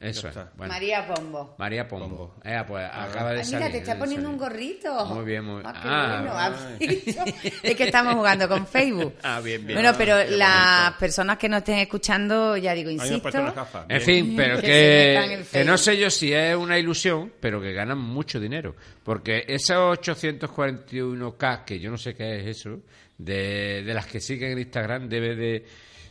Eso 0.00 0.28
es. 0.28 0.34
Bueno, 0.56 0.72
María 0.72 1.06
Pombo. 1.06 1.54
María 1.58 1.88
Pombo. 1.88 2.36
Eh, 2.44 2.62
pues 2.68 2.84
acaba 2.92 3.32
de 3.32 3.38
Ay, 3.40 3.44
salir. 3.44 3.58
mira, 3.66 3.72
te 3.72 3.78
está 3.78 3.98
poniendo 3.98 4.30
un 4.30 4.38
gorrito. 4.38 5.06
Muy 5.06 5.24
bien, 5.24 5.44
muy 5.44 5.62
Ah, 5.64 5.72
qué 5.72 5.88
ah, 5.88 6.50
bueno. 6.78 7.52
Es 7.64 7.74
que 7.76 7.84
estamos 7.84 8.14
jugando 8.14 8.48
con 8.48 8.64
Facebook. 8.68 9.14
Ah, 9.24 9.40
bien, 9.40 9.66
bien. 9.66 9.76
Bueno, 9.76 9.92
pero 9.98 10.16
las 10.36 10.82
bonito. 10.84 10.98
personas 11.00 11.36
que 11.38 11.48
nos 11.48 11.58
estén 11.58 11.78
escuchando, 11.80 12.56
ya 12.56 12.74
digo, 12.74 12.90
insisto. 12.90 13.28
En 13.38 13.88
Bien. 13.88 14.00
fin, 14.00 14.34
pero 14.36 14.60
Que 14.60 15.44
que, 15.50 15.64
no 15.64 15.76
sé 15.76 15.98
yo 15.98 16.10
si 16.10 16.32
es 16.32 16.54
una 16.54 16.78
ilusión, 16.78 17.32
pero 17.40 17.60
que 17.60 17.72
ganan 17.72 17.98
mucho 17.98 18.38
dinero. 18.38 18.76
Porque 19.02 19.44
esos 19.48 19.98
841K, 19.98 21.64
que 21.64 21.80
yo 21.80 21.90
no 21.90 21.98
sé 21.98 22.14
qué 22.14 22.40
es 22.40 22.58
eso, 22.58 22.78
de, 23.16 23.82
de 23.84 23.94
las 23.94 24.06
que 24.06 24.20
siguen 24.20 24.52
en 24.52 24.58
Instagram, 24.60 25.08
debe 25.08 25.34
de, 25.34 25.66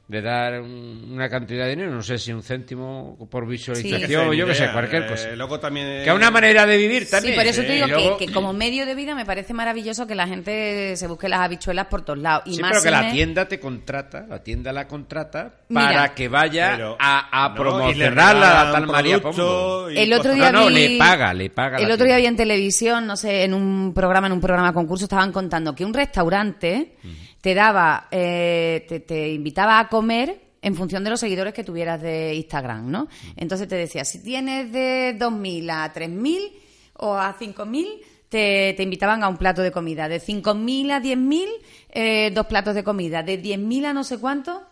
de 0.08 0.22
dar 0.22 0.62
un- 0.62 1.10
una 1.12 1.28
cantidad 1.28 1.66
de 1.66 1.72
dinero. 1.72 1.92
No 1.92 2.02
sé 2.02 2.18
si 2.18 2.32
un 2.32 2.42
céntimo 2.42 3.18
por 3.30 3.46
visualización, 3.46 4.30
o 4.30 4.34
yo 4.34 4.46
que 4.48 4.56
sé, 4.56 4.72
cualquier 4.72 5.04
Eh, 5.04 5.08
cosa. 5.08 5.30
luego 5.36 5.60
también... 5.60 5.86
Que 6.04 6.10
es 6.10 6.16
una 6.16 6.32
manera 6.32 6.66
de 6.66 6.78
vivir 6.78 7.04
Sí, 7.04 7.12
también. 7.12 7.36
por 7.36 7.46
eso 7.46 7.62
te 7.64 7.72
Y 7.72 7.76
digo 7.76 7.88
luego- 7.88 8.18
que, 8.18 8.28
que 8.28 8.32
como 8.34 8.54
medio 8.54 8.86
de 8.86 8.96
vida 8.96 9.16
me 9.16 9.26
parece 9.26 9.54
maravilloso 9.54 10.08
que 10.08 10.16
la 10.16 10.26
gente 10.26 10.96
se 10.96 11.08
busque 11.08 11.28
las 11.28 11.42
habichuelas 11.42 11.88
por 11.88 12.04
todos 12.04 12.20
lados. 12.20 12.44
Y 12.46 12.54
Sí, 12.56 12.62
más 12.62 12.72
pero 12.72 12.84
que 12.84 12.92
la 12.92 13.12
tienda 13.12 13.48
te 13.50 13.60
contrata, 13.60 14.26
la 14.30 14.42
tienda 14.42 14.72
la 14.72 14.88
contrata 14.88 15.56
Mira. 15.68 15.82
para 15.88 16.16
que 16.16 16.30
vaya 16.30 16.72
Pero- 16.78 16.96
a, 17.00 17.46
a 17.46 17.50
no, 17.50 17.56
promocionarla 17.56 18.62
a 18.62 18.64
la 18.66 18.72
tal 18.72 18.88
María 18.88 19.22
Pombo. 19.22 19.92
y 19.92 19.98
El 19.98 20.14
otro 20.14 20.34
día 20.34 20.54
No, 20.54 20.62
no, 20.62 20.68
vi- 20.68 20.88
le 20.94 20.98
paga, 20.98 21.34
le 21.34 21.50
paga. 21.50 21.80
El 21.80 21.92
otro 21.92 22.06
día 22.06 22.16
vi 22.16 22.28
en 22.28 22.38
televisión, 22.38 23.06
no 23.08 23.18
sé, 23.18 23.44
en 23.44 23.54
un 23.54 23.94
programa, 23.94 24.28
en 24.28 24.34
un 24.34 24.40
programa 24.42 24.72
concurso, 24.74 25.04
estaban 25.04 25.34
contando 25.34 25.76
que 25.76 25.84
un 25.84 25.94
restaurante 25.94 26.94
te 27.42 27.54
daba, 27.54 28.08
eh, 28.12 28.86
te, 28.88 29.00
te 29.00 29.30
invitaba 29.30 29.80
a 29.80 29.90
comer 29.90 30.48
en 30.62 30.76
función 30.76 31.04
de 31.04 31.10
los 31.10 31.20
seguidores 31.20 31.54
que 31.54 31.64
tuvieras 31.64 32.02
de 32.02 32.34
Instagram, 32.36 32.90
¿no? 32.90 33.08
Entonces 33.36 33.68
te 33.68 33.76
decía, 33.76 34.04
si 34.04 34.22
tienes 34.24 34.72
de 34.72 35.16
2.000 35.18 35.72
a 35.72 35.94
3.000 35.94 36.52
o 36.96 37.16
a 37.16 37.38
5.000, 37.38 38.02
te, 38.30 38.74
te 38.76 38.84
invitaban 38.84 39.24
a 39.24 39.30
un 39.30 39.38
plato 39.38 39.62
de 39.62 39.72
comida. 39.72 40.10
De 40.10 40.20
5.000 40.20 40.92
a 40.92 41.02
10.000, 41.02 41.48
eh, 41.90 42.32
dos 42.34 42.48
platos 42.48 42.76
de 42.76 42.84
comida. 42.84 43.24
De 43.24 43.42
10.000 43.42 43.86
a 43.86 43.94
no 43.94 44.04
sé 44.04 44.18
cuánto, 44.18 44.64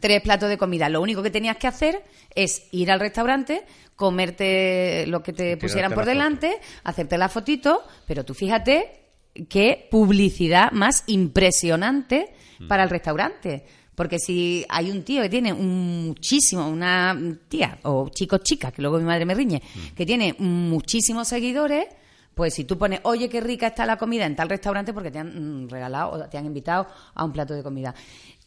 tres 0.00 0.22
platos 0.22 0.48
de 0.48 0.56
comida. 0.56 0.88
Lo 0.88 1.02
único 1.02 1.22
que 1.22 1.30
tenías 1.30 1.56
que 1.56 1.66
hacer 1.66 2.02
es 2.34 2.66
ir 2.70 2.90
al 2.90 3.00
restaurante, 3.00 3.64
comerte 3.96 5.04
lo 5.08 5.22
que 5.22 5.32
te 5.32 5.56
pusieran 5.56 5.92
por 5.92 6.06
la 6.06 6.12
delante, 6.12 6.58
hacerte 6.84 7.18
la 7.18 7.28
fotito, 7.28 7.82
pero 8.06 8.24
tú 8.24 8.34
fíjate 8.34 8.97
qué 9.48 9.88
publicidad 9.90 10.72
más 10.72 11.04
impresionante 11.06 12.34
para 12.66 12.82
el 12.82 12.90
restaurante. 12.90 13.64
Porque 13.94 14.18
si 14.18 14.64
hay 14.68 14.92
un 14.92 15.02
tío 15.02 15.22
que 15.22 15.28
tiene 15.28 15.52
un 15.52 16.06
muchísimo, 16.06 16.68
una 16.68 17.18
tía 17.48 17.78
o 17.82 18.08
chico 18.10 18.38
chica, 18.38 18.70
que 18.70 18.80
luego 18.80 18.98
mi 18.98 19.04
madre 19.04 19.26
me 19.26 19.34
riñe, 19.34 19.60
que 19.96 20.06
tiene 20.06 20.36
muchísimos 20.38 21.26
seguidores, 21.26 21.86
pues 22.38 22.54
si 22.54 22.62
tú 22.62 22.78
pones, 22.78 23.00
oye, 23.02 23.28
qué 23.28 23.40
rica 23.40 23.66
está 23.66 23.84
la 23.84 23.96
comida 23.96 24.24
en 24.24 24.36
tal 24.36 24.48
restaurante 24.48 24.92
porque 24.92 25.10
te 25.10 25.18
han 25.18 25.64
mm, 25.64 25.68
regalado 25.68 26.12
o 26.12 26.28
te 26.28 26.38
han 26.38 26.46
invitado 26.46 26.86
a 27.12 27.24
un 27.24 27.32
plato 27.32 27.52
de 27.52 27.64
comida. 27.64 27.92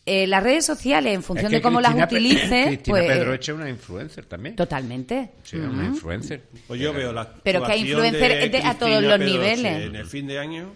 Eh, 0.06 0.26
las 0.26 0.42
redes 0.42 0.66
sociales, 0.66 1.14
en 1.14 1.22
función 1.22 1.46
Es 1.48 1.50
que 1.52 1.56
de 1.58 1.62
cómo 1.62 1.80
las 1.80 1.94
Cristina 1.94 2.08
Pe- 2.10 2.16
utilices, 2.16 2.68
Cristina 2.68 2.98
pues... 2.98 3.08
Pedroche 3.08 3.52
es 3.52 3.56
una 3.58 3.70
influencer 3.70 4.26
también. 4.26 4.56
Totalmente. 4.56 5.30
Sí, 5.44 5.58
una 5.58 5.86
influencer. 5.86 6.42
Pues 6.68 6.80
yo 6.82 6.92
veo 6.92 7.14
la 7.14 7.32
Pero 7.44 7.64
que 7.64 7.72
hay 7.72 7.82
influencer 7.82 8.50
de 8.52 8.58
de- 8.60 8.66
a 8.66 8.74
todos 8.78 9.02
los 9.04 9.12
Pedroche 9.20 9.26
niveles. 9.26 9.86
En 9.86 9.96
el 9.96 10.06
fin 10.08 10.26
de 10.28 10.40
año 10.40 10.74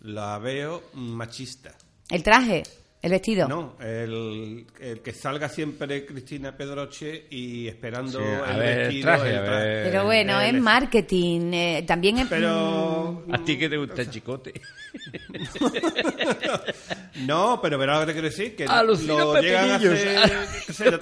la 0.00 0.38
veo 0.38 0.82
machista. 0.94 1.72
El 2.10 2.22
traje, 2.24 2.64
el 3.04 3.10
vestido. 3.10 3.46
No, 3.48 3.76
el, 3.80 4.66
el 4.80 5.00
que 5.00 5.12
salga 5.12 5.48
siempre 5.48 6.06
Cristina 6.06 6.56
Pedroche 6.56 7.26
y 7.30 7.68
esperando 7.68 8.18
Sí, 8.18 8.24
a 8.24 8.52
el 8.52 8.58
ver, 8.58 8.68
el 8.68 8.78
vestido. 8.86 9.02
traje, 9.04 9.30
el 9.30 9.36
a 9.38 9.44
traje. 9.44 9.64
ver. 9.66 9.84
Pero 9.90 10.04
bueno, 10.04 10.40
es 10.40 10.54
marketing. 10.54 11.52
eh, 11.52 11.84
también 11.86 12.18
es... 12.18 12.26
Pero... 12.28 13.24
¿A 13.30 13.38
ti 13.44 13.58
que 13.58 13.68
te 13.68 13.76
gusta 13.76 14.02
el 14.02 14.10
chicote? 14.10 14.52
No, 17.26 17.60
pero 17.62 17.78
verás 17.78 18.00
lo 18.00 18.06
que 18.06 18.06
te 18.06 18.12
quiero 18.12 18.28
decir, 18.28 18.56
que 18.56 18.64
Alucina 18.64 19.14
lo 19.14 19.40
llegan 19.40 19.70
a 19.70 19.76
hacer 19.76 20.90
yo 20.90 20.98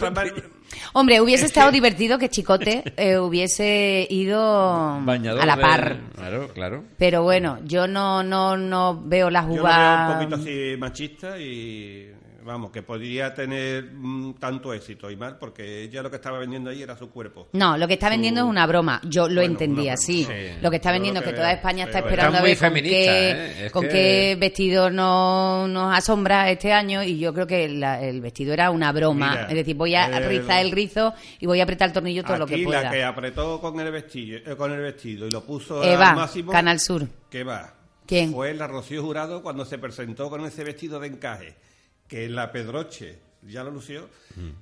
Hombre, 0.93 1.21
hubiese 1.21 1.47
estado 1.47 1.71
divertido 1.71 2.19
que 2.19 2.29
Chicote 2.29 2.83
eh, 2.97 3.19
hubiese 3.19 4.07
ido 4.11 5.01
Bañador 5.05 5.43
a 5.43 5.47
la 5.47 5.57
de- 5.57 5.63
par. 5.63 5.97
Claro, 6.15 6.49
claro. 6.53 6.85
Pero 6.99 7.23
bueno, 7.23 7.59
yo 7.65 7.87
no 7.87 8.23
no 8.23 8.57
no 8.57 9.01
veo 9.05 9.31
las 9.31 9.47
Yo 9.49 9.57
lo 9.57 9.63
veo 9.65 10.07
un 10.07 10.13
poquito 10.15 10.35
así 10.37 10.77
machista 10.79 11.39
y 11.39 12.13
vamos, 12.45 12.71
que 12.71 12.83
podría 12.83 13.33
tener 13.35 13.85
mm, 13.93 14.35
tanto 14.35 14.73
éxito 14.73 15.11
y 15.11 15.17
mal, 15.17 15.39
porque 15.39 15.83
ella 15.83 16.03
lo 16.03 16.11
que 16.11 16.17
estaba 16.17 16.39
vendiendo 16.39 16.71
ahí 16.71 16.83
era 16.83 16.97
su 16.97 17.11
cuerpo. 17.11 17.49
No, 17.53 17.77
lo 17.77 17.87
que 17.89 17.95
está 17.95 18.09
vendiendo 18.09 18.41
es 18.43 18.47
una 18.47 18.67
broma. 18.67 19.01
Yo 19.05 19.29
lo 19.29 19.37
Bueno, 19.37 19.53
entendí 19.53 19.89
así. 19.89 20.25
Sí. 20.25 20.33
Lo 20.61 20.71
que 20.71 20.77
está 20.77 20.93
vendiendo 20.93 21.21
es 21.21 21.25
que 21.25 21.31
que 21.33 21.37
toda. 21.37 21.53
España 21.53 21.85
está 21.85 21.99
esperando 22.01 22.39
está 22.39 22.67
a 22.67 22.71
ver 22.71 22.83
con, 22.83 22.91
qué, 22.91 23.31
¿eh? 23.31 23.67
Es 23.67 23.73
con 23.73 23.83
que- 23.85 23.89
qué 23.91 24.37
vestido 24.39 24.91
nos, 24.91 25.69
nos 25.69 25.97
asombra 25.97 26.51
este 26.51 26.73
año 26.73 27.03
y 27.03 27.19
yo 27.19 27.33
creo 27.35 27.47
que 27.47 27.69
la- 27.69 28.03
el 28.03 28.21
vestido 28.21 28.53
era 28.53 28.71
una 28.71 28.93
broma. 28.93 29.31
Mira, 29.33 29.47
es 29.49 29.55
decir, 29.55 29.77
voy 29.77 29.95
a 29.95 30.07
el- 30.19 30.29
rizar 30.29 30.61
el 30.65 30.71
rizo 30.73 31.15
y 31.41 31.47
voy 31.47 31.61
a 31.61 31.65
apretar 31.65 31.89
el 31.89 31.95
tornillo 31.95 32.23
todo 32.25 32.39
lo 32.39 32.47
que 32.47 32.59
pueda. 32.65 32.83
la 32.83 32.91
que 32.91 33.05
apretó 33.05 33.61
con 33.61 33.79
el 33.81 33.91
vestido, 33.93 34.39
eh, 34.45 34.57
con 34.57 34.73
el 34.73 34.81
vestido 34.81 35.27
y 35.27 35.31
lo 35.31 35.43
puso 35.45 35.83
Eva, 35.85 36.11
al 36.11 36.17
máximo. 36.17 36.53
Canal 36.53 36.81
Sur. 36.81 37.07
¿Qué 37.31 37.45
va? 37.45 37.75
¿Quién? 38.07 38.33
Fue 38.33 38.53
la 38.53 38.67
Rocío 38.67 39.03
Jurado 39.03 39.43
cuando 39.43 39.65
se 39.65 39.79
presentó 39.79 40.29
con 40.29 40.45
ese 40.45 40.65
vestido 40.65 40.99
de 41.01 41.07
encaje, 41.09 41.55
que 42.13 42.29
la 42.29 42.53
Pedroche 42.53 43.19
ya 43.41 43.65
lo 43.65 43.71
lució, 43.71 44.07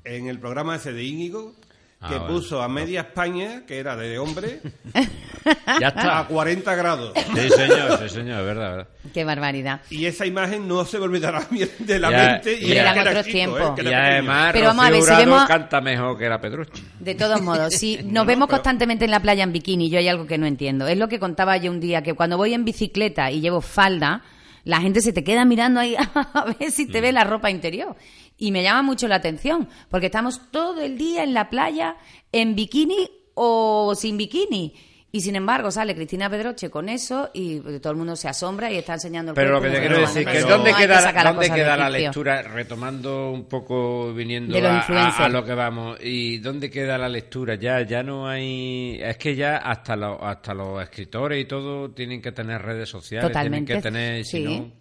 en 0.05 0.29
el 0.29 0.39
programa 0.39 0.77
ese 0.77 0.93
de 0.93 1.03
Íñigo, 1.03 1.53
que 1.99 2.15
Ah, 2.15 2.19
bueno. 2.19 2.27
puso 2.29 2.63
a 2.63 2.69
media 2.69 3.01
España, 3.01 3.65
que 3.67 3.79
era 3.79 3.97
de 3.97 4.21
hombre, 4.21 4.61
Ya 5.81 5.87
a 5.87 5.89
está. 5.89 6.27
40 6.29 6.75
grados. 6.77 7.13
Sí, 7.17 7.49
señor, 7.51 7.99
sí, 7.99 8.09
señor, 8.09 8.41
es 8.41 8.47
verdad, 8.47 8.71
verdad. 8.77 8.89
Qué 9.13 9.25
barbaridad. 9.25 9.81
Y 9.91 10.07
esa 10.07 10.27
imagen 10.27 10.69
no 10.69 10.85
se 10.85 10.99
me 10.99 11.05
olvidará 11.07 11.45
de 11.81 11.99
la 11.99 12.11
Ya, 12.11 12.33
mente. 12.35 12.53
Y 12.61 12.67
y 12.67 12.73
era 12.73 12.95
que 12.95 13.01
otros 13.01 13.27
tiempos. 13.27 13.61
¿eh? 13.61 13.83
que 13.83 13.91
Y 13.91 13.93
además, 13.93 14.51
Pero 14.53 14.67
vamos 14.67 14.85
a 14.87 14.91
ver, 14.91 15.03
si 15.03 15.11
vemos- 15.17 15.45
canta 15.49 15.81
mejor 15.81 16.17
que 16.17 16.29
la 16.29 16.41
Pedroche. 16.41 16.83
De 17.01 17.15
todos 17.17 17.43
modos, 17.43 17.75
si 17.75 17.97
nos 18.05 18.13
No, 18.13 18.25
vemos 18.25 18.47
pero- 18.47 18.59
constantemente 18.59 19.05
en 19.07 19.11
la 19.11 19.21
playa 19.21 19.43
en 19.43 19.53
bikini, 19.53 19.91
yo 19.91 19.99
hay 19.99 20.07
algo 20.09 20.27
que 20.29 20.39
no 20.39 20.47
entiendo. 20.47 20.87
Es 20.87 20.97
lo 20.97 21.09
que 21.09 21.19
contaba 21.19 21.57
yo 21.57 21.71
un 21.73 21.81
día, 21.81 22.03
que 22.05 22.15
cuando 22.15 22.37
voy 22.37 22.55
en 22.55 22.65
bicicleta 22.65 23.31
y 23.33 23.41
llevo 23.41 23.61
falda, 23.61 24.23
la 24.65 24.81
gente 24.81 25.01
se 25.01 25.13
te 25.13 25.25
queda 25.25 25.45
mirando 25.45 25.81
ahí 25.81 25.95
a 26.15 26.55
ver 26.59 26.71
si 26.71 26.87
Mm. 26.87 26.91
te 26.93 27.01
ve 27.01 27.13
la 27.13 27.25
ropa 27.25 27.51
interior. 27.51 27.97
Y 28.37 28.53
me 28.53 28.63
llama 28.63 28.83
mucho 28.83 29.07
la 29.09 29.17
atención, 29.17 29.69
porque 29.91 30.07
estamos 30.07 30.51
todo 30.51 30.81
el 30.81 30.97
día 30.97 31.23
en 31.25 31.35
la 31.35 31.51
playa 31.51 31.97
en 32.33 32.55
bikini 32.55 33.11
o 33.35 33.95
sin 33.95 34.17
bikini. 34.17 34.75
Y 35.13 35.23
sin 35.23 35.35
embargo 35.35 35.73
sale 35.73 35.97
Cristina 35.97 36.31
Pedroche 36.31 36.71
con 36.71 36.89
eso 36.89 37.31
y 37.35 37.59
todo 37.81 37.91
el 37.91 37.99
mundo 37.99 38.15
se 38.15 38.29
asombra 38.29 38.71
y 38.71 38.77
está 38.77 38.93
enseñando 38.95 39.33
el 39.33 39.35
Pero 39.35 39.55
lo 39.55 39.61
que 39.61 39.71
te 39.71 39.81
quiero 39.81 39.99
decir 40.01 40.25
no 40.25 40.31
que 40.33 40.41
¿dónde 40.43 40.71
que 40.73 40.77
queda, 40.83 41.13
las 41.13 41.25
¿dónde 41.25 41.51
queda 41.51 41.77
la 41.77 41.91
lectura? 41.91 42.43
Retomando 42.43 43.33
un 43.33 43.47
poco, 43.47 44.15
viniendo 44.15 44.57
a, 44.57 44.61
a- 44.73 44.77
influencers. 44.77 45.19
a 45.21 45.29
lo 45.29 45.45
que 45.45 45.55
vamos. 45.55 45.99
¿Y 46.01 46.39
dónde 46.39 46.71
queda 46.71 46.97
la 46.97 47.09
lectura? 47.09 47.57
Ya 47.57 47.81
ya 47.83 48.05
no 48.05 48.29
hay... 48.29 49.01
Es 49.03 49.17
que 49.17 49.35
ya 49.35 49.57
hasta, 49.57 49.97
los 49.97 50.17
hasta 50.23 50.55
los 50.55 50.81
escritores 50.81 51.43
y 51.43 51.45
todo 51.47 51.91
tienen 51.91 52.23
que 52.23 52.31
tener 52.31 52.63
redes 52.63 52.89
sociales. 52.89 53.27
Totalmente, 53.29 53.67
Tienen 53.81 53.83
que 53.83 53.89
tener... 53.91 54.25
Si 54.25 54.31
sí. 54.47 54.73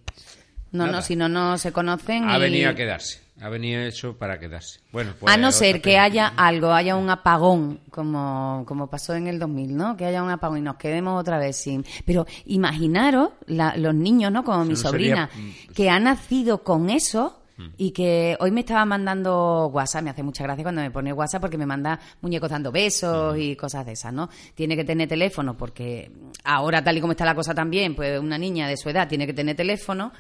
no, 0.74 0.86
No, 0.86 0.92
no, 0.92 1.02
si 1.02 1.16
no, 1.16 1.28
no 1.28 1.58
se 1.58 1.72
conocen. 1.72 2.30
ha 2.30 2.38
y- 2.38 2.42
venido 2.42 2.70
a 2.70 2.76
quedarse. 2.76 3.20
Ha 3.42 3.50
venido 3.50 3.82
eso 3.82 4.18
para 4.18 4.38
quedarse. 4.40 4.80
Bueno, 4.92 5.14
pues 5.20 5.34
a 5.34 5.38
no 5.38 5.52
ser 5.52 5.82
que 5.82 5.98
haya 5.98 6.28
algo, 6.28 6.72
haya 6.74 6.96
un 6.96 7.10
apagón, 7.10 7.80
como, 7.90 8.64
como 8.68 8.90
pasó 8.90 9.14
en 9.16 9.28
el 9.28 9.40
2000, 9.40 9.78
¿no? 9.78 9.96
Que 9.96 10.06
haya 10.06 10.22
un 10.24 10.30
apagón 10.30 10.58
y 10.58 10.62
nos 10.62 10.76
quedemos 10.76 11.20
otra 11.20 11.38
vez 11.38 11.56
sin... 11.56 11.86
Pero 12.06 12.26
imaginaros 12.46 13.30
la- 13.48 13.76
los 13.78 13.96
niños, 13.96 14.32
¿no? 14.32 14.44
Como 14.44 14.64
mi 14.66 14.72
no 14.72 14.76
sería- 14.76 15.30
sobrina, 15.30 15.30
que 15.74 15.90
ha 15.90 16.00
nacido 16.00 16.64
con 16.64 16.90
eso 16.90 17.39
y 17.78 17.92
que 17.92 18.38
hoy 18.40 18.52
me 18.52 18.62
estaba 18.62 18.86
mandando 18.86 19.68
WhatsApp, 19.74 20.04
me 20.04 20.10
hace 20.12 20.24
mucha 20.24 20.44
gracia 20.44 20.64
cuando 20.64 20.82
me 20.82 20.92
pone 20.92 21.12
WhatsApp 21.14 21.42
porque 21.42 21.58
me 21.58 21.66
manda 21.66 22.00
muñecos 22.22 22.50
dando 22.50 22.72
besos 22.72 23.38
y 23.38 23.56
cosas 23.56 23.86
de 23.86 23.94
esas, 23.94 24.14
¿no? 24.14 24.30
Tiene 24.56 24.76
que 24.76 24.84
tener 24.86 25.08
teléfono 25.10 25.58
porque 25.58 26.12
ahora 26.44 26.84
tal 26.84 26.98
y 26.98 27.02
como 27.02 27.12
está 27.12 27.26
la 27.26 27.36
cosa 27.36 27.54
también, 27.54 27.96
pues 27.96 28.20
una 28.20 28.38
niña 28.38 28.68
de 28.68 28.78
su 28.78 28.90
edad 28.90 29.08
tiene 29.08 29.26
que 29.28 29.34
tener 29.34 29.56
teléfono, 29.56 30.12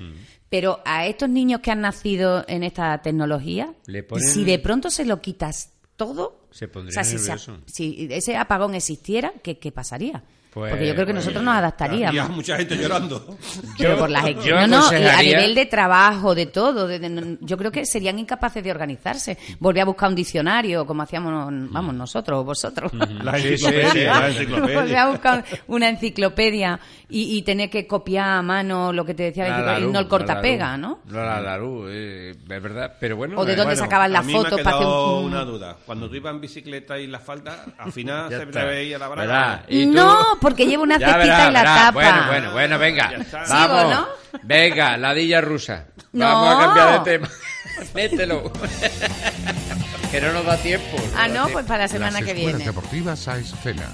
pero 0.49 0.79
a 0.85 1.05
estos 1.05 1.29
niños 1.29 1.61
que 1.61 1.71
han 1.71 1.81
nacido 1.81 2.43
en 2.47 2.63
esta 2.63 2.97
tecnología, 3.01 3.73
Le 3.85 4.05
ponen- 4.07 4.27
si 4.27 4.43
de 4.43 4.59
pronto 4.59 4.89
se 4.89 5.05
lo 5.05 5.21
quitas 5.21 5.73
todo, 5.95 6.39
Se 6.51 6.67
pondría 6.67 6.91
o 6.99 7.03
sea, 7.03 7.03
si, 7.03 7.17
se- 7.19 7.31
si 7.67 8.07
ese 8.11 8.35
apagón 8.37 8.73
existiera, 8.75 9.31
¿qué, 9.43 9.59
qué 9.59 9.71
pasaría? 9.71 10.23
Pues- 10.51 10.71
porque 10.71 10.87
yo 10.87 10.93
creo 10.95 11.05
que 11.05 11.13
pues- 11.13 11.25
nosotros 11.25 11.43
nos 11.43 11.55
adaptaríamos. 11.55 12.19
Había 12.19 12.27
mucha 12.35 12.57
gente 12.57 12.75
llorando. 12.75 13.37
Pero 13.77 13.97
por 13.99 14.09
las 14.09 14.25
yo 14.43 14.55
no, 14.61 14.67
no, 14.67 14.77
a 14.77 14.79
aconsejaría- 14.87 15.37
nivel 15.37 15.55
de 15.55 15.65
trabajo, 15.67 16.33
de 16.33 16.47
todo, 16.47 16.87
de- 16.87 16.97
de- 16.99 17.09
no- 17.09 17.37
yo 17.41 17.57
creo 17.57 17.71
que 17.71 17.85
serían 17.85 18.17
incapaces 18.17 18.63
de 18.63 18.71
organizarse. 18.71 19.37
Volver 19.59 19.83
a 19.83 19.85
buscar 19.85 20.09
un 20.09 20.15
diccionario, 20.15 20.85
como 20.85 21.03
hacíamos, 21.03 21.31
vamos, 21.71 21.93
nosotros 21.93 22.39
o 22.39 22.43
vosotros. 22.43 22.91
La 22.93 23.35
Sí, 23.37 23.57
sí, 23.57 23.65
enciclopedia, 23.65 24.31
sí. 24.31 24.45
la 24.47 25.03
a 25.03 25.09
buscar 25.09 25.45
una 25.67 25.89
enciclopedia 25.89 26.79
y, 27.07 27.37
y 27.37 27.41
tener 27.43 27.69
que 27.69 27.85
copiar 27.87 28.29
a 28.29 28.41
mano 28.41 28.91
lo 28.91 29.05
que 29.05 29.13
te 29.13 29.23
decía 29.23 29.43
la 29.43 29.49
La 29.49 29.55
enciclopedia, 29.57 29.87
y 29.89 29.91
no 29.93 29.99
el 29.99 30.05
la 30.05 30.09
cortapega. 30.09 30.77
¿no? 30.77 30.99
La, 31.09 31.39
la 31.41 31.57
luz, 31.57 31.87
eh, 31.91 32.31
es 32.31 32.61
verdad. 32.63 32.93
Pero 32.99 33.15
bueno, 33.17 33.39
O 33.39 33.45
de 33.45 33.53
eh, 33.53 33.55
dónde 33.55 33.73
bueno, 33.75 33.83
sacaban 33.85 34.11
las 34.11 34.27
a 34.27 34.29
fotos 34.29 34.61
para 34.61 34.75
hacer 34.77 34.87
un... 34.87 35.25
una 35.25 35.43
duda. 35.45 35.77
Cuando 35.85 36.09
tú 36.09 36.15
ibas 36.15 36.33
en 36.33 36.41
bicicleta 36.41 36.97
y 36.99 37.07
la 37.07 37.19
falda, 37.19 37.65
al 37.77 37.91
final 37.91 38.29
se 38.29 38.45
te 38.47 38.63
veía 38.65 38.97
la 38.97 39.07
braga. 39.07 39.21
Verá, 39.27 39.65
y 39.67 39.85
tú- 39.85 39.91
No, 39.93 40.23
porque 40.39 40.65
lleva 40.65 40.83
una 40.83 40.97
Ya 40.97 41.07
cestita 41.13 41.23
verá, 41.37 41.49
y 41.49 41.51
la 41.53 41.59
verá. 41.61 41.75
tapa. 41.75 41.91
Bueno, 41.91 42.23
bueno, 42.27 42.51
bueno, 42.51 42.79
venga. 42.79 43.11
Vamos. 43.31 43.47
Sigo, 43.49 43.83
¿no? 43.93 44.07
Venga, 44.43 44.97
ladilla 44.97 45.41
rusa. 45.41 45.85
No. 46.13 46.25
Vamos 46.25 46.55
a 46.55 46.59
cambiar 46.65 47.03
de 47.03 47.11
tema. 47.11 47.29
Mételo. 47.93 48.51
que 50.11 50.21
no 50.21 50.33
nos 50.33 50.45
da 50.45 50.57
tiempo. 50.57 50.97
no 50.97 51.03
Ah, 51.15 51.21
da 51.21 51.27
no, 51.27 51.33
tiempo. 51.33 51.53
pues 51.53 51.65
para 51.65 51.83
la 51.83 51.87
semana 51.87 52.11
Las 52.19 52.23
que 52.23 52.33
viene. 52.33 52.63
deportivas 52.65 53.27
FELA. 53.63 53.87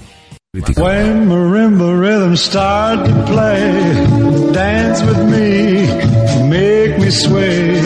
When 0.76 1.28
marimba 1.28 1.92
rhythms 2.00 2.40
start 2.40 3.04
to 3.04 3.12
play, 3.26 4.52
dance 4.54 5.02
with 5.04 5.18
me, 5.24 5.86
make 6.48 6.98
me 6.98 7.10
sway 7.10 7.82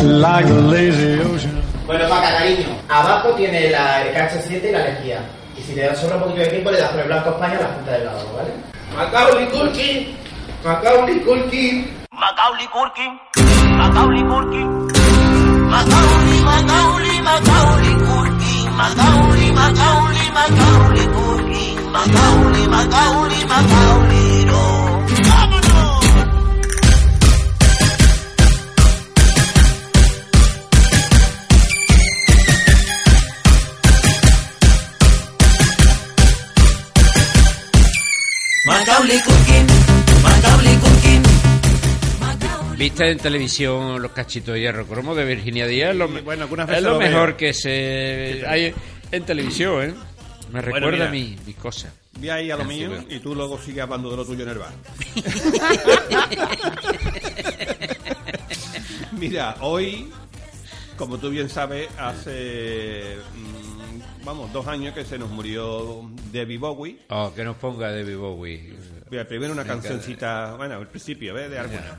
like 0.00 0.48
a 0.48 0.52
lazy 0.70 1.18
ocean. 1.22 1.60
Bueno, 1.86 2.08
Paca, 2.08 2.38
cariño, 2.38 2.68
abajo 2.88 3.30
tiene 3.34 3.70
la, 3.70 4.02
el 4.02 4.14
KH7 4.14 4.68
y 4.68 4.70
la 4.70 4.84
lejía. 4.84 5.20
Si 5.72 5.78
te 5.78 5.86
da 5.86 5.94
sobra 5.94 6.16
un 6.16 6.22
poquito 6.24 6.40
de 6.42 6.48
tiempo, 6.48 6.70
le 6.70 6.80
das 6.80 6.90
por 6.90 7.00
el 7.00 7.06
Blanco 7.06 7.30
España 7.30 7.56
a 7.56 7.60
la 7.62 7.74
punta 7.74 7.92
del 7.92 8.04
lado, 8.04 8.36
¿vale? 8.36 8.52
Macaulay 8.94 9.48
Culkin, 9.48 10.16
Macaulay 10.62 11.20
Culkin, 11.20 12.06
Macaulay 12.12 12.68
Culkin, 12.68 13.20
Macaulay 13.78 14.22
Culkin, 14.22 14.68
Macaulay, 15.70 16.42
Macaulay, 16.44 17.22
Macaulay 17.22 17.94
Culkin, 18.04 18.70
Macaulay, 18.76 19.52
Macaulay, 19.52 20.30
Macaulay 20.36 21.06
Culkin, 21.06 21.90
Macaulay, 21.90 22.68
Macaulay, 22.68 23.44
Macaulay, 23.46 24.44
no. 24.44 24.81
¿Viste 42.76 43.10
en 43.10 43.18
televisión 43.18 44.00
los 44.02 44.12
cachitos 44.12 44.54
de 44.54 44.60
hierro 44.60 44.86
cromo 44.86 45.14
de 45.14 45.24
Virginia 45.24 45.66
Díaz? 45.66 45.90
Es 45.90 45.96
lo, 45.96 46.08
me- 46.08 46.20
bueno, 46.20 46.42
algunas 46.44 46.68
es 46.70 46.82
lo 46.82 46.90
lo 46.90 46.98
veo. 46.98 47.08
mejor 47.10 47.36
que 47.36 47.54
se 47.54 48.42
hay 48.46 48.74
en 49.12 49.24
televisión, 49.24 49.90
¿eh? 49.90 49.94
Me 50.52 50.60
recuerda 50.60 50.90
mira. 50.90 51.08
a 51.08 51.10
mí, 51.10 51.36
mis 51.46 51.56
cosas. 51.56 51.92
Ve 52.18 52.30
ahí 52.32 52.50
a 52.50 52.56
lo 52.56 52.64
mío 52.64 52.90
veo. 52.90 53.04
y 53.08 53.20
tú 53.20 53.34
luego 53.34 53.58
sigues 53.60 53.82
hablando 53.84 54.10
de 54.10 54.16
lo 54.16 54.24
tuyo 54.24 54.42
en 54.42 54.48
el 54.50 54.58
bar. 54.58 54.72
Mira, 59.12 59.56
hoy, 59.60 60.10
como 60.96 61.18
tú 61.18 61.30
bien 61.30 61.48
sabes, 61.48 61.88
hace, 61.98 63.16
mm, 63.36 63.71
vamos, 64.24 64.52
dos 64.52 64.66
años 64.66 64.94
que 64.94 65.04
se 65.04 65.18
nos 65.18 65.30
murió 65.30 66.10
Debbie 66.32 66.58
Bowie. 66.58 66.98
Oh, 67.10 67.32
que 67.34 67.44
nos 67.44 67.56
ponga 67.56 67.90
David 67.90 68.16
Bowie. 68.16 68.74
Mira, 69.10 69.26
primero 69.26 69.52
una 69.52 69.64
cancioncita, 69.64 70.54
bueno, 70.56 70.76
al 70.76 70.88
principio, 70.88 71.34
¿ves? 71.34 71.50
De 71.50 71.58
alguna. 71.58 71.98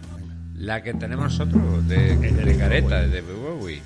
La 0.56 0.82
que 0.82 0.94
tenemos 0.94 1.26
nosotros, 1.26 1.88
de, 1.88 2.16
de 2.18 2.58
careta, 2.58 3.02
de 3.02 3.22
David 3.22 3.36
Bowie. 3.60 3.82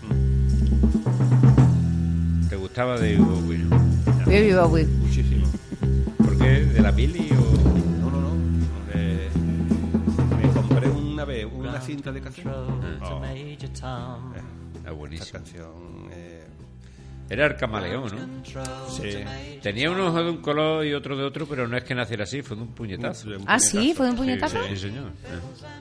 ¿Te 2.50 2.56
gustaba 2.56 2.96
David 2.98 3.20
Bowie? 3.20 3.58
no? 3.60 3.78
Baby 4.26 4.54
Bowie. 4.54 4.86
Muchísimo. 4.86 5.48
¿Por 6.18 6.38
qué? 6.38 6.66
¿De 6.66 6.82
la 6.82 6.92
Billy 6.92 7.30
o...? 7.32 7.36
No, 8.02 8.12
no, 8.12 8.22
no. 8.22 8.36
me 10.38 10.54
compré 10.54 10.90
una 10.90 11.26
vez 11.26 11.46
una 11.52 11.82
cinta 11.82 12.12
de 12.12 12.22
canción. 12.22 12.48
Oh, 12.54 12.80
Ah, 13.84 14.20
esta 14.78 14.92
buenísimo. 14.92 15.32
canción. 15.32 16.07
Era 17.30 17.48
el 17.48 17.56
camaleón, 17.58 18.04
¿no? 18.16 18.46
sí. 18.90 19.10
Tenía 19.62 19.92
un 19.92 20.00
ojo 20.00 20.24
de 20.24 20.30
un 20.30 20.38
color 20.38 20.86
y 20.86 20.94
otro 20.94 21.18
de 21.18 21.24
otro, 21.26 21.46
pero 21.46 21.68
no 21.68 21.76
es 21.76 21.84
que 21.84 21.94
naciera 21.94 22.24
así, 22.24 22.42
fue 22.42 22.56
de 22.56 22.64
un 22.64 22.74
puñetazo. 22.74 23.30
De 23.30 23.38
un 23.38 23.44
Ah, 23.48 23.60
sí, 23.60 23.94
fue 23.94 24.06
de 24.06 24.12
un 24.14 24.18
puñetazo. 24.18 24.58
Sí, 24.70 24.78
señor. 24.78 25.12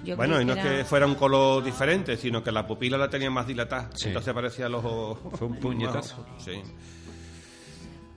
Eh. 0.05 0.15
Bueno, 0.15 0.41
y 0.41 0.45
no 0.45 0.55
es 0.55 0.65
que 0.65 0.85
fuera 0.85 1.07
un 1.07 1.15
color 1.15 1.63
diferente, 1.63 2.17
sino 2.17 2.43
que 2.43 2.51
la 2.51 2.67
pupila 2.67 2.99
la 2.99 3.09
tenía 3.09 3.31
más 3.31 3.47
dilatada. 3.47 3.91
Sí. 3.95 4.09
Entonces 4.09 4.35
parecía 4.35 4.67
el 4.67 4.75
ojo. 4.75 5.15
Fue 5.37 5.47
un 5.47 5.57
puñetazo. 5.61 6.27
Sí. 6.39 6.61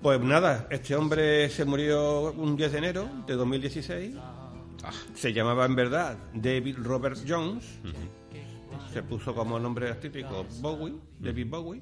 Pues 0.02 0.20
nada, 0.22 0.68
este 0.72 0.96
hombre 0.96 1.50
se 1.50 1.66
murió 1.66 2.32
un 2.32 2.56
10 2.56 2.72
de 2.72 2.78
enero 2.78 3.10
de 3.28 3.34
2016. 3.36 4.16
Ah. 4.84 4.92
Se 5.14 5.34
llamaba 5.34 5.66
en 5.66 5.76
verdad 5.76 6.18
David 6.34 6.78
Robert 6.82 7.18
Jones. 7.28 7.66
se 8.94 9.04
puso 9.04 9.36
como 9.36 9.60
nombre 9.60 9.90
artístico 9.90 10.46
Bowie, 10.62 10.96
David 11.20 11.48
Bowie, 11.48 11.82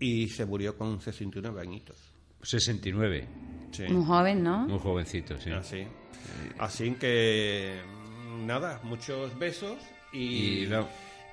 y 0.00 0.28
se 0.28 0.44
murió 0.46 0.76
con 0.76 1.00
69 1.00 1.60
añitos. 1.60 1.96
69. 2.42 3.26
Sí. 3.72 3.84
Muy 3.88 4.04
joven, 4.04 4.42
¿no? 4.42 4.66
Muy 4.68 4.78
jovencito, 4.78 5.38
sí. 5.40 5.50
Así. 5.50 5.86
Así 6.58 6.92
que 6.92 7.80
nada, 8.44 8.80
muchos 8.84 9.36
besos 9.38 9.76
y, 10.12 10.64
Y 10.64 10.66
no. 10.68 10.86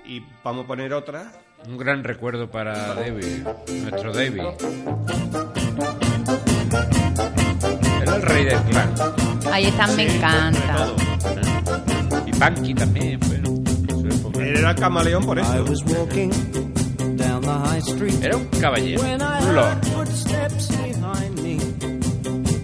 y 0.06 0.22
vamos 0.44 0.66
a 0.66 0.68
poner 0.68 0.94
otra. 0.94 1.32
Un 1.68 1.78
gran 1.78 2.04
recuerdo 2.04 2.50
para 2.52 2.94
David, 2.96 3.48
nuestro 3.84 4.12
David. 4.14 4.42
Era 8.02 8.16
el 8.16 8.22
rey 8.22 8.46
del 8.46 8.62
clan. 8.64 8.94
Ahí 9.52 9.66
están, 9.66 9.96
me 9.96 10.16
encanta. 10.16 10.94
Y 12.26 12.32
Punky 12.32 12.74
también, 12.74 13.20
bueno. 13.22 13.54
era 14.42 14.76
camaleón 14.76 15.26
por 15.26 15.38
I 15.38 15.42
eso. 15.42 16.73
Era 17.58 18.36
un 18.36 18.48
caballero, 18.60 19.02
when 19.04 19.22
I 19.22 19.26
un 19.26 19.44
heard 19.44 19.56
lord. 19.56 19.86
footsteps 19.86 20.68
behind 20.70 21.40
me, 21.40 21.60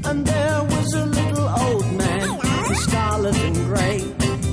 and 0.03 0.25
there 0.25 0.61
was 0.67 0.93
a 0.95 1.05
little 1.05 1.47
old 1.47 1.85
man, 1.95 2.39
scarlet 2.75 3.35
and 3.35 3.55
grey, 3.67 3.99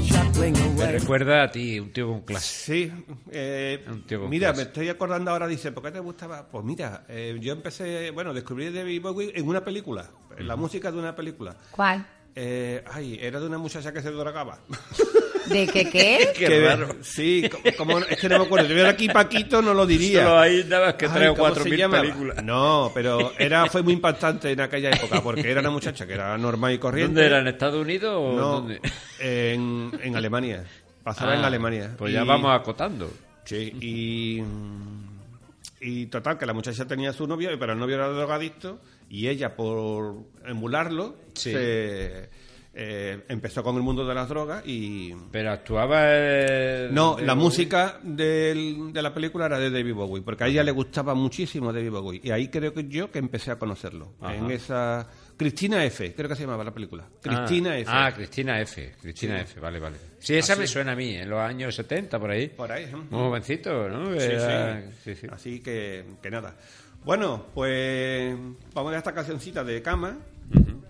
chuckling 0.07 0.53
Me 0.53 0.83
away. 0.83 0.93
recuerda 0.99 1.43
a 1.45 1.51
ti, 1.51 1.81
un 1.81 1.91
tío 1.91 2.09
con 2.09 2.21
clase. 2.21 2.47
Sí, 2.47 2.93
eh, 3.31 3.83
Un 3.89 4.07
tío 4.07 4.21
con 4.21 4.29
mira, 4.29 4.49
clase. 4.49 4.63
me 4.63 4.67
estoy 4.69 4.89
acordando 4.91 5.31
ahora, 5.31 5.47
dice, 5.47 5.73
¿por 5.73 5.83
qué 5.85 5.91
te 5.93 6.01
gustaba? 6.01 6.47
Pues 6.47 6.63
mira, 6.67 7.07
eh, 7.09 7.39
yo 7.41 7.53
empecé, 7.55 8.11
bueno, 8.11 8.35
descubrí 8.35 8.71
David 8.71 9.01
Bowie 9.01 9.33
en 9.35 9.49
una 9.49 9.65
película, 9.65 10.05
en 10.37 10.47
la 10.47 10.57
música 10.57 10.93
de 10.93 10.99
una 10.99 11.17
película. 11.17 11.57
¿Cuál? 11.71 12.07
Eh, 12.35 12.85
ay, 12.93 13.19
era 13.23 13.41
de 13.41 13.47
una 13.47 13.57
muchacha 13.57 13.91
que 13.91 14.03
se 14.03 14.11
drogaba. 14.11 14.59
¿De 15.49 15.67
qué 15.67 15.89
qué? 15.91 16.31
Qué 16.37 16.47
Que- 16.47 16.61
raro. 16.65 16.97
Sí, 17.03 17.49
co- 17.51 17.59
como, 17.77 17.99
es 17.99 18.19
que 18.19 18.29
no 18.29 18.39
me 18.39 18.45
acuerdo. 18.45 18.67
Si 18.67 18.73
hubiera 18.73 18.91
aquí 18.91 19.09
Paquito 19.09 19.63
no 19.63 19.75
lo 19.75 19.87
diría. 19.87 20.25
Solo 20.25 20.39
ahí 20.39 20.65
nada 20.69 20.87
más 20.87 20.95
que 20.95 21.09
tres 21.09 21.29
o 21.29 21.33
¿cómo 21.33 21.37
cuatro 21.37 21.65
mil 21.65 21.77
llamaba? 21.77 22.03
películas. 22.03 22.43
No, 22.45 22.91
pero 22.95 23.33
era 23.39 23.67
fue 23.67 23.83
muy 23.83 23.93
impactante 23.95 24.51
en 24.53 24.61
aquella 24.61 24.91
época 24.91 25.23
porque 25.23 25.51
era 25.51 25.61
una 25.61 25.71
muchacha 25.71 26.07
que 26.07 26.15
era 26.15 26.37
normal 26.39 26.73
y 26.75 26.79
corriente. 26.79 27.13
¿Dónde 27.15 27.27
era? 27.27 27.39
¿En 27.41 27.47
Estados 27.49 27.81
Unidos 27.83 28.15
o 28.17 28.33
No, 28.37 28.47
dónde? 28.61 28.81
en, 29.21 29.91
en 30.03 30.17
Alemania. 30.17 30.65
Pasaba 31.03 31.35
en 31.35 31.43
Ah, 31.43 31.47
Alemania. 31.47 31.95
Pues 31.97 32.13
ya 32.13 32.25
Y- 32.25 32.27
vamos 32.27 32.51
acotando. 32.55 33.11
Sí, 33.45 33.73
y, 33.81 34.43
y 35.81 36.07
total, 36.07 36.37
que 36.39 36.47
la 36.47 36.53
muchacha 36.53 36.85
tenía 36.87 37.13
su 37.13 37.27
novio, 37.27 37.51
pero 37.59 37.73
el 37.75 37.79
novio 37.79 37.95
era 37.97 38.09
drogadicto 38.09 38.81
y 39.09 39.29
ella, 39.29 39.55
por 39.55 40.17
emularlo, 40.47 41.15
Sí. 41.35 41.53
se, 41.53 42.29
eh, 42.79 43.25
empezó 43.29 43.63
con 43.63 43.75
el 43.77 43.83
mundo 43.83 44.07
de 44.07 44.15
las 44.15 44.29
drogas 44.29 44.63
y... 44.67 45.11
Pero 45.33 45.51
actuaba... 45.51 46.01
eh, 46.05 46.89
No, 46.93 47.17
la 47.19 47.35
música 47.35 47.99
del- 48.03 48.93
de 48.93 49.01
la 49.03 49.15
película 49.15 49.47
era 49.47 49.59
de 49.59 49.71
David 49.71 49.95
Bowie, 49.95 50.23
porque 50.23 50.45
a 50.45 50.47
ella 50.49 50.63
le 50.63 50.73
gustaba 50.73 51.15
muchísimo 51.15 51.73
David 51.73 51.91
Bowie. 51.91 52.21
Y 52.23 52.31
ahí 52.31 52.49
creo 52.49 52.75
que 52.75 52.87
yo 52.87 53.11
que 53.11 53.19
empecé 53.19 53.51
a 53.51 53.59
conocerlo. 53.59 54.13
Ajá. 54.21 54.35
En 54.37 54.51
esa... 54.51 55.09
Cristina 55.39 55.85
F, 55.85 56.15
creo 56.15 56.29
que 56.29 56.35
se 56.37 56.43
llamaba 56.43 56.65
la 56.65 56.73
película. 56.73 57.07
Cristina 57.23 57.71
ah, 57.73 57.79
F. 57.79 57.91
Ah, 57.93 58.13
Cristina 58.15 58.61
F. 58.61 58.95
Cristina 59.01 59.37
Sí. 59.39 59.43
F, 59.45 59.61
vale, 59.61 59.79
vale. 59.81 59.97
Sí, 60.19 60.35
esa 60.35 60.53
Así. 60.55 60.61
me 60.63 60.67
suena 60.67 60.93
a 60.93 60.97
mí, 60.97 61.15
en 61.15 61.29
los 61.31 61.39
años 61.41 61.75
70, 61.75 62.19
por 62.19 62.31
ahí. 62.31 62.49
Por 62.49 62.71
ahí. 62.73 62.85
¿eh? 62.85 62.93
Muy 62.95 63.21
jovencito, 63.21 63.89
¿no? 63.89 64.13
Sí, 64.19 64.27
Era- 64.27 64.81
sí. 64.83 64.89
sí, 65.05 65.15
sí. 65.15 65.27
Así 65.31 65.61
que, 65.61 66.05
que 66.23 66.31
nada. 66.31 66.57
Bueno, 67.05 67.47
pues 67.55 68.35
vamos 68.75 68.93
a 68.95 68.99
esta 68.99 69.13
cancioncita 69.15 69.63
de 69.63 69.81
cama. 69.83 70.19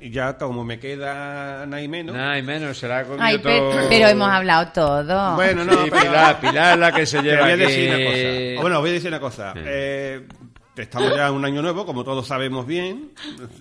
Y 0.01 0.11
ya 0.11 0.36
como 0.36 0.62
me 0.64 0.78
queda 0.78 1.64
nada 1.66 1.80
y 1.82 1.88
menos. 1.88 2.14
Nada 2.14 2.38
y 2.38 2.42
menos, 2.42 2.76
será 2.78 3.05
comido 3.05 3.22
Ay, 3.24 3.38
todo... 3.38 3.88
pero 3.88 4.09
hemos 4.09 4.28
hablado 4.28 4.70
todo. 4.72 5.34
Bueno, 5.36 5.64
no, 5.64 5.72
Sí, 5.84 5.90
pero- 5.90 6.03
Pilar, 6.03 6.40
Pilar 6.40 6.74
es 6.74 6.78
la 6.80 6.92
que 6.92 7.07
se 7.07 7.22
lleva 7.22 7.42
voy 7.42 7.51
a 7.51 7.55
aquí. 7.55 7.62
decir 7.62 7.88
una 7.88 8.05
cosa. 8.05 8.61
Bueno, 8.62 8.80
voy 8.80 8.90
a 8.90 8.92
decir 8.92 9.09
una 9.09 9.20
cosa. 9.20 9.53
Sí. 9.55 9.61
Eh, 9.64 10.26
estamos 10.76 11.16
ya 11.16 11.28
en 11.28 11.34
un 11.34 11.44
año 11.47 11.62
nuevo, 11.62 11.86
como 11.86 12.05
todos 12.05 12.26
sabemos 12.26 12.66
bien. 12.66 13.12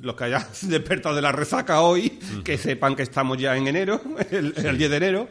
Los 0.02 0.16
que 0.16 0.26
hayan 0.26 0.44
despertado 0.64 1.16
de 1.16 1.22
la 1.22 1.32
resaca 1.32 1.80
hoy, 1.82 2.20
que 2.44 2.58
sepan 2.58 2.96
que 2.98 3.04
estamos 3.04 3.38
ya 3.38 3.56
en 3.56 3.68
enero, 3.68 4.02
el, 4.32 4.54
el 4.58 4.78
10 4.78 4.90
de 4.92 4.98
enero. 4.98 5.30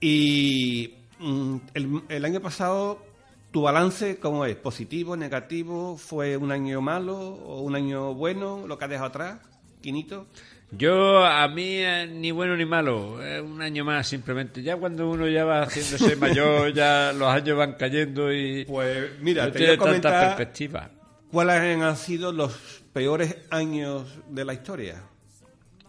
Y 0.00 0.94
mm, 1.20 1.56
el, 1.74 2.02
el 2.08 2.24
año 2.24 2.40
pasado, 2.40 3.04
¿tu 3.52 3.62
balance 3.62 4.18
cómo 4.18 4.44
es? 4.44 4.56
¿Positivo, 4.56 5.16
negativo? 5.16 5.96
¿Fue 5.96 6.36
un 6.36 6.50
año 6.50 6.80
malo 6.80 7.16
o 7.16 7.60
un 7.62 7.76
año 7.76 8.14
bueno 8.14 8.64
lo 8.66 8.76
que 8.76 8.84
has 8.84 8.90
dejado 8.90 9.08
atrás? 9.08 9.38
Quinito. 9.84 10.26
Yo, 10.70 11.22
a 11.22 11.46
mí, 11.46 11.76
eh, 11.76 12.08
ni 12.10 12.30
bueno 12.30 12.56
ni 12.56 12.64
malo, 12.64 13.22
eh, 13.22 13.38
un 13.38 13.60
año 13.60 13.84
más 13.84 14.08
simplemente. 14.08 14.62
Ya 14.62 14.76
cuando 14.78 15.10
uno 15.10 15.28
ya 15.28 15.44
va 15.44 15.60
haciéndose 15.64 16.16
mayor, 16.24 16.72
ya 16.72 17.12
los 17.12 17.28
años 17.28 17.58
van 17.58 17.74
cayendo 17.74 18.32
y 18.32 18.64
Pues 18.64 19.10
mira, 19.20 19.44
no 19.44 19.52
te 19.52 19.58
tiene 19.58 19.76
tanta 19.76 20.10
perspectiva. 20.20 20.90
cuáles 21.30 21.56
han 21.82 21.96
sido 21.98 22.32
los 22.32 22.82
peores 22.94 23.36
años 23.50 24.08
de 24.30 24.44
la 24.46 24.54
historia. 24.54 25.02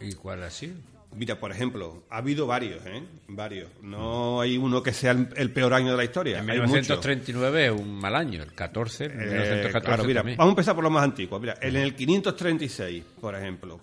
¿Y 0.02 0.12
cuál 0.16 0.44
ha 0.44 0.50
sido? 0.50 0.74
Mira, 1.16 1.40
por 1.40 1.52
ejemplo, 1.52 2.04
ha 2.10 2.18
habido 2.18 2.46
varios, 2.48 2.86
¿eh? 2.86 3.04
Varios. 3.28 3.70
No 3.82 4.42
hay 4.42 4.58
uno 4.58 4.84
que 4.84 4.92
sea 4.94 5.12
el, 5.12 5.30
el 5.36 5.52
peor 5.52 5.74
año 5.74 5.92
de 5.92 5.98
la 5.98 6.04
historia. 6.04 6.40
En 6.40 6.50
hay 6.50 6.58
muchos. 6.60 6.72
1939 6.74 7.66
es 7.68 7.72
un 7.72 7.98
mal 8.00 8.16
año, 8.16 8.44
el 8.44 8.54
14, 8.54 9.06
Eh, 9.06 9.10
1914 9.10 9.86
claro, 9.86 10.04
mira, 10.04 10.20
también. 10.22 10.38
vamos 10.38 10.52
a 10.52 10.54
empezar 10.54 10.76
por 10.76 10.84
lo 10.84 10.90
más 10.90 11.04
antiguo. 11.04 11.40
Mira, 11.40 11.56
en 11.62 11.76
el 11.78 11.96
536, 11.96 13.04
por 13.22 13.36
ejemplo, 13.36 13.80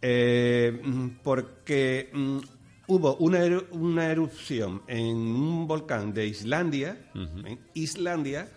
eh, 0.00 0.80
porque 1.22 2.10
mm, 2.12 2.38
hubo 2.88 3.16
una, 3.16 3.38
eru- 3.44 3.66
una 3.70 4.10
erupción 4.10 4.82
en 4.88 5.06
un 5.16 5.66
volcán 5.66 6.12
de 6.12 6.26
Islandia, 6.26 6.96
¿eh? 7.46 7.58
Islandia, 7.74 8.48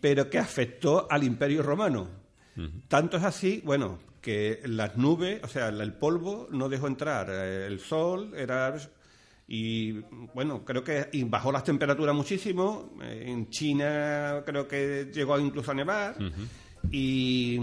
pero 0.00 0.28
que 0.28 0.38
afectó 0.38 1.06
al 1.10 1.24
Imperio 1.24 1.62
Romano. 1.62 2.08
Tanto 2.88 3.16
es 3.16 3.22
así, 3.24 3.62
bueno, 3.64 3.98
que 4.22 4.60
las 4.64 4.96
nubes, 4.96 5.40
o 5.44 5.48
sea, 5.48 5.68
el 5.68 5.92
polvo 5.92 6.48
no 6.50 6.68
dejó 6.70 6.86
entrar 6.86 7.26
eh, 7.30 7.66
el 7.66 7.80
sol, 7.80 8.32
era 8.36 8.74
y 9.48 9.92
bueno, 10.32 10.64
creo 10.64 10.82
que 10.82 11.08
y 11.12 11.24
bajó 11.24 11.52
las 11.52 11.64
temperaturas 11.64 12.14
muchísimo. 12.14 12.94
eh, 13.02 13.24
En 13.26 13.50
China 13.50 14.42
creo 14.46 14.66
que 14.66 15.10
llegó 15.12 15.38
incluso 15.38 15.72
a 15.72 15.74
nevar. 15.74 16.16
y, 16.90 17.58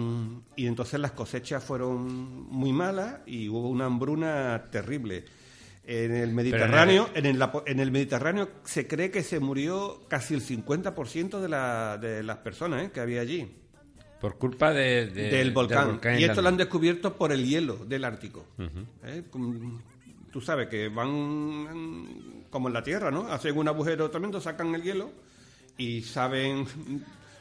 y 0.55 0.67
entonces 0.67 0.99
las 0.99 1.13
cosechas 1.13 1.63
fueron 1.63 2.47
muy 2.51 2.71
malas 2.73 3.19
y 3.25 3.49
hubo 3.49 3.69
una 3.69 3.85
hambruna 3.85 4.65
terrible. 4.69 5.25
En 5.85 6.13
el 6.15 6.31
Mediterráneo, 6.33 7.09
en 7.15 7.25
el, 7.25 7.43
en 7.65 7.79
el 7.79 7.89
Mediterráneo 7.91 8.49
se 8.63 8.85
cree 8.85 9.09
que 9.09 9.23
se 9.23 9.39
murió 9.39 10.01
casi 10.07 10.35
el 10.35 10.41
50% 10.45 11.39
de, 11.39 11.49
la, 11.49 11.97
de 11.97 12.21
las 12.21 12.37
personas 12.37 12.83
eh, 12.83 12.91
que 12.93 12.99
había 12.99 13.21
allí 13.21 13.51
Por 14.21 14.37
culpa 14.37 14.71
de, 14.73 15.07
de- 15.07 15.29
del 15.29 15.51
volcán. 15.51 15.99
y 16.17 16.23
esto 16.23 16.41
lo 16.41 16.49
han 16.49 16.57
descubierto 16.57 17.15
por 17.15 17.31
el 17.31 17.45
hielo 17.45 17.77
del 17.85 18.03
Ártico. 18.03 18.45
¿Eh? 19.03 19.23
Tú 20.31 20.41
sabes 20.41 20.67
que 20.67 20.89
van 20.89 22.43
como 22.49 22.67
en 22.67 22.73
la 22.73 22.83
Tierra, 22.83 23.09
¿no? 23.11 23.27
Hacen 23.31 23.57
un 23.57 23.67
agujero 23.67 24.09
tremendo, 24.11 24.39
sacan 24.41 24.75
el 24.75 24.83
hielo 24.83 25.11
y 25.77 26.01
saben 26.01 26.65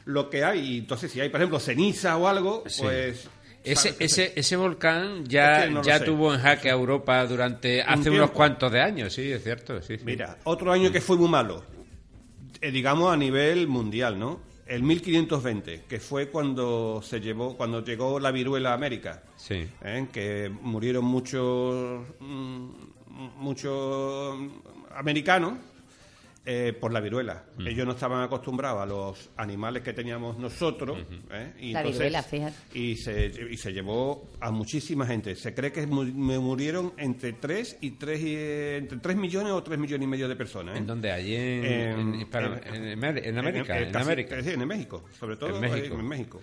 lo 0.05 0.29
que 0.29 0.43
hay. 0.43 0.59
Y 0.59 0.77
entonces, 0.79 1.11
si 1.11 1.19
hay, 1.19 1.29
por 1.29 1.39
ejemplo, 1.41 1.59
ceniza 1.59 2.17
o 2.17 2.27
algo, 2.27 2.63
Sí. 2.67 2.81
pues... 2.83 3.29
Ese, 3.61 3.89
ese, 3.99 4.07
se- 4.07 4.39
ese 4.39 4.55
volcán 4.55 5.25
ya, 5.25 5.59
Es 5.59 5.63
que 5.65 5.69
no 5.71 5.79
lo 5.79 5.83
ya 5.83 6.01
tuvo 6.03 6.33
en 6.33 6.39
jaque 6.39 6.69
a 6.69 6.73
Europa 6.73 7.25
durante 7.25 7.81
hace 7.81 8.03
tiempo. 8.03 8.17
unos 8.19 8.31
cuantos 8.31 8.71
de 8.71 8.81
años, 8.81 9.11
sí, 9.13 9.29
es 9.29 9.43
cierto. 9.43 9.81
Sí, 9.81 9.97
sí. 9.97 10.03
Mira, 10.05 10.37
otro 10.45 10.71
año 10.71 10.89
que 10.93 11.01
fue 11.01 11.17
muy 11.17 11.27
malo, 11.27 11.65
eh, 12.61 12.71
digamos 12.71 13.13
a 13.13 13.17
nivel 13.17 13.67
mundial, 13.67 14.17
¿no? 14.17 14.39
El 14.69 14.83
1520, 14.83 15.85
que 15.89 15.99
fue 15.99 16.29
cuando 16.29 17.01
se 17.03 17.19
llevó, 17.19 17.57
cuando 17.57 17.83
llegó 17.83 18.19
la 18.19 18.31
viruela 18.31 18.69
a 18.69 18.73
América. 18.75 19.23
Sí. 19.35 19.67
¿eh? 19.83 20.07
que 20.13 20.51
murieron 20.61 21.05
muchos 21.05 22.05
mm, 22.19 22.69
muchos 23.37 24.37
americanos 24.95 25.53
eh, 26.45 26.73
por 26.73 26.91
la 26.91 26.99
viruela. 26.99 27.43
Ellos 27.59 27.85
no 27.85 27.91
estaban 27.91 28.23
acostumbrados 28.23 28.81
a 28.81 28.85
los 28.85 29.29
animales 29.37 29.83
que 29.83 29.93
teníamos 29.93 30.37
nosotros. 30.39 30.97
¿eh? 31.31 31.53
Y 31.59 31.71
La 31.73 31.81
entonces- 31.81 31.99
viruela, 31.99 32.23
fíjate. 32.23 32.55
Y 32.73 32.95
se, 32.95 33.31
y 33.51 33.57
se 33.57 33.71
llevó 33.71 34.29
a 34.39 34.49
muchísima 34.49 35.05
gente. 35.05 35.35
Se 35.35 35.53
cree 35.53 35.71
que 35.71 35.85
me 35.85 36.39
murieron 36.39 36.93
entre 36.97 37.33
3 37.33 37.77
y 37.81 37.91
3 37.91 38.19
entre 38.79 38.97
3 38.99 39.15
millones 39.17 39.51
o 39.53 39.61
3 39.61 39.77
millones 39.77 40.05
y 40.05 40.09
medio 40.09 40.27
de 40.27 40.35
personas. 40.35 40.75
¿eh? 40.75 40.79
¿En 40.79 40.87
dónde? 40.87 41.11
Allí 41.11 41.35
en, 41.35 41.65
En- 41.65 41.99
en, 41.99 42.15
Hispano- 42.21 42.59
en- 42.65 42.83
en 42.85 42.99
Amer- 42.99 43.21
en 43.27 43.37
América. 43.37 43.77
En, 43.77 43.83
En, 43.87 43.91
casi- 43.93 44.05
América. 44.05 44.41
sí, 44.41 44.49
en 44.51 44.67
México, 44.67 45.05
sobre 45.19 45.35
todo 45.35 45.55
En 45.55 45.61
México. 45.61 45.95
en 45.99 46.07
México. 46.07 46.41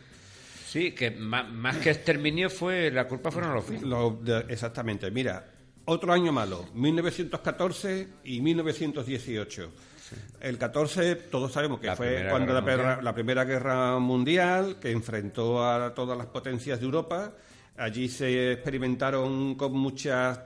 Sí, 0.66 0.92
que 0.92 1.10
más, 1.10 1.50
más 1.50 1.76
que 1.78 1.90
exterminio 1.90 2.50
fue, 2.50 2.90
la 2.90 3.08
culpa 3.08 3.30
fueron 3.30 3.54
los 3.54 3.64
fijos. 3.64 3.82
Lo 3.84 4.10
de- 4.22 4.44
exactamente. 4.52 5.10
Mira, 5.10 5.52
otro 5.86 6.12
año 6.12 6.32
malo, 6.32 6.66
1914 6.74 8.08
y 8.24 8.40
1918. 8.40 9.70
El 10.40 10.56
14, 10.58 11.16
todos 11.16 11.50
sabemos 11.52 11.80
que 11.80 11.88
La 11.88 11.96
fue 11.96 12.26
cuando 12.30 12.52
la, 12.54 12.64
perra- 12.64 13.02
la 13.02 13.12
Primera 13.14 13.44
Guerra 13.44 13.98
Mundial, 13.98 14.76
que 14.80 14.92
enfrentó 14.92 15.64
a 15.68 15.94
todas 15.94 16.16
las 16.16 16.28
potencias 16.28 16.78
de 16.78 16.84
Europa. 16.86 17.32
Allí 17.76 18.08
se 18.08 18.52
experimentaron 18.52 19.56
con 19.56 19.72
muchas 19.72 20.38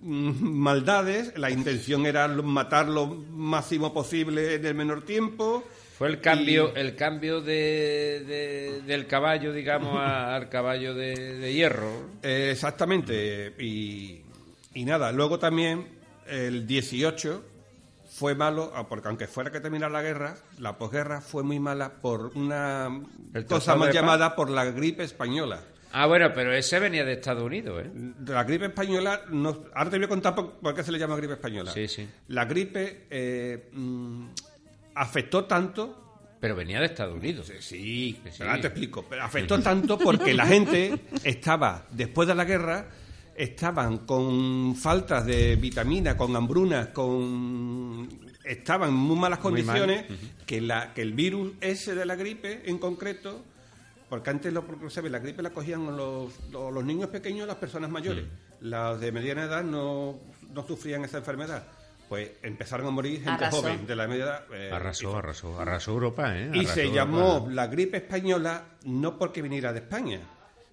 mm, 0.00 0.40
maldades, 0.40 1.36
la 1.36 1.50
intención 1.50 2.06
era 2.06 2.28
matar 2.28 2.88
lo 2.88 3.06
máximo 3.08 3.92
posible 3.92 4.54
en 4.54 4.64
el 4.64 4.74
menor 4.74 5.04
tiempo. 5.04 5.64
Fue 5.98 6.06
el 6.06 6.20
cambio, 6.20 6.72
el 6.76 6.94
cambio 6.94 7.40
de, 7.40 8.22
de- 8.24 8.82
del 8.86 9.08
caballo, 9.08 9.52
digamos, 9.52 9.98
a- 9.98 10.36
al 10.36 10.48
caballo 10.48 10.94
de, 10.94 11.38
de 11.38 11.52
hierro. 11.52 11.90
Eh, 12.22 12.50
exactamente. 12.52 13.52
Y, 13.58 14.22
y 14.78 14.84
nada, 14.84 15.10
luego 15.10 15.40
también 15.40 15.88
el 16.28 16.64
18 16.64 17.44
fue 18.12 18.36
malo, 18.36 18.70
ah, 18.76 18.86
porque 18.88 19.08
aunque 19.08 19.26
fuera 19.26 19.50
que 19.50 19.58
terminara 19.58 19.92
la 19.92 20.02
guerra, 20.02 20.36
la 20.60 20.78
posguerra 20.78 21.20
fue 21.20 21.42
muy 21.42 21.58
mala 21.58 21.94
por 22.00 22.30
una 22.36 22.88
El 23.34 23.44
cosa 23.44 23.74
más 23.74 23.92
llamada 23.92 24.36
por 24.36 24.50
la 24.50 24.66
gripe 24.66 25.02
española. 25.02 25.60
Ah, 25.90 26.06
bueno, 26.06 26.30
pero 26.32 26.52
ese 26.52 26.78
venía 26.78 27.04
de 27.04 27.14
Estados 27.14 27.42
Unidos, 27.42 27.84
¿eh? 27.84 27.90
La 28.24 28.44
gripe 28.44 28.66
española, 28.66 29.22
no, 29.30 29.64
ahora 29.74 29.90
te 29.90 29.96
voy 29.96 30.04
a 30.04 30.08
contar 30.08 30.36
por, 30.36 30.52
por 30.52 30.72
qué 30.76 30.84
se 30.84 30.92
le 30.92 30.98
llama 31.00 31.16
gripe 31.16 31.32
española. 31.32 31.72
Sí, 31.72 31.88
sí. 31.88 32.08
La 32.28 32.44
gripe 32.44 33.06
eh, 33.10 33.70
mm, 33.72 34.26
afectó 34.94 35.44
tanto 35.44 36.20
Pero 36.38 36.54
venía 36.54 36.78
de 36.78 36.86
Estados 36.86 37.16
Unidos. 37.16 37.50
Sí, 37.58 38.16
sí. 38.30 38.42
ahora 38.42 38.60
te 38.60 38.68
explico. 38.68 39.04
Pero 39.10 39.24
afectó 39.24 39.58
tanto 39.60 39.98
porque 39.98 40.34
la 40.34 40.46
gente 40.46 41.00
estaba, 41.24 41.84
después 41.90 42.28
de 42.28 42.36
la 42.36 42.44
guerra, 42.44 42.86
estaban 43.38 43.98
con 43.98 44.74
faltas 44.76 45.24
de 45.24 45.56
vitamina, 45.56 46.16
con 46.16 46.34
hambrunas, 46.36 46.88
con 46.88 48.08
estaban 48.44 48.88
en 48.90 48.94
muy 48.96 49.16
malas 49.16 49.42
Muy 49.44 49.62
mal. 49.62 49.78
condiciones, 49.78 50.04
que, 50.46 50.60
la, 50.60 50.92
que 50.92 51.02
el 51.02 51.12
virus 51.12 51.52
ese 51.60 51.94
de 51.94 52.04
la 52.04 52.16
gripe 52.16 52.62
en 52.68 52.78
concreto, 52.78 53.42
porque 54.08 54.30
antes 54.30 54.52
lo 54.52 54.64
ve, 54.66 55.10
la 55.10 55.18
gripe 55.20 55.42
la 55.42 55.50
cogían 55.50 55.96
los, 55.96 56.32
los, 56.50 56.72
los 56.72 56.84
niños 56.84 57.10
pequeños 57.10 57.44
y 57.44 57.46
las 57.46 57.56
personas 57.56 57.90
mayores. 57.90 58.24
Mm. 58.24 58.66
Las 58.68 58.98
de 59.00 59.12
mediana 59.12 59.44
edad 59.44 59.62
no, 59.62 60.18
no 60.52 60.66
sufrían 60.66 61.04
esa 61.04 61.18
enfermedad. 61.18 61.62
Pues 62.08 62.30
empezaron 62.42 62.86
a 62.86 62.90
morir 62.90 63.16
gente 63.22 63.30
Arrasó. 63.44 63.60
joven 63.60 63.86
de 63.86 63.94
la 63.94 64.08
media 64.08 64.24
edad. 64.24 64.44
eh, 64.54 64.70
Arrasó, 64.72 65.18
arrasó, 65.18 65.60
arrasó 65.60 65.90
Europa, 65.92 66.36
¿eh? 66.38 66.50
y 66.54 66.64
se 66.64 66.84
Europa. 66.84 66.96
llamó 66.96 67.48
la 67.50 67.66
gripe 67.66 67.98
española 67.98 68.64
no 68.84 69.18
porque 69.18 69.42
viniera 69.42 69.74
de 69.74 69.80
España, 69.80 70.20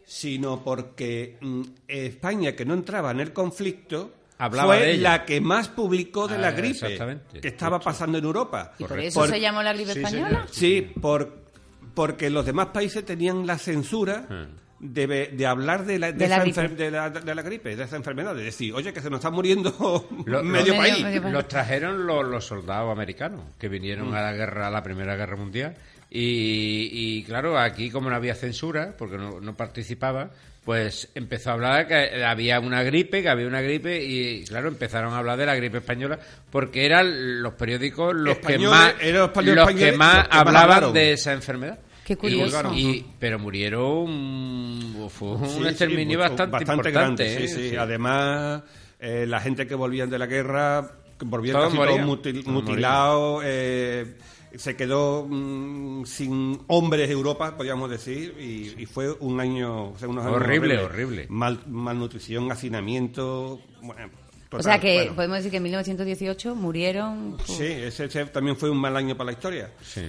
sino 0.06 0.64
porque 0.64 1.38
mm, 1.42 1.62
España, 1.88 2.54
que 2.56 2.66
no 2.66 2.74
entraba 2.74 3.12
en 3.12 3.20
el 3.20 3.34
conflicto, 3.34 4.14
Hablaba 4.38 4.76
fue 4.76 4.86
de 4.86 4.92
ella. 4.94 5.02
la 5.18 5.26
que 5.26 5.40
más 5.42 5.70
publicó 5.70 6.28
de 6.28 6.36
Ah, 6.36 6.40
la 6.40 6.52
gripe 6.52 6.72
exactamente. 6.86 7.40
que 7.40 7.48
estaba 7.48 7.80
pasando 7.80 8.18
en 8.18 8.26
Europa. 8.26 8.74
¿Y 8.78 8.84
por 8.84 9.00
eso 9.00 9.22
Por- 9.22 9.30
se 9.30 9.40
llamó 9.40 9.64
la 9.64 9.74
gripe 9.74 9.94
Sí, 9.94 10.00
española? 10.00 10.30
señor. 10.30 10.48
Sí, 10.52 10.82
por, 11.02 11.46
porque 11.94 12.30
los 12.30 12.46
demás 12.46 12.68
países 12.68 13.06
tenían 13.06 13.48
la 13.48 13.58
censura 13.58 14.28
Ah. 14.30 14.46
de, 14.80 15.08
de 15.30 15.46
hablar 15.48 15.86
de 15.86 15.98
la, 16.00 16.08
de, 16.12 16.18
De 16.18 16.28
la 16.28 16.40
gripe. 16.40 16.62
enfer- 16.62 16.76
de, 16.76 16.92
la, 16.92 17.10
de 17.10 17.34
la 17.36 17.42
gripe, 17.42 17.76
de 17.78 17.84
esa 17.86 17.96
enfermedad, 17.96 18.36
de 18.36 18.44
decir, 18.44 18.74
oye, 18.74 18.92
que 18.92 19.00
se 19.02 19.10
nos 19.10 19.20
está 19.20 19.32
muriendo 19.32 19.72
Lo- 20.26 20.44
medio 20.44 20.74
lo- 20.74 20.80
país. 20.80 21.02
medio 21.02 21.22
país. 21.22 21.34
Los 21.34 21.48
trajeron 21.48 22.06
los, 22.06 22.28
los 22.28 22.46
soldados 22.46 22.92
americanos 22.92 23.42
que 23.58 23.70
vinieron 23.70 24.12
Mm. 24.12 24.16
a 24.16 24.22
la 24.22 24.34
guerra, 24.34 24.68
a 24.68 24.70
la 24.70 24.84
Primera 24.84 25.16
Guerra 25.16 25.38
Mundial. 25.38 25.76
Y, 26.10 26.90
y, 26.92 27.24
claro, 27.24 27.58
aquí 27.60 27.90
como 27.90 28.10
no 28.10 28.16
había 28.16 28.36
censura, 28.36 28.96
porque 28.98 29.18
no, 29.18 29.42
no 29.42 29.56
participaba, 29.58 30.30
pues 30.64 31.10
empezó 31.14 31.50
a 31.50 31.54
hablar 31.54 31.88
que 31.88 32.24
había 32.24 32.60
una 32.60 32.84
gripe, 32.84 33.22
que 33.22 33.30
había 33.30 33.48
una 33.48 33.62
gripe, 33.62 34.04
y 34.04 34.44
claro, 34.46 34.68
empezaron 34.70 35.14
a 35.14 35.18
hablar 35.18 35.38
de 35.38 35.46
la 35.46 35.56
gripe 35.56 35.80
española, 35.80 36.18
porque 36.50 36.86
eran 36.86 37.42
los 37.42 37.54
periódicos 37.54 38.14
los 38.16 38.36
que 38.38 38.54
Españoles, 38.54 38.70
más, 38.70 38.94
los 39.04 39.30
que 39.32 39.42
más 39.44 39.56
los 39.56 39.74
que 39.74 39.92
más 39.94 40.28
hablaban 40.30 40.94
de 40.94 41.14
esa 41.14 41.34
enfermedad. 41.34 41.80
Qué 42.06 42.16
curioso. 42.18 42.72
Y, 42.74 42.80
y- 42.90 43.06
pero 43.20 43.40
murieron, 43.40 45.10
fue 45.10 45.30
un 45.32 45.50
Sí, 45.50 45.60
sí, 45.64 45.68
exterminio 45.68 46.18
mucho- 46.20 46.30
bastante, 46.30 46.52
bastante 46.52 46.90
importante. 46.90 47.24
grande, 47.24 47.38
sí, 47.38 47.44
¿eh? 47.44 47.48
sí. 47.64 47.70
Sí. 47.72 47.76
Además, 47.76 48.62
eh, 49.00 49.26
la 49.28 49.40
gente 49.42 49.68
que 49.68 49.76
volvían 49.76 50.10
de 50.10 50.20
la 50.20 50.28
guerra 50.28 50.92
volvían 51.20 51.54
Todos 51.54 51.66
casi 51.68 51.78
morían. 51.78 52.06
todos 52.06 52.20
mutil- 52.20 52.44
Todos 52.44 52.54
mutilados. 52.54 53.44
eh, 53.46 54.16
se 54.58 54.76
quedó 54.76 55.26
mm, 55.30 56.06
sin 56.06 56.60
hombres 56.68 57.10
Europa, 57.10 57.56
podríamos 57.58 57.90
decir, 57.90 58.36
y, 58.40 58.82
y 58.82 58.86
fue 58.86 59.12
un 59.12 59.40
año, 59.40 59.90
o 59.92 59.98
sea, 59.98 60.08
unos 60.08 60.26
años 60.26 60.38
Horrible, 60.38 60.78
horrible. 60.80 61.28
Mal- 61.30 61.60
malnutrición, 61.68 62.52
hacinamiento. 62.52 63.62
bueno, 63.82 64.10
O 64.48 64.50
total, 64.50 64.64
sea 64.64 64.80
que 64.80 64.96
bueno. 64.98 65.16
podemos 65.16 65.38
decir 65.38 65.52
que 65.52 65.58
en 65.58 65.64
1918 65.64 66.56
murieron... 66.56 67.38
Sí, 67.46 67.64
ese, 67.66 68.06
ese 68.06 68.26
también 68.28 68.56
fue 68.58 68.70
un 68.70 68.78
mal 68.78 68.96
año 68.96 69.16
para 69.18 69.26
la 69.28 69.32
historia. 69.34 69.72
Sí. 69.82 70.02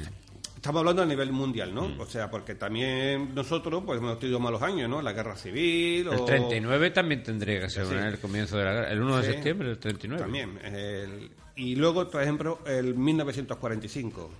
Estamos 0.56 0.80
hablando 0.80 1.02
a 1.02 1.06
nivel 1.06 1.30
mundial, 1.32 1.72
¿no? 1.74 1.88
Mm. 1.88 2.00
O 2.00 2.06
sea, 2.06 2.28
porque 2.28 2.56
también 2.56 3.34
nosotros 3.34 3.82
pues 3.86 4.00
hemos 4.00 4.18
tenido 4.18 4.40
malos 4.40 4.60
años, 4.62 4.88
¿no? 4.90 5.00
La 5.00 5.12
guerra 5.12 5.36
civil 5.36 6.08
El 6.08 6.20
o... 6.20 6.24
39 6.24 6.90
también 6.90 7.22
tendría 7.22 7.60
que 7.60 7.70
ser 7.70 7.86
el 7.92 8.18
comienzo 8.18 8.56
de 8.58 8.64
la 8.64 8.72
guerra. 8.72 8.90
El 8.90 9.00
1 9.02 9.16
de 9.18 9.22
septiembre 9.24 9.68
del 9.68 9.78
39. 9.78 10.22
También. 10.22 10.58
el- 10.64 11.30
y 11.56 11.74
luego, 11.74 12.08
por 12.08 12.22
ejemplo, 12.22 12.58
el 12.66 12.94
1945. 12.94 14.30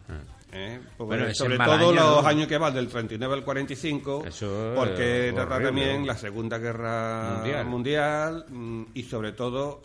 ¿eh? 0.53 0.81
Porque 0.97 1.17
Bueno, 1.17 1.35
sobre 1.35 1.57
todo 1.57 1.73
año, 1.73 1.93
los 1.93 2.23
¿no? 2.23 2.29
años 2.29 2.47
que 2.47 2.59
van 2.59 2.75
del 2.75 2.89
39 2.89 3.35
al 3.35 3.45
45, 3.45 4.25
Eso 4.27 4.73
es 4.73 4.79
porque 4.79 5.33
trata 5.35 5.61
también 5.63 6.07
la 6.07 6.17
Segunda 6.17 6.59
Guerra 6.59 7.37
Mundial. 7.39 7.67
Mundial, 7.67 8.45
mm, 8.49 8.83
y 8.95 9.03
sobre 9.05 9.33
todo 9.33 9.81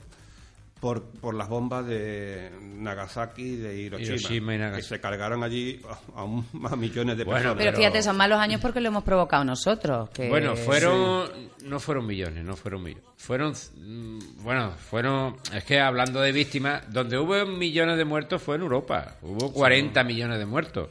por, 0.82 1.04
por 1.04 1.34
las 1.36 1.48
bombas 1.48 1.86
de 1.86 2.52
Nagasaki 2.60 3.42
y 3.44 3.56
de 3.56 3.80
Hiroshima, 3.80 4.10
Hiroshima 4.16 4.56
y 4.56 4.58
Nagasaki. 4.58 4.82
que 4.82 4.88
se 4.96 5.00
cargaron 5.00 5.44
allí 5.44 5.80
a, 6.16 6.24
un- 6.26 6.46
a 6.70 6.76
millones 6.76 7.18
de 7.18 7.24
Bueno, 7.24 7.38
personas. 7.40 7.58
Pero 7.60 7.72
Pero- 7.72 7.78
fíjate, 7.78 8.04
son 8.04 8.18
malos 8.18 8.40
años 8.40 8.60
porque 8.60 8.82
lo 8.82 8.88
hemos 8.90 9.04
provocado 9.04 9.46
nosotros. 9.46 10.10
que- 10.10 10.28
Bueno, 10.28 10.56
fueron 10.58 11.30
no 11.66 11.80
fueron 11.80 12.08
millones, 12.08 12.44
no 12.44 12.56
fueron 12.58 12.82
millones. 12.84 13.04
Fueron 13.16 13.54
mm, 13.78 14.44
bueno, 14.44 14.72
fueron 14.72 15.38
es 15.54 15.64
que 15.64 15.80
hablando 15.80 16.20
de 16.20 16.32
víctimas, 16.32 16.92
donde 16.92 17.18
hubo 17.20 17.46
millones 17.46 17.96
de 17.98 18.04
muertos 18.06 18.42
fue 18.42 18.56
en 18.56 18.62
Europa. 18.64 19.18
Hubo 19.22 19.54
40 19.54 20.04
millones 20.04 20.40
de 20.40 20.46
muertos. 20.48 20.90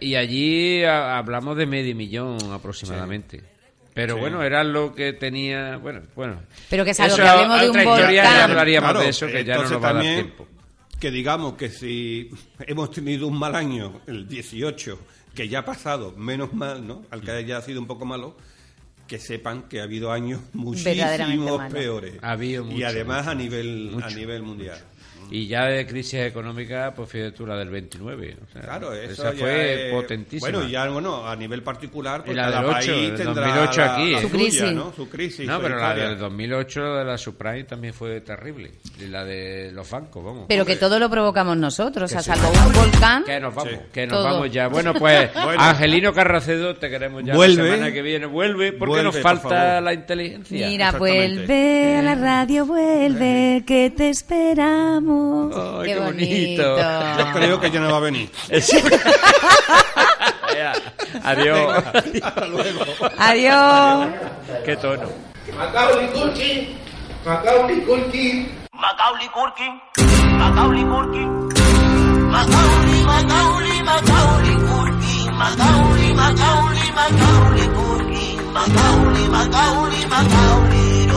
Y 0.00 0.16
allí 0.16 0.84
a- 0.84 1.16
hablamos 1.16 1.56
de 1.56 1.64
medio 1.64 1.96
millón 1.96 2.36
aproximadamente. 2.52 3.42
Pero 3.98 4.14
Sí. 4.14 4.20
bueno, 4.20 4.42
era 4.44 4.62
lo 4.62 4.94
que 4.94 5.12
tenía, 5.12 5.76
bueno, 5.78 6.02
bueno. 6.14 6.40
Pero 6.70 6.84
que 6.84 6.94
salvo 6.94 7.14
Eso 7.14 7.22
que 7.24 7.28
hablemos 7.28 7.60
de 7.60 7.70
un 7.70 7.84
volcán. 7.84 8.14
ya 8.14 8.44
hablaríamos 8.44 8.90
Claro, 8.90 9.00
de 9.04 9.08
eso 9.08 9.26
que 9.26 9.44
ya 9.44 9.56
no 9.56 9.62
nos 9.62 9.82
va 9.82 9.88
a 9.88 9.92
dar 9.94 10.02
tiempo. 10.02 10.46
Que 11.00 11.10
digamos 11.10 11.54
que 11.54 11.68
si 11.68 12.30
hemos 12.60 12.92
tenido 12.92 13.26
un 13.26 13.36
mal 13.36 13.56
año, 13.56 14.00
el 14.06 14.28
18, 14.28 15.00
que 15.34 15.48
ya 15.48 15.58
ha 15.60 15.64
pasado, 15.64 16.14
menos 16.16 16.52
mal, 16.54 16.86
¿no? 16.86 17.06
Al 17.10 17.22
que 17.22 17.32
haya 17.32 17.60
sido 17.60 17.80
un 17.80 17.88
poco 17.88 18.04
malo, 18.04 18.36
que 19.08 19.18
sepan 19.18 19.62
que 19.62 19.80
ha 19.80 19.84
habido 19.84 20.12
años 20.12 20.40
muchísimos 20.52 21.72
peores. 21.72 22.14
Ha 22.22 22.32
habido 22.32 22.62
y 22.70 22.74
mucho, 22.74 22.86
además 22.86 23.26
a 23.26 23.34
mucho, 23.34 23.42
nivel 23.42 23.96
a 24.00 24.10
nivel 24.10 24.42
mundial. 24.44 24.78
Y 25.30 25.46
ya 25.46 25.66
de 25.66 25.86
crisis 25.86 26.20
económica, 26.20 26.92
pues 26.94 27.08
fíjate 27.10 27.32
tú 27.32 27.46
la 27.46 27.56
del 27.56 27.68
29. 27.70 28.36
o 28.42 28.52
sea, 28.52 28.62
Claro, 28.62 28.92
eso 28.94 29.12
esa 29.12 29.32
ya 29.32 29.38
fue 29.40 29.88
es- 29.88 29.92
potentísima. 29.94 30.50
Bueno, 30.50 30.68
ya 30.68 30.88
bueno, 30.88 31.26
a 31.26 31.36
nivel 31.36 31.62
particular, 31.62 32.22
pues 32.24 32.32
Y 32.32 32.36
la 32.36 32.44
cada 32.50 32.56
del 32.60 32.66
8, 32.70 32.74
país 32.76 32.88
del 33.08 33.16
tendrá 33.16 33.46
2008 33.46 33.80
la- 33.80 33.94
aquí, 33.94 34.10
la 34.12 34.18
¿eh? 34.18 34.22
Su 34.22 34.28
suya, 34.28 34.40
crisis. 34.42 34.72
¿no? 34.72 34.92
Su 34.94 35.08
crisis. 35.08 35.46
No, 35.46 35.56
su 35.56 35.62
pero 35.62 35.76
la 35.78 35.94
del 35.94 36.18
2008 36.18 36.80
de 36.94 37.04
la 37.04 37.18
subprime 37.18 37.64
también 37.64 37.94
fue 37.94 38.20
terrible. 38.20 38.70
Y 38.98 39.06
la 39.06 39.24
de 39.24 39.70
los 39.72 39.90
bancos, 39.90 40.24
vamos. 40.24 40.44
Pero 40.48 40.64
que 40.64 40.76
todo 40.76 40.98
lo 40.98 41.08
provocamos 41.10 41.56
nosotros, 41.56 42.04
o 42.10 42.12
sea, 42.12 42.22
sí. 42.22 42.30
salvo 42.30 42.50
un 42.66 42.72
volcán. 42.72 43.24
Que 43.24 43.38
nos 43.40 43.54
vamos, 43.54 43.72
Sí. 43.72 43.78
que 43.92 44.06
nos 44.06 44.12
Todo. 44.18 44.24
vamos 44.24 44.50
ya. 44.52 44.68
Bueno, 44.68 44.94
pues 44.94 45.30
Bueno. 45.44 45.60
Angelino 45.62 46.12
Carracedo, 46.12 46.76
te 46.76 46.88
queremos 46.90 47.22
ya 47.24 47.34
Vuelve. 47.34 47.62
la 47.62 47.74
semana 47.74 47.92
que 47.92 48.02
viene. 48.02 48.26
Vuelve, 48.26 48.72
porque 48.72 48.90
Vuelve, 48.90 49.04
nos 49.04 49.14
por 49.16 49.22
falta 49.22 49.48
favor. 49.48 49.82
la 49.82 49.92
inteligencia. 49.94 50.68
Mira, 50.68 50.92
vuelve 50.92 51.96
a 51.98 52.02
la 52.02 52.14
radio, 52.14 52.66
vuelve, 52.66 53.62
que 53.66 53.90
te 53.96 54.10
esperamos. 54.10 55.17
Ay, 55.54 55.86
qué 55.86 55.98
bonito. 55.98 56.76
Yo 57.18 57.32
creo 57.34 57.60
que 57.60 57.70
ya 57.70 57.80
no 57.80 57.90
va 57.90 57.96
a 57.98 58.00
venir. 58.00 58.30
Adiós. 61.24 61.84
Hasta 62.22 62.46
luego. 62.46 62.84
Adiós. 63.18 64.06
qué 64.64 64.76
tono. 64.76 65.08
Macaulay 65.56 66.08
Culkin, 66.12 66.76
Macaulay 67.24 67.80
Culkin. 67.84 68.58
Macaulay 68.78 69.28
Culkin, 69.34 69.72
Macaulay 70.38 70.84
Culkin, 70.84 71.28
Macaulay, 72.30 73.02
Macaulay, 73.10 73.82
Macaulay 73.82 74.56
Culkin, 74.68 75.32
Macaulay, 75.34 76.14
Macaulay, 76.14 76.88
Macaulay 76.94 77.68
Culkin, 77.74 78.38
Macaulay, 78.54 79.26
Macaulay, 79.28 80.02
Macaulay. 80.06 81.07